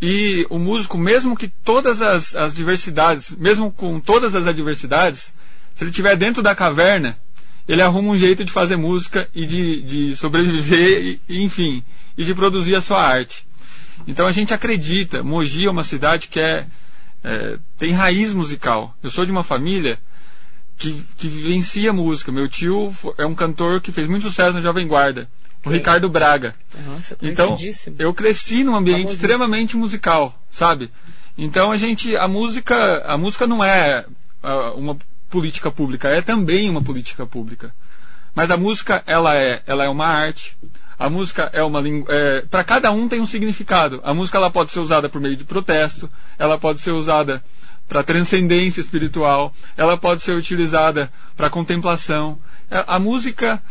E 0.00 0.46
o 0.48 0.56
músico, 0.56 0.96
mesmo 0.96 1.36
que 1.36 1.48
todas 1.48 2.00
as, 2.00 2.36
as 2.36 2.54
diversidades, 2.54 3.34
mesmo 3.36 3.72
com 3.72 3.98
todas 3.98 4.36
as 4.36 4.46
adversidades, 4.46 5.32
se 5.74 5.82
ele 5.82 5.90
estiver 5.90 6.14
dentro 6.14 6.40
da 6.40 6.54
caverna, 6.54 7.18
ele 7.66 7.82
arruma 7.82 8.12
um 8.12 8.16
jeito 8.16 8.44
de 8.44 8.52
fazer 8.52 8.76
música 8.76 9.28
e 9.34 9.44
de, 9.44 9.82
de 9.82 10.14
sobreviver, 10.14 11.18
e, 11.28 11.44
enfim, 11.44 11.82
e 12.16 12.22
de 12.22 12.32
produzir 12.32 12.76
a 12.76 12.80
sua 12.80 13.02
arte. 13.02 13.44
Então 14.06 14.24
a 14.24 14.30
gente 14.30 14.54
acredita, 14.54 15.20
Mogi 15.20 15.66
é 15.66 15.70
uma 15.70 15.82
cidade 15.82 16.28
que 16.28 16.38
é, 16.38 16.64
é 17.24 17.58
tem 17.76 17.90
raiz 17.90 18.32
musical. 18.32 18.96
Eu 19.02 19.10
sou 19.10 19.26
de 19.26 19.32
uma 19.32 19.42
família 19.42 19.98
que, 20.76 21.04
que 21.16 21.28
vivencia 21.28 21.92
música. 21.92 22.30
Meu 22.30 22.48
tio 22.48 22.94
é 23.18 23.26
um 23.26 23.34
cantor 23.34 23.80
que 23.80 23.92
fez 23.92 24.06
muito 24.06 24.24
sucesso 24.24 24.54
na 24.54 24.60
Jovem 24.60 24.86
Guarda, 24.86 25.28
o 25.64 25.70
Ricardo 25.70 26.08
Braga. 26.08 26.54
Nossa, 26.86 27.16
então 27.20 27.56
eu 27.98 28.12
cresci 28.12 28.62
num 28.62 28.76
ambiente 28.76 29.12
extremamente 29.12 29.76
musical, 29.76 30.38
sabe? 30.50 30.90
Então 31.36 31.70
a 31.70 31.76
gente, 31.76 32.16
a 32.16 32.28
música, 32.28 33.02
a 33.06 33.18
música 33.18 33.46
não 33.46 33.62
é 33.62 34.06
uh, 34.42 34.78
uma 34.78 34.96
política 35.28 35.70
pública, 35.70 36.08
é 36.08 36.22
também 36.22 36.70
uma 36.70 36.82
política 36.82 37.26
pública. 37.26 37.74
Mas 38.34 38.50
a 38.50 38.56
música, 38.56 39.02
ela 39.06 39.34
é, 39.34 39.62
ela 39.66 39.84
é 39.84 39.88
uma 39.88 40.06
arte. 40.06 40.56
A 40.98 41.08
música 41.10 41.50
é 41.52 41.62
uma 41.62 41.80
língua. 41.80 42.06
É, 42.10 42.42
para 42.42 42.64
cada 42.64 42.90
um 42.90 43.08
tem 43.08 43.20
um 43.20 43.26
significado. 43.26 44.00
A 44.04 44.12
música 44.14 44.38
ela 44.38 44.50
pode 44.50 44.70
ser 44.70 44.80
usada 44.80 45.08
por 45.08 45.20
meio 45.20 45.36
de 45.36 45.44
protesto, 45.44 46.10
ela 46.38 46.58
pode 46.58 46.80
ser 46.80 46.90
usada 46.90 47.42
para 47.88 48.02
transcendência 48.02 48.80
espiritual, 48.80 49.54
ela 49.76 49.96
pode 49.96 50.22
ser 50.22 50.34
utilizada 50.34 51.12
para 51.36 51.50
contemplação. 51.50 52.38
A, 52.70 52.78
é, 52.78 52.84
a 52.86 52.98
música 52.98 53.62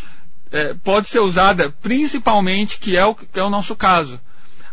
é, 0.51 0.73
pode 0.73 1.09
ser 1.09 1.19
usada 1.19 1.69
principalmente, 1.81 2.79
que 2.79 2.95
é 2.95 3.05
o, 3.05 3.15
é 3.33 3.43
o 3.43 3.49
nosso 3.49 3.75
caso. 3.75 4.19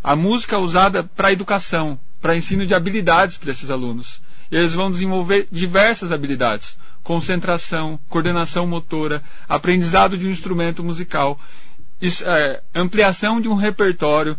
A 0.02 0.16
música 0.16 0.56
é 0.56 0.58
usada 0.58 1.04
para 1.04 1.32
educação, 1.32 1.98
para 2.20 2.36
ensino 2.36 2.66
de 2.66 2.74
habilidades 2.74 3.36
para 3.36 3.50
esses 3.50 3.70
alunos. 3.70 4.20
Eles 4.50 4.74
vão 4.74 4.90
desenvolver 4.90 5.48
diversas 5.50 6.12
habilidades: 6.12 6.76
concentração, 7.02 7.98
coordenação 8.08 8.66
motora, 8.66 9.22
aprendizado 9.48 10.16
de 10.16 10.26
um 10.26 10.30
instrumento 10.30 10.84
musical, 10.84 11.40
é, 12.24 12.62
ampliação 12.74 13.40
de 13.40 13.48
um 13.48 13.54
repertório. 13.54 14.36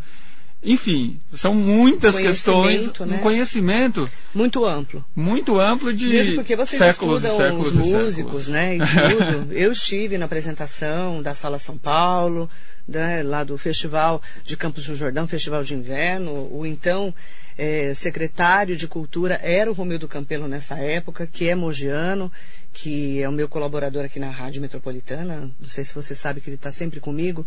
Enfim, 0.64 1.20
são 1.34 1.54
muitas 1.54 2.18
questões, 2.18 2.88
né? 3.00 3.18
um 3.18 3.20
conhecimento 3.20 4.10
muito 4.34 4.66
amplo, 4.66 5.04
muito 5.14 5.60
amplo 5.60 5.94
de 5.94 6.08
Mesmo 6.08 6.36
porque 6.36 6.56
vocês 6.56 6.82
séculos 6.82 7.24
e 7.24 7.30
séculos 7.30 7.68
os 7.68 7.74
músicos, 7.74 8.46
séculos. 8.46 8.48
né, 8.48 8.78
e 8.78 8.80
tudo. 8.80 9.54
Eu 9.54 9.74
estive 9.74 10.18
na 10.18 10.26
apresentação 10.26 11.22
da 11.22 11.36
Sala 11.36 11.60
São 11.60 11.78
Paulo, 11.78 12.50
né, 12.88 13.22
lá 13.24 13.44
do 13.44 13.58
Festival 13.58 14.22
de 14.46 14.56
Campos 14.56 14.86
do 14.86 14.96
Jordão, 14.96 15.28
Festival 15.28 15.64
de 15.64 15.76
Inverno. 15.76 16.48
O 16.50 16.66
então 16.66 17.14
eh, 17.58 17.94
secretário 17.96 18.76
de 18.76 18.88
Cultura 18.88 19.40
era 19.42 19.70
o 19.70 19.74
Romildo 19.74 20.08
Campelo 20.08 20.48
nessa 20.48 20.76
época, 20.78 21.28
que 21.28 21.48
é 21.48 21.56
mogiano, 21.56 22.32
que 22.72 23.22
é 23.22 23.30
o 23.30 23.32
meu 23.32 23.48
colaborador 23.48 24.04
aqui 24.06 24.20
na 24.20 24.30
Rádio 24.30 24.62
Metropolitana. 24.62 25.52
Não 25.60 25.70
sei 25.70 25.84
se 25.84 25.94
você 25.94 26.16
sabe 26.16 26.42
que 26.42 26.50
ele 26.50 26.56
está 26.56 26.72
sempre 26.72 27.00
comigo. 27.00 27.46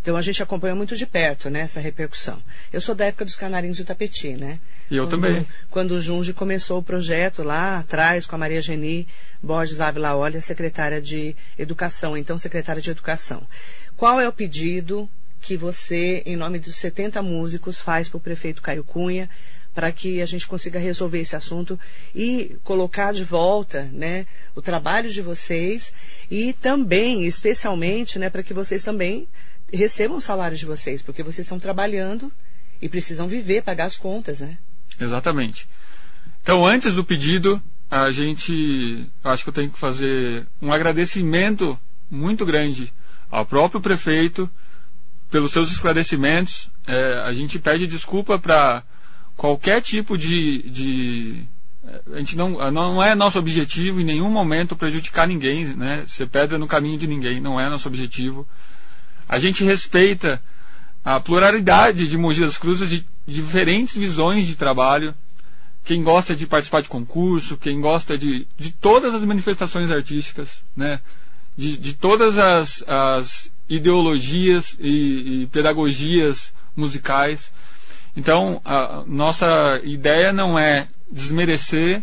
Então 0.00 0.16
a 0.16 0.22
gente 0.22 0.42
acompanha 0.42 0.74
muito 0.74 0.96
de 0.96 1.06
perto, 1.06 1.50
né, 1.50 1.60
essa 1.62 1.80
repercussão. 1.80 2.40
Eu 2.72 2.80
sou 2.80 2.94
da 2.94 3.06
época 3.06 3.24
dos 3.24 3.34
Canarinhos 3.34 3.78
do 3.78 3.84
Tapeti, 3.84 4.36
né? 4.36 4.60
E 4.90 4.96
eu 4.96 5.04
quando, 5.04 5.10
também. 5.10 5.48
Quando 5.70 5.92
o 5.92 6.00
Junge 6.00 6.32
começou 6.32 6.78
o 6.78 6.82
projeto 6.82 7.42
lá 7.42 7.78
atrás 7.78 8.26
com 8.26 8.36
a 8.36 8.38
Maria 8.38 8.60
Geni 8.60 9.08
Borges 9.42 9.80
Ávila 9.80 10.14
Olha, 10.14 10.40
secretária 10.40 11.00
de 11.00 11.34
Educação, 11.58 12.16
então 12.16 12.38
secretária 12.38 12.80
de 12.80 12.90
Educação. 12.90 13.42
Qual 13.96 14.20
é 14.20 14.28
o 14.28 14.32
pedido 14.32 15.08
que 15.40 15.56
você, 15.56 16.22
em 16.26 16.36
nome 16.36 16.58
dos 16.58 16.76
70 16.76 17.22
músicos, 17.22 17.80
faz 17.80 18.08
para 18.08 18.18
o 18.18 18.20
prefeito 18.20 18.62
Caio 18.62 18.84
Cunha 18.84 19.28
para 19.76 19.92
que 19.92 20.22
a 20.22 20.26
gente 20.26 20.46
consiga 20.46 20.78
resolver 20.78 21.20
esse 21.20 21.36
assunto 21.36 21.78
e 22.14 22.56
colocar 22.64 23.12
de 23.12 23.22
volta 23.22 23.82
né, 23.92 24.26
o 24.54 24.62
trabalho 24.62 25.10
de 25.10 25.20
vocês 25.20 25.92
e 26.30 26.54
também, 26.54 27.26
especialmente, 27.26 28.18
né, 28.18 28.30
para 28.30 28.42
que 28.42 28.54
vocês 28.54 28.82
também 28.82 29.28
recebam 29.70 30.16
o 30.16 30.20
salário 30.20 30.56
de 30.56 30.64
vocês, 30.64 31.02
porque 31.02 31.22
vocês 31.22 31.44
estão 31.44 31.58
trabalhando 31.58 32.32
e 32.80 32.88
precisam 32.88 33.28
viver, 33.28 33.64
pagar 33.64 33.84
as 33.84 33.98
contas, 33.98 34.40
né? 34.40 34.56
Exatamente. 34.98 35.68
Então, 36.42 36.64
antes 36.64 36.94
do 36.94 37.04
pedido, 37.04 37.62
a 37.90 38.10
gente, 38.10 39.06
acho 39.22 39.44
que 39.44 39.50
eu 39.50 39.54
tenho 39.54 39.70
que 39.70 39.78
fazer 39.78 40.46
um 40.62 40.72
agradecimento 40.72 41.78
muito 42.10 42.46
grande 42.46 42.90
ao 43.30 43.44
próprio 43.44 43.82
prefeito 43.82 44.48
pelos 45.30 45.52
seus 45.52 45.70
esclarecimentos. 45.70 46.70
É, 46.86 47.20
a 47.24 47.32
gente 47.32 47.58
pede 47.58 47.86
desculpa 47.86 48.38
para 48.38 48.82
qualquer 49.36 49.82
tipo 49.82 50.16
de, 50.16 50.62
de 50.70 51.48
a 52.12 52.18
gente 52.18 52.36
não, 52.36 52.70
não 52.70 53.02
é 53.02 53.14
nosso 53.14 53.38
objetivo 53.38 54.00
em 54.00 54.04
nenhum 54.04 54.30
momento 54.30 54.74
prejudicar 54.74 55.26
ninguém, 55.28 55.66
né? 55.66 56.04
Ser 56.06 56.26
pedra 56.26 56.58
no 56.58 56.66
caminho 56.66 56.98
de 56.98 57.06
ninguém, 57.06 57.40
não 57.40 57.60
é 57.60 57.68
nosso 57.68 57.88
objetivo. 57.88 58.46
A 59.28 59.38
gente 59.38 59.64
respeita 59.64 60.42
a 61.04 61.20
pluralidade 61.20 62.08
de 62.08 62.18
Mogi 62.18 62.40
das 62.40 62.58
Cruzes, 62.58 62.88
de 62.90 63.06
diferentes 63.26 63.96
visões 63.96 64.46
de 64.46 64.56
trabalho. 64.56 65.14
Quem 65.84 66.02
gosta 66.02 66.34
de 66.34 66.46
participar 66.46 66.80
de 66.80 66.88
concurso, 66.88 67.56
quem 67.56 67.80
gosta 67.80 68.18
de, 68.18 68.46
de 68.56 68.72
todas 68.72 69.14
as 69.14 69.24
manifestações 69.24 69.90
artísticas, 69.90 70.64
né? 70.74 71.00
De, 71.56 71.76
de 71.76 71.94
todas 71.94 72.36
as, 72.36 72.84
as 72.86 73.50
ideologias 73.68 74.76
e, 74.80 75.42
e 75.42 75.46
pedagogias 75.48 76.54
musicais. 76.74 77.52
Então, 78.16 78.60
a 78.64 79.02
nossa 79.06 79.80
ideia 79.84 80.32
não 80.32 80.58
é 80.58 80.88
desmerecer, 81.10 82.02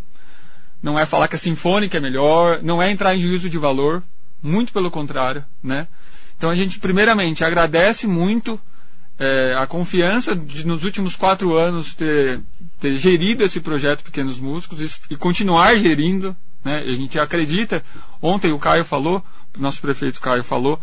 não 0.82 1.00
é 1.00 1.06
falar 1.06 1.28
que 1.28 1.36
a 1.36 1.40
sinfônica 1.40 1.98
é 1.98 2.02
melhor, 2.02 2.62
não 2.62 2.82
é 2.82 2.92
entrar 2.92 3.16
em 3.16 3.20
juízo 3.20 3.50
de 3.50 3.58
valor, 3.58 4.04
muito 4.42 4.74
pelo 4.74 4.92
contrário, 4.92 5.46
né? 5.64 5.88
Então 6.38 6.50
a 6.50 6.56
gente 6.56 6.78
primeiramente 6.80 7.44
agradece 7.44 8.06
muito 8.06 8.60
é, 9.18 9.54
a 9.56 9.66
confiança 9.66 10.36
de 10.36 10.68
nos 10.68 10.84
últimos 10.84 11.16
quatro 11.16 11.56
anos 11.56 11.96
ter, 11.96 12.42
ter 12.80 12.98
gerido 12.98 13.44
esse 13.44 13.62
projeto 13.62 14.04
Pequenos 14.04 14.40
Músicos 14.40 14.82
e, 14.82 15.14
e 15.14 15.16
continuar 15.16 15.76
gerindo, 15.78 16.36
né? 16.64 16.80
A 16.80 16.94
gente 16.94 17.18
acredita. 17.18 17.82
Ontem 18.22 18.52
o 18.52 18.60
Caio 18.60 18.84
falou, 18.84 19.24
o 19.58 19.62
nosso 19.62 19.80
prefeito 19.80 20.20
Caio 20.20 20.44
falou 20.44 20.80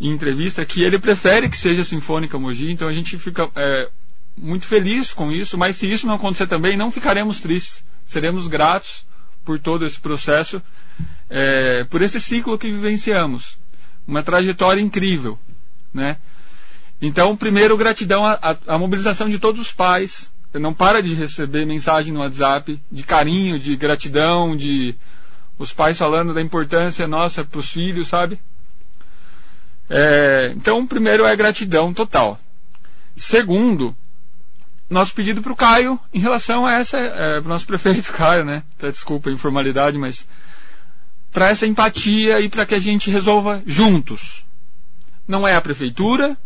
em 0.00 0.10
entrevista 0.10 0.64
que 0.64 0.82
ele 0.82 0.98
prefere 0.98 1.48
que 1.48 1.56
seja 1.56 1.82
Sinfônica 1.82 2.38
Mogi, 2.38 2.70
então 2.70 2.86
a 2.86 2.92
gente 2.92 3.18
fica 3.18 3.48
é, 3.56 3.88
muito 4.36 4.66
feliz 4.66 5.14
com 5.14 5.32
isso, 5.32 5.56
mas 5.56 5.76
se 5.76 5.90
isso 5.90 6.06
não 6.06 6.14
acontecer 6.14 6.46
também, 6.46 6.76
não 6.76 6.90
ficaremos 6.90 7.40
tristes. 7.40 7.84
Seremos 8.04 8.46
gratos 8.46 9.04
por 9.44 9.58
todo 9.58 9.86
esse 9.86 9.98
processo, 9.98 10.62
é, 11.30 11.84
por 11.84 12.02
esse 12.02 12.20
ciclo 12.20 12.58
que 12.58 12.70
vivenciamos. 12.70 13.58
Uma 14.06 14.22
trajetória 14.22 14.80
incrível, 14.80 15.38
né? 15.92 16.18
Então, 17.00 17.36
primeiro, 17.36 17.76
gratidão 17.76 18.24
à, 18.24 18.78
mobilização 18.78 19.28
de 19.28 19.38
todos 19.38 19.60
os 19.60 19.72
pais. 19.72 20.30
Não 20.54 20.72
para 20.72 21.02
de 21.02 21.14
receber 21.14 21.66
mensagem 21.66 22.14
no 22.14 22.20
WhatsApp 22.20 22.80
de 22.90 23.02
carinho, 23.02 23.58
de 23.58 23.76
gratidão, 23.76 24.56
de 24.56 24.94
os 25.58 25.72
pais 25.72 25.98
falando 25.98 26.32
da 26.32 26.40
importância 26.40 27.06
nossa 27.06 27.44
para 27.44 27.58
os 27.58 27.70
filhos, 27.70 28.08
sabe? 28.08 28.38
É, 29.88 30.52
então, 30.56 30.86
primeiro 30.86 31.24
é 31.24 31.36
gratidão 31.36 31.92
total. 31.94 32.38
Segundo, 33.16 33.96
nosso 34.88 35.14
pedido 35.14 35.42
para 35.42 35.52
o 35.52 35.56
Caio 35.56 35.98
em 36.12 36.20
relação 36.20 36.66
a 36.66 36.74
essa, 36.74 36.98
é, 36.98 37.40
para 37.40 37.46
o 37.46 37.48
nosso 37.48 37.66
prefeito 37.66 38.12
Caio, 38.14 38.44
né? 38.44 38.62
Até 38.78 38.90
desculpa 38.90 39.30
a 39.30 39.32
informalidade, 39.32 39.98
mas 39.98 40.26
para 41.32 41.48
essa 41.48 41.66
empatia 41.66 42.40
e 42.40 42.48
para 42.48 42.64
que 42.64 42.74
a 42.74 42.78
gente 42.78 43.10
resolva 43.10 43.62
juntos. 43.66 44.44
Não 45.26 45.46
é 45.46 45.54
a 45.54 45.60
prefeitura 45.60 46.36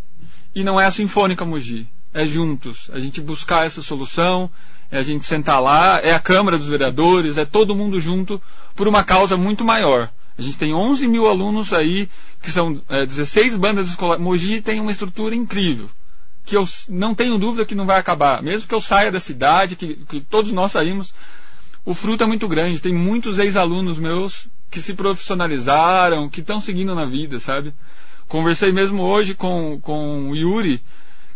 e 0.54 0.64
não 0.64 0.80
é 0.80 0.86
a 0.86 0.90
Sinfônica 0.90 1.44
Mogi. 1.44 1.86
É 2.12 2.26
juntos. 2.26 2.90
A 2.92 2.98
gente 2.98 3.20
buscar 3.20 3.66
essa 3.66 3.82
solução, 3.82 4.50
é 4.90 4.98
a 4.98 5.02
gente 5.02 5.24
sentar 5.24 5.62
lá, 5.62 6.00
é 6.02 6.12
a 6.12 6.18
Câmara 6.18 6.58
dos 6.58 6.66
Vereadores, 6.66 7.38
é 7.38 7.44
todo 7.44 7.74
mundo 7.74 8.00
junto 8.00 8.42
por 8.74 8.88
uma 8.88 9.04
causa 9.04 9.36
muito 9.36 9.64
maior. 9.64 10.10
A 10.40 10.42
gente 10.42 10.56
tem 10.56 10.72
11 10.72 11.06
mil 11.06 11.28
alunos 11.28 11.70
aí, 11.74 12.08
que 12.42 12.50
são 12.50 12.80
é, 12.88 13.04
16 13.04 13.56
bandas 13.56 13.88
escolares. 13.88 14.24
Mogi 14.24 14.62
tem 14.62 14.80
uma 14.80 14.90
estrutura 14.90 15.34
incrível 15.34 15.90
que 16.46 16.56
eu 16.56 16.66
não 16.88 17.14
tenho 17.14 17.38
dúvida 17.38 17.66
que 17.66 17.74
não 17.74 17.84
vai 17.84 17.98
acabar. 17.98 18.42
Mesmo 18.42 18.66
que 18.66 18.74
eu 18.74 18.80
saia 18.80 19.12
da 19.12 19.20
cidade, 19.20 19.76
que, 19.76 19.96
que 20.08 20.18
todos 20.22 20.50
nós 20.50 20.72
saímos, 20.72 21.12
o 21.84 21.92
fruto 21.92 22.24
é 22.24 22.26
muito 22.26 22.48
grande. 22.48 22.80
Tem 22.80 22.94
muitos 22.94 23.38
ex-alunos 23.38 23.98
meus 23.98 24.48
que 24.70 24.80
se 24.80 24.94
profissionalizaram, 24.94 26.30
que 26.30 26.40
estão 26.40 26.58
seguindo 26.58 26.94
na 26.94 27.04
vida, 27.04 27.38
sabe? 27.38 27.74
Conversei 28.26 28.72
mesmo 28.72 29.02
hoje 29.02 29.34
com, 29.34 29.78
com 29.82 30.30
o 30.30 30.34
Yuri, 30.34 30.82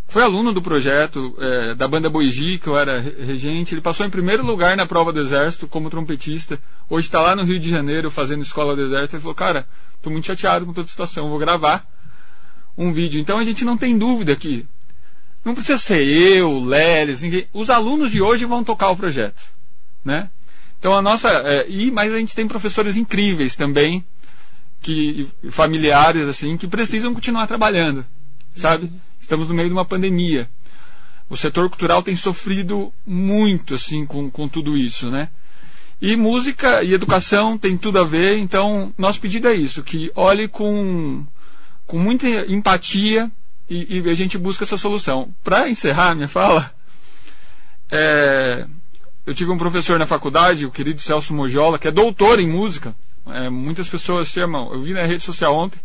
foi 0.06 0.22
aluno 0.22 0.52
do 0.52 0.62
projeto 0.62 1.34
é, 1.38 1.74
da 1.74 1.88
banda 1.88 2.08
Boigi, 2.10 2.58
que 2.58 2.68
eu 2.68 2.76
era 2.76 3.00
regente. 3.00 3.74
Ele 3.74 3.80
passou 3.80 4.06
em 4.06 4.10
primeiro 4.10 4.44
lugar 4.44 4.76
na 4.76 4.86
prova 4.86 5.12
do 5.12 5.20
Exército 5.20 5.66
como 5.66 5.90
trompetista. 5.90 6.58
Hoje 6.88 7.08
está 7.08 7.20
lá 7.20 7.34
no 7.34 7.44
Rio 7.44 7.58
de 7.58 7.68
Janeiro 7.70 8.10
fazendo 8.10 8.42
escola 8.42 8.76
do 8.76 8.82
Exército. 8.82 9.16
Ele 9.16 9.22
falou, 9.22 9.34
cara, 9.34 9.66
estou 9.96 10.12
muito 10.12 10.26
chateado 10.26 10.66
com 10.66 10.72
toda 10.72 10.86
a 10.86 10.90
situação, 10.90 11.28
vou 11.28 11.38
gravar 11.38 11.86
um 12.76 12.92
vídeo. 12.92 13.20
Então 13.20 13.38
a 13.38 13.44
gente 13.44 13.64
não 13.64 13.76
tem 13.76 13.98
dúvida 13.98 14.36
que 14.36 14.66
não 15.44 15.54
precisa 15.54 15.78
ser 15.78 16.02
eu, 16.02 16.60
Lelis, 16.60 17.22
ninguém. 17.22 17.46
Os 17.52 17.68
alunos 17.68 18.10
de 18.10 18.22
hoje 18.22 18.44
vão 18.44 18.64
tocar 18.64 18.90
o 18.90 18.96
projeto, 18.96 19.42
né? 20.04 20.30
Então 20.78 20.96
a 20.96 21.02
nossa 21.02 21.30
é, 21.30 21.68
e 21.68 21.90
mas 21.90 22.12
a 22.12 22.18
gente 22.18 22.34
tem 22.34 22.46
professores 22.46 22.96
incríveis 22.96 23.54
também 23.54 24.04
que 24.80 25.28
familiares 25.50 26.28
assim 26.28 26.56
que 26.56 26.66
precisam 26.66 27.14
continuar 27.14 27.46
trabalhando, 27.46 28.04
sabe? 28.54 28.90
Estamos 29.24 29.48
no 29.48 29.54
meio 29.54 29.68
de 29.68 29.72
uma 29.72 29.86
pandemia. 29.86 30.50
O 31.30 31.36
setor 31.36 31.70
cultural 31.70 32.02
tem 32.02 32.14
sofrido 32.14 32.92
muito 33.06 33.74
assim 33.74 34.04
com, 34.04 34.30
com 34.30 34.46
tudo 34.46 34.76
isso, 34.76 35.10
né? 35.10 35.30
E 36.00 36.14
música 36.14 36.82
e 36.82 36.92
educação 36.92 37.56
tem 37.56 37.78
tudo 37.78 37.98
a 37.98 38.04
ver, 38.04 38.36
então 38.36 38.92
nosso 38.98 39.18
pedido 39.18 39.48
é 39.48 39.54
isso, 39.54 39.82
que 39.82 40.12
olhe 40.14 40.46
com, 40.46 41.24
com 41.86 41.98
muita 41.98 42.28
empatia 42.52 43.32
e, 43.68 43.98
e 43.98 44.10
a 44.10 44.14
gente 44.14 44.36
busca 44.36 44.64
essa 44.64 44.76
solução. 44.76 45.34
Para 45.42 45.70
encerrar 45.70 46.14
minha 46.14 46.28
fala, 46.28 46.70
é, 47.90 48.66
eu 49.24 49.34
tive 49.34 49.50
um 49.50 49.56
professor 49.56 49.98
na 49.98 50.04
faculdade, 50.04 50.66
o 50.66 50.70
querido 50.70 51.00
Celso 51.00 51.32
Mojola, 51.32 51.78
que 51.78 51.88
é 51.88 51.90
doutor 51.90 52.40
em 52.40 52.48
música. 52.48 52.94
É, 53.26 53.48
muitas 53.48 53.88
pessoas 53.88 54.28
chamam, 54.28 54.70
eu 54.70 54.82
vi 54.82 54.92
na 54.92 55.06
rede 55.06 55.22
social 55.22 55.56
ontem, 55.56 55.80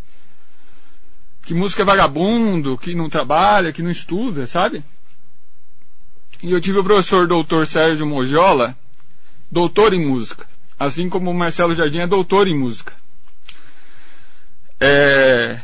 que 1.42 1.54
música 1.54 1.82
é 1.82 1.84
vagabundo, 1.84 2.78
que 2.78 2.94
não 2.94 3.08
trabalha, 3.08 3.72
que 3.72 3.82
não 3.82 3.90
estuda, 3.90 4.46
sabe? 4.46 4.84
E 6.42 6.52
eu 6.52 6.60
tive 6.60 6.78
o 6.78 6.84
professor 6.84 7.26
doutor 7.26 7.66
Sérgio 7.66 8.06
Mojola, 8.06 8.76
doutor 9.50 9.92
em 9.92 10.06
música. 10.06 10.46
Assim 10.78 11.08
como 11.08 11.30
o 11.30 11.34
Marcelo 11.34 11.74
Jardim 11.74 11.98
é 11.98 12.06
doutor 12.06 12.48
em 12.48 12.56
música. 12.56 12.94
É, 14.80 15.60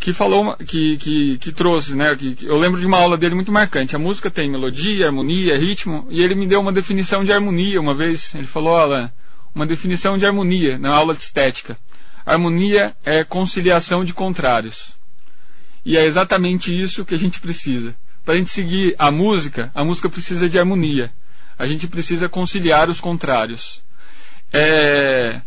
que 0.00 0.12
falou, 0.12 0.56
que, 0.56 0.96
que, 0.96 1.38
que 1.38 1.52
trouxe, 1.52 1.94
né? 1.94 2.14
Que, 2.16 2.34
que 2.34 2.46
eu 2.46 2.58
lembro 2.58 2.80
de 2.80 2.86
uma 2.86 2.98
aula 2.98 3.16
dele 3.16 3.34
muito 3.34 3.52
marcante. 3.52 3.96
A 3.96 3.98
música 3.98 4.30
tem 4.30 4.50
melodia, 4.50 5.06
harmonia, 5.06 5.58
ritmo, 5.58 6.06
e 6.10 6.22
ele 6.22 6.34
me 6.34 6.46
deu 6.46 6.60
uma 6.60 6.72
definição 6.72 7.24
de 7.24 7.32
harmonia 7.32 7.80
uma 7.80 7.94
vez. 7.94 8.34
Ele 8.34 8.46
falou, 8.46 8.76
Alan, 8.76 9.10
uma 9.54 9.66
definição 9.66 10.18
de 10.18 10.26
harmonia 10.26 10.78
na 10.78 10.94
aula 10.94 11.14
de 11.14 11.22
estética. 11.22 11.78
Harmonia 12.24 12.96
é 13.04 13.22
conciliação 13.22 14.04
de 14.04 14.14
contrários. 14.14 14.94
E 15.84 15.96
é 15.96 16.04
exatamente 16.04 16.74
isso 16.78 17.04
que 17.04 17.14
a 17.14 17.18
gente 17.18 17.40
precisa. 17.40 17.94
Para 18.24 18.34
a 18.34 18.36
gente 18.38 18.50
seguir 18.50 18.94
a 18.98 19.10
música, 19.10 19.70
a 19.74 19.84
música 19.84 20.08
precisa 20.08 20.48
de 20.48 20.58
harmonia. 20.58 21.12
A 21.58 21.66
gente 21.66 21.86
precisa 21.86 22.28
conciliar 22.28 22.88
os 22.88 23.00
contrários. 23.00 23.82
É, 24.52 25.42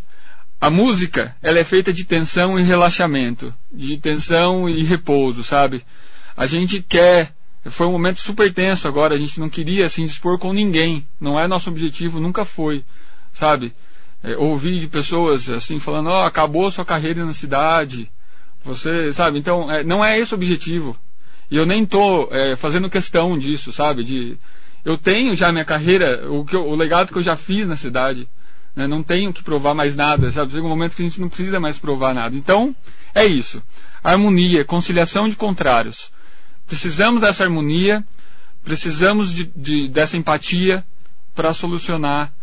a 0.61 0.69
música, 0.69 1.35
ela 1.41 1.59
é 1.59 1.63
feita 1.63 1.91
de 1.91 2.03
tensão 2.03 2.59
e 2.59 2.63
relaxamento, 2.63 3.53
de 3.71 3.97
tensão 3.97 4.69
e 4.69 4.83
repouso, 4.83 5.43
sabe? 5.43 5.83
A 6.35 6.45
gente 6.45 6.81
quer, 6.81 7.33
foi 7.65 7.87
um 7.87 7.91
momento 7.91 8.19
super 8.19 8.51
tenso 8.53 8.87
agora, 8.87 9.15
a 9.15 9.17
gente 9.17 9.39
não 9.39 9.49
queria 9.49 9.89
se 9.89 10.01
indispor 10.01 10.37
com 10.37 10.53
ninguém, 10.53 11.05
não 11.19 11.39
é 11.39 11.47
nosso 11.47 11.69
objetivo, 11.69 12.19
nunca 12.19 12.45
foi, 12.45 12.83
sabe? 13.33 13.73
É, 14.23 14.35
ouvir 14.35 14.79
de 14.79 14.87
pessoas 14.87 15.49
assim 15.49 15.79
falando, 15.79 16.09
ó, 16.09 16.23
oh, 16.23 16.25
acabou 16.25 16.69
sua 16.71 16.83
carreira 16.83 17.23
na 17.23 17.33
cidade, 17.33 18.09
você, 18.63 19.13
sabe? 19.13 19.37
Então, 19.37 19.71
é, 19.71 19.83
não 19.83 20.03
é 20.03 20.17
esse 20.19 20.33
o 20.33 20.35
objetivo. 20.35 20.97
E 21.49 21.55
eu 21.55 21.65
nem 21.65 21.85
tô 21.85 22.27
é, 22.31 22.55
fazendo 22.55 22.89
questão 22.89 23.37
disso, 23.37 23.71
sabe? 23.71 24.03
De, 24.03 24.37
eu 24.83 24.97
tenho 24.97 25.35
já 25.35 25.51
minha 25.51 25.65
carreira, 25.65 26.29
o, 26.31 26.43
que 26.43 26.55
eu, 26.55 26.67
o 26.67 26.75
legado 26.75 27.11
que 27.11 27.17
eu 27.17 27.21
já 27.21 27.35
fiz 27.35 27.67
na 27.67 27.75
cidade. 27.75 28.27
Né? 28.75 28.85
Não 28.87 29.01
tenho 29.01 29.33
que 29.33 29.43
provar 29.43 29.73
mais 29.73 29.95
nada, 29.95 30.31
sabe? 30.31 30.51
Chega 30.51 30.65
um 30.65 30.69
momento 30.69 30.95
que 30.95 31.01
a 31.01 31.05
gente 31.05 31.21
não 31.21 31.29
precisa 31.29 31.59
mais 31.59 31.79
provar 31.79 32.13
nada. 32.13 32.35
Então, 32.35 32.75
é 33.13 33.25
isso. 33.25 33.63
Harmonia, 34.03 34.63
conciliação 34.63 35.27
de 35.27 35.35
contrários. 35.35 36.11
Precisamos 36.67 37.21
dessa 37.21 37.43
harmonia, 37.43 38.05
precisamos 38.63 39.33
de, 39.33 39.45
de 39.55 39.87
dessa 39.87 40.17
empatia 40.17 40.85
para 41.33 41.53
solucionar 41.53 42.33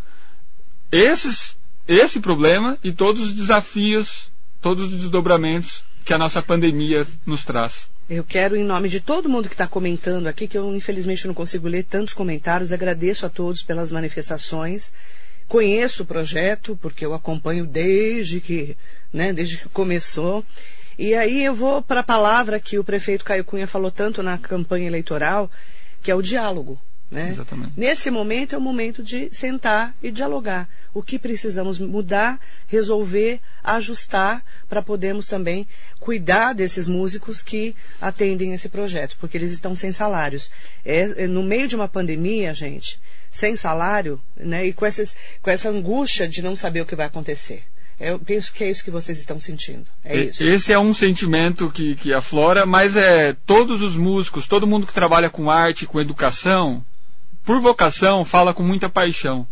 esses, 0.90 1.56
esse 1.86 2.20
problema 2.20 2.78
e 2.82 2.92
todos 2.92 3.22
os 3.22 3.32
desafios, 3.32 4.30
todos 4.60 4.92
os 4.92 5.00
desdobramentos 5.00 5.84
que 6.04 6.12
a 6.12 6.18
nossa 6.18 6.42
pandemia 6.42 7.06
nos 7.24 7.44
traz. 7.44 7.88
Eu 8.08 8.22
quero, 8.22 8.54
em 8.54 8.64
nome 8.64 8.90
de 8.90 9.00
todo 9.00 9.28
mundo 9.28 9.48
que 9.48 9.54
está 9.54 9.66
comentando 9.66 10.26
aqui, 10.26 10.46
que 10.46 10.58
eu 10.58 10.74
infelizmente 10.76 11.26
não 11.26 11.32
consigo 11.32 11.66
ler 11.66 11.84
tantos 11.84 12.12
comentários, 12.12 12.72
agradeço 12.72 13.24
a 13.24 13.30
todos 13.30 13.62
pelas 13.62 13.90
manifestações. 13.90 14.92
Conheço 15.48 16.02
o 16.02 16.06
projeto, 16.06 16.78
porque 16.80 17.04
eu 17.04 17.14
acompanho 17.14 17.66
desde 17.66 18.40
que, 18.40 18.76
né, 19.12 19.32
desde 19.32 19.58
que 19.58 19.68
começou. 19.70 20.44
E 20.98 21.14
aí 21.14 21.44
eu 21.44 21.54
vou 21.54 21.80
para 21.80 22.00
a 22.00 22.04
palavra 22.04 22.60
que 22.60 22.78
o 22.78 22.84
prefeito 22.84 23.24
Caio 23.24 23.44
Cunha 23.44 23.66
falou 23.66 23.90
tanto 23.90 24.22
na 24.22 24.36
campanha 24.36 24.86
eleitoral, 24.86 25.50
que 26.02 26.10
é 26.10 26.14
o 26.14 26.22
diálogo. 26.22 26.78
Né? 27.14 27.28
Exatamente. 27.28 27.72
Nesse 27.76 28.10
momento 28.10 28.54
é 28.54 28.58
o 28.58 28.60
momento 28.60 29.02
de 29.02 29.28
sentar 29.32 29.94
e 30.02 30.10
dialogar. 30.10 30.68
O 30.92 31.02
que 31.02 31.18
precisamos 31.18 31.78
mudar, 31.78 32.40
resolver, 32.66 33.40
ajustar 33.62 34.44
para 34.68 34.82
podermos 34.82 35.26
também 35.28 35.66
cuidar 36.00 36.52
desses 36.52 36.88
músicos 36.88 37.40
que 37.40 37.74
atendem 38.00 38.52
esse 38.52 38.68
projeto, 38.68 39.16
porque 39.20 39.38
eles 39.38 39.52
estão 39.52 39.76
sem 39.76 39.92
salários. 39.92 40.50
É, 40.84 41.24
é 41.24 41.26
no 41.26 41.42
meio 41.42 41.68
de 41.68 41.76
uma 41.76 41.88
pandemia, 41.88 42.52
gente, 42.52 43.00
sem 43.30 43.56
salário, 43.56 44.20
né? 44.36 44.66
E 44.66 44.72
com, 44.72 44.84
essas, 44.84 45.16
com 45.40 45.50
essa 45.50 45.70
angústia 45.70 46.28
de 46.28 46.42
não 46.42 46.56
saber 46.56 46.80
o 46.80 46.86
que 46.86 46.96
vai 46.96 47.06
acontecer. 47.06 47.62
Eu 47.98 48.18
penso 48.18 48.52
que 48.52 48.64
é 48.64 48.70
isso 48.70 48.82
que 48.82 48.90
vocês 48.90 49.18
estão 49.18 49.40
sentindo. 49.40 49.84
É 50.04 50.24
isso. 50.24 50.42
Esse 50.42 50.72
é 50.72 50.78
um 50.78 50.92
sentimento 50.92 51.70
que, 51.70 51.94
que 51.94 52.12
aflora, 52.12 52.66
mas 52.66 52.96
é 52.96 53.32
todos 53.46 53.82
os 53.82 53.96
músicos, 53.96 54.48
todo 54.48 54.66
mundo 54.66 54.86
que 54.86 54.92
trabalha 54.92 55.30
com 55.30 55.48
arte, 55.48 55.86
com 55.86 56.00
educação, 56.00 56.84
por 57.44 57.60
vocação, 57.60 58.24
fala 58.24 58.54
com 58.54 58.62
muita 58.62 58.88
paixão. 58.88 59.46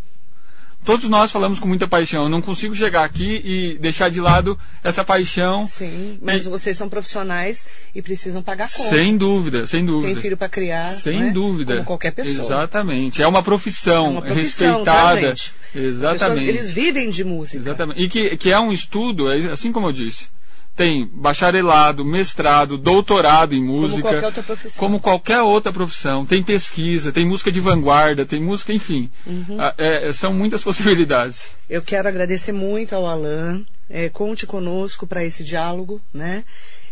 Todos 0.84 1.08
nós 1.08 1.30
falamos 1.30 1.60
com 1.60 1.68
muita 1.68 1.86
paixão. 1.86 2.24
Eu 2.24 2.28
não 2.28 2.42
consigo 2.42 2.74
chegar 2.74 3.04
aqui 3.04 3.40
e 3.44 3.78
deixar 3.78 4.10
de 4.10 4.20
lado 4.20 4.58
essa 4.82 5.04
paixão. 5.04 5.64
Sim, 5.64 6.18
mas 6.20 6.44
e... 6.44 6.48
vocês 6.48 6.76
são 6.76 6.88
profissionais 6.88 7.64
e 7.94 8.02
precisam 8.02 8.42
pagar 8.42 8.68
conta. 8.68 8.88
Sem 8.88 9.16
dúvida, 9.16 9.64
sem 9.64 9.86
dúvida. 9.86 10.12
Tem 10.12 10.20
filho 10.20 10.36
para 10.36 10.48
criar. 10.48 10.86
Sem 10.86 11.26
né? 11.26 11.30
dúvida. 11.30 11.74
Como 11.74 11.86
qualquer 11.86 12.12
pessoa. 12.12 12.44
Exatamente. 12.44 13.22
É 13.22 13.28
uma 13.28 13.44
profissão, 13.44 14.06
é 14.06 14.10
uma 14.10 14.22
profissão 14.22 14.82
tá, 14.82 15.12
respeitada. 15.12 15.34
Exatamente. 15.72 16.18
Pessoas, 16.18 16.48
eles 16.48 16.70
vivem 16.72 17.10
de 17.10 17.22
música. 17.22 17.58
Exatamente. 17.58 18.02
E 18.02 18.08
que, 18.08 18.36
que 18.36 18.50
é 18.50 18.58
um 18.58 18.72
estudo, 18.72 19.30
é 19.30 19.52
assim 19.52 19.70
como 19.70 19.86
eu 19.86 19.92
disse 19.92 20.30
tem 20.74 21.06
bacharelado, 21.06 22.04
mestrado, 22.04 22.78
doutorado 22.78 23.54
em 23.54 23.62
música. 23.62 24.02
Como 24.02 24.10
qualquer 24.10 24.26
outra 24.26 24.42
profissão. 24.42 24.78
Como 24.78 25.00
qualquer 25.00 25.40
outra 25.40 25.72
profissão. 25.72 26.26
Tem 26.26 26.42
pesquisa, 26.42 27.12
tem 27.12 27.26
música 27.26 27.52
de 27.52 27.60
vanguarda, 27.60 28.24
tem 28.24 28.40
música, 28.40 28.72
enfim. 28.72 29.10
Uhum. 29.26 29.56
Ah, 29.58 29.74
é, 29.76 30.12
são 30.12 30.32
muitas 30.32 30.62
possibilidades. 30.64 31.54
Eu 31.68 31.82
quero 31.82 32.08
agradecer 32.08 32.52
muito 32.52 32.94
ao 32.94 33.06
Alan. 33.06 33.64
É, 33.90 34.08
conte 34.08 34.46
conosco 34.46 35.06
para 35.06 35.22
esse 35.22 35.44
diálogo, 35.44 36.00
né? 36.14 36.44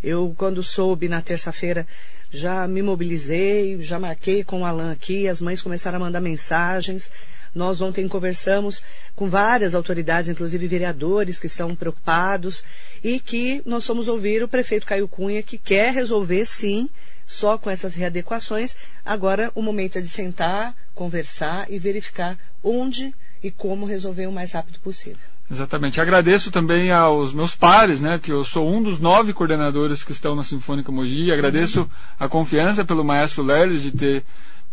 Eu, 0.03 0.35
quando 0.37 0.63
soube 0.63 1.09
na 1.09 1.23
terça-feira, 1.23 1.87
já 2.31 2.69
me 2.69 2.83
mobilizei, 2.83 3.81
já 3.81 3.99
marquei 3.99 4.45
com 4.45 4.61
o 4.61 4.65
Alan 4.65 4.93
aqui, 4.93 5.27
as 5.27 5.41
mães 5.41 5.63
começaram 5.63 5.97
a 5.97 6.01
mandar 6.01 6.21
mensagens. 6.21 7.11
Nós 7.55 7.81
ontem 7.81 8.07
conversamos 8.07 8.83
com 9.15 9.29
várias 9.29 9.75
autoridades, 9.75 10.29
inclusive 10.29 10.67
vereadores 10.67 11.39
que 11.39 11.47
estão 11.47 11.75
preocupados 11.75 12.63
e 13.03 13.19
que 13.19 13.63
nós 13.67 13.87
fomos 13.87 14.09
ouvir 14.09 14.43
o 14.43 14.49
prefeito 14.49 14.87
Caio 14.87 15.09
Cunha 15.09 15.43
que 15.43 15.59
quer 15.59 15.93
resolver 15.93 16.45
sim 16.47 16.89
só 17.27 17.57
com 17.57 17.71
essas 17.71 17.95
readequações. 17.95 18.77
Agora 19.05 19.51
o 19.55 19.63
momento 19.63 19.99
é 19.99 20.01
de 20.01 20.09
sentar, 20.09 20.75
conversar 20.95 21.71
e 21.71 21.79
verificar 21.79 22.39
onde 22.63 23.15
e 23.43 23.51
como 23.51 23.87
resolver 23.87 24.27
o 24.27 24.33
mais 24.33 24.53
rápido 24.53 24.79
possível. 24.81 25.19
Exatamente. 25.51 26.01
Agradeço 26.01 26.51
também 26.51 26.93
aos 26.93 27.33
meus 27.35 27.57
pares, 27.57 28.01
né, 28.01 28.21
que 28.23 28.31
eu 28.31 28.45
sou 28.45 28.69
um 28.69 28.81
dos 28.81 29.01
nove 29.01 29.33
coordenadores 29.33 30.05
que 30.05 30.13
estão 30.13 30.37
na 30.37 30.45
Sinfônica 30.45 30.93
Mogi. 30.93 31.33
Agradeço 31.33 31.91
a 32.19 32.29
confiança 32.29 32.85
pelo 32.85 33.03
maestro 33.03 33.43
Leles 33.43 33.83
de 33.83 33.91
ter 33.91 34.25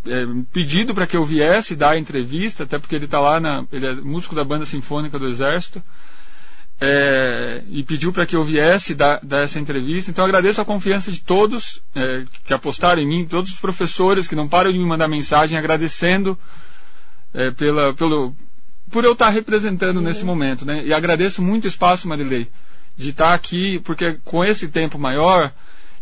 é, 0.07 0.25
pedido 0.51 0.93
para 0.93 1.07
que 1.07 1.17
eu 1.17 1.25
viesse 1.25 1.75
dar 1.75 1.91
a 1.91 1.99
entrevista, 1.99 2.63
até 2.63 2.79
porque 2.79 2.95
ele 2.95 3.05
está 3.05 3.19
lá, 3.19 3.39
na, 3.39 3.65
ele 3.71 3.85
é 3.85 3.95
músico 3.95 4.35
da 4.35 4.43
banda 4.43 4.65
sinfônica 4.65 5.17
do 5.17 5.27
Exército, 5.27 5.81
é, 6.79 7.63
e 7.69 7.83
pediu 7.83 8.13
para 8.13 8.25
que 8.25 8.35
eu 8.35 8.43
viesse 8.43 8.93
dar, 8.93 9.19
dar, 9.23 9.43
essa 9.43 9.59
entrevista. 9.59 10.11
Então 10.11 10.23
agradeço 10.23 10.61
a 10.61 10.65
confiança 10.65 11.11
de 11.11 11.21
todos 11.21 11.81
é, 11.95 12.23
que 12.45 12.53
apostaram 12.53 13.01
em 13.01 13.07
mim, 13.07 13.25
todos 13.25 13.51
os 13.51 13.57
professores 13.57 14.27
que 14.27 14.35
não 14.35 14.47
param 14.47 14.71
de 14.71 14.77
me 14.77 14.85
mandar 14.85 15.07
mensagem 15.07 15.57
agradecendo 15.57 16.37
é, 17.33 17.51
pela, 17.51 17.93
pelo, 17.93 18.35
por 18.91 19.03
eu 19.03 19.13
estar 19.13 19.29
representando 19.29 19.97
uhum. 19.97 20.03
nesse 20.03 20.23
momento. 20.23 20.65
Né? 20.65 20.83
E 20.85 20.93
agradeço 20.93 21.41
muito 21.41 21.65
o 21.65 21.67
espaço, 21.67 22.07
Marilei, 22.07 22.47
de 22.95 23.09
estar 23.09 23.33
aqui, 23.33 23.79
porque 23.79 24.19
com 24.23 24.45
esse 24.45 24.67
tempo 24.67 24.99
maior 24.99 25.51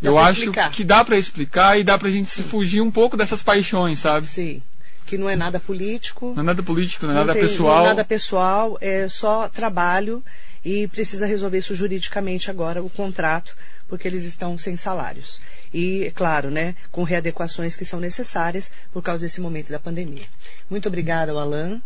Dá 0.01 0.09
eu 0.09 0.17
acho 0.17 0.39
explicar. 0.39 0.71
que 0.71 0.83
dá 0.83 1.03
para 1.03 1.17
explicar 1.17 1.79
e 1.79 1.83
dá 1.83 1.97
pra 1.97 2.09
gente 2.09 2.29
Sim. 2.29 2.43
se 2.43 2.49
fugir 2.49 2.81
um 2.81 2.91
pouco 2.91 3.15
dessas 3.15 3.41
paixões, 3.41 3.99
sabe? 3.99 4.25
Sim. 4.25 4.61
Que 5.05 5.17
não 5.17 5.29
é 5.29 5.35
nada 5.35 5.59
político. 5.59 6.33
Não 6.35 6.41
é 6.41 6.45
nada 6.45 6.63
político, 6.63 7.05
não 7.05 7.13
é 7.13 7.15
nada 7.15 7.33
tem, 7.33 7.41
pessoal. 7.43 7.77
Não 7.77 7.85
é 7.85 7.89
nada 7.89 8.05
pessoal, 8.05 8.77
é 8.81 9.07
só 9.07 9.47
trabalho 9.47 10.23
e 10.63 10.87
precisa 10.87 11.27
resolver 11.27 11.59
isso 11.59 11.75
juridicamente 11.75 12.49
agora, 12.49 12.81
o 12.81 12.89
contrato, 12.89 13.55
porque 13.87 14.07
eles 14.07 14.23
estão 14.23 14.57
sem 14.57 14.75
salários. 14.75 15.39
E, 15.71 16.11
claro, 16.15 16.49
né, 16.49 16.75
com 16.91 17.03
readequações 17.03 17.75
que 17.75 17.85
são 17.85 17.99
necessárias 17.99 18.71
por 18.91 19.03
causa 19.03 19.25
desse 19.25 19.39
momento 19.39 19.69
da 19.69 19.79
pandemia. 19.79 20.25
Muito 20.67 20.87
obrigada 20.87 21.31
ao 21.31 21.37
Alan 21.37 21.79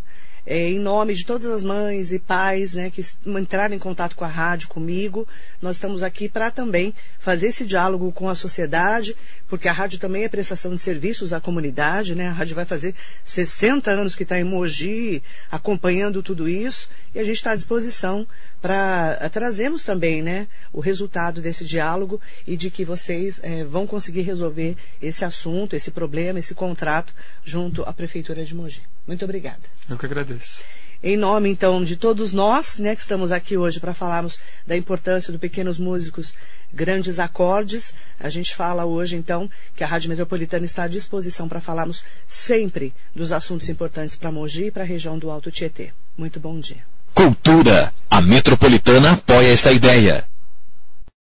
é, 0.45 0.69
em 0.69 0.79
nome 0.79 1.13
de 1.13 1.25
todas 1.25 1.45
as 1.45 1.63
mães 1.63 2.11
e 2.11 2.19
pais 2.19 2.73
né, 2.73 2.89
que 2.89 3.03
entraram 3.25 3.75
em 3.75 3.79
contato 3.79 4.15
com 4.15 4.25
a 4.25 4.27
rádio, 4.27 4.67
comigo, 4.67 5.27
nós 5.61 5.75
estamos 5.75 6.03
aqui 6.03 6.27
para 6.27 6.51
também 6.51 6.93
fazer 7.19 7.47
esse 7.47 7.65
diálogo 7.65 8.11
com 8.11 8.29
a 8.29 8.35
sociedade, 8.35 9.15
porque 9.47 9.67
a 9.67 9.73
rádio 9.73 9.99
também 9.99 10.23
é 10.23 10.29
prestação 10.29 10.75
de 10.75 10.81
serviços 10.81 11.33
à 11.33 11.39
comunidade, 11.39 12.15
né? 12.15 12.27
A 12.27 12.33
rádio 12.33 12.55
vai 12.55 12.65
fazer 12.65 12.95
60 13.23 13.91
anos 13.91 14.15
que 14.15 14.23
está 14.23 14.39
em 14.39 14.43
Mogi, 14.43 15.21
acompanhando 15.51 16.23
tudo 16.23 16.47
isso, 16.47 16.89
e 17.13 17.19
a 17.19 17.23
gente 17.23 17.37
está 17.37 17.51
à 17.51 17.55
disposição 17.55 18.27
para 18.61 19.29
trazermos 19.29 19.85
também 19.85 20.21
né, 20.21 20.47
o 20.73 20.79
resultado 20.79 21.41
desse 21.41 21.65
diálogo 21.65 22.19
e 22.45 22.57
de 22.57 22.69
que 22.69 22.83
vocês 22.83 23.39
é, 23.41 23.63
vão 23.63 23.87
conseguir 23.87 24.21
resolver 24.21 24.75
esse 25.01 25.23
assunto, 25.23 25.75
esse 25.75 25.91
problema, 25.91 26.39
esse 26.39 26.53
contrato 26.53 27.13
junto 27.43 27.83
à 27.83 27.93
Prefeitura 27.93 28.43
de 28.43 28.53
Mogi. 28.55 28.81
Muito 29.09 29.25
obrigada. 29.25 29.61
Eu 29.89 29.97
que 29.97 30.05
agradeço. 30.05 30.61
Em 31.01 31.17
nome, 31.17 31.49
então, 31.49 31.83
de 31.83 31.95
todos 31.95 32.31
nós, 32.31 32.77
né, 32.77 32.95
que 32.95 33.01
estamos 33.01 33.31
aqui 33.31 33.57
hoje 33.57 33.79
para 33.79 33.91
falarmos 33.91 34.39
da 34.67 34.77
importância 34.77 35.33
do 35.33 35.39
Pequenos 35.39 35.79
Músicos 35.79 36.35
Grandes 36.71 37.17
Acordes, 37.17 37.91
a 38.19 38.29
gente 38.29 38.55
fala 38.55 38.85
hoje, 38.85 39.15
então, 39.15 39.49
que 39.75 39.83
a 39.83 39.87
Rádio 39.87 40.11
Metropolitana 40.11 40.63
está 40.63 40.83
à 40.83 40.87
disposição 40.87 41.49
para 41.49 41.59
falarmos 41.59 42.05
sempre 42.27 42.93
dos 43.15 43.31
assuntos 43.31 43.67
importantes 43.67 44.15
para 44.15 44.31
Mogi 44.31 44.65
e 44.65 44.71
para 44.71 44.83
a 44.83 44.85
região 44.85 45.17
do 45.17 45.31
Alto 45.31 45.49
Tietê. 45.49 45.91
Muito 46.15 46.39
bom 46.39 46.59
dia. 46.59 46.85
Cultura. 47.11 47.91
A 48.11 48.21
Metropolitana 48.21 49.13
apoia 49.13 49.51
esta 49.51 49.71
ideia. 49.71 50.23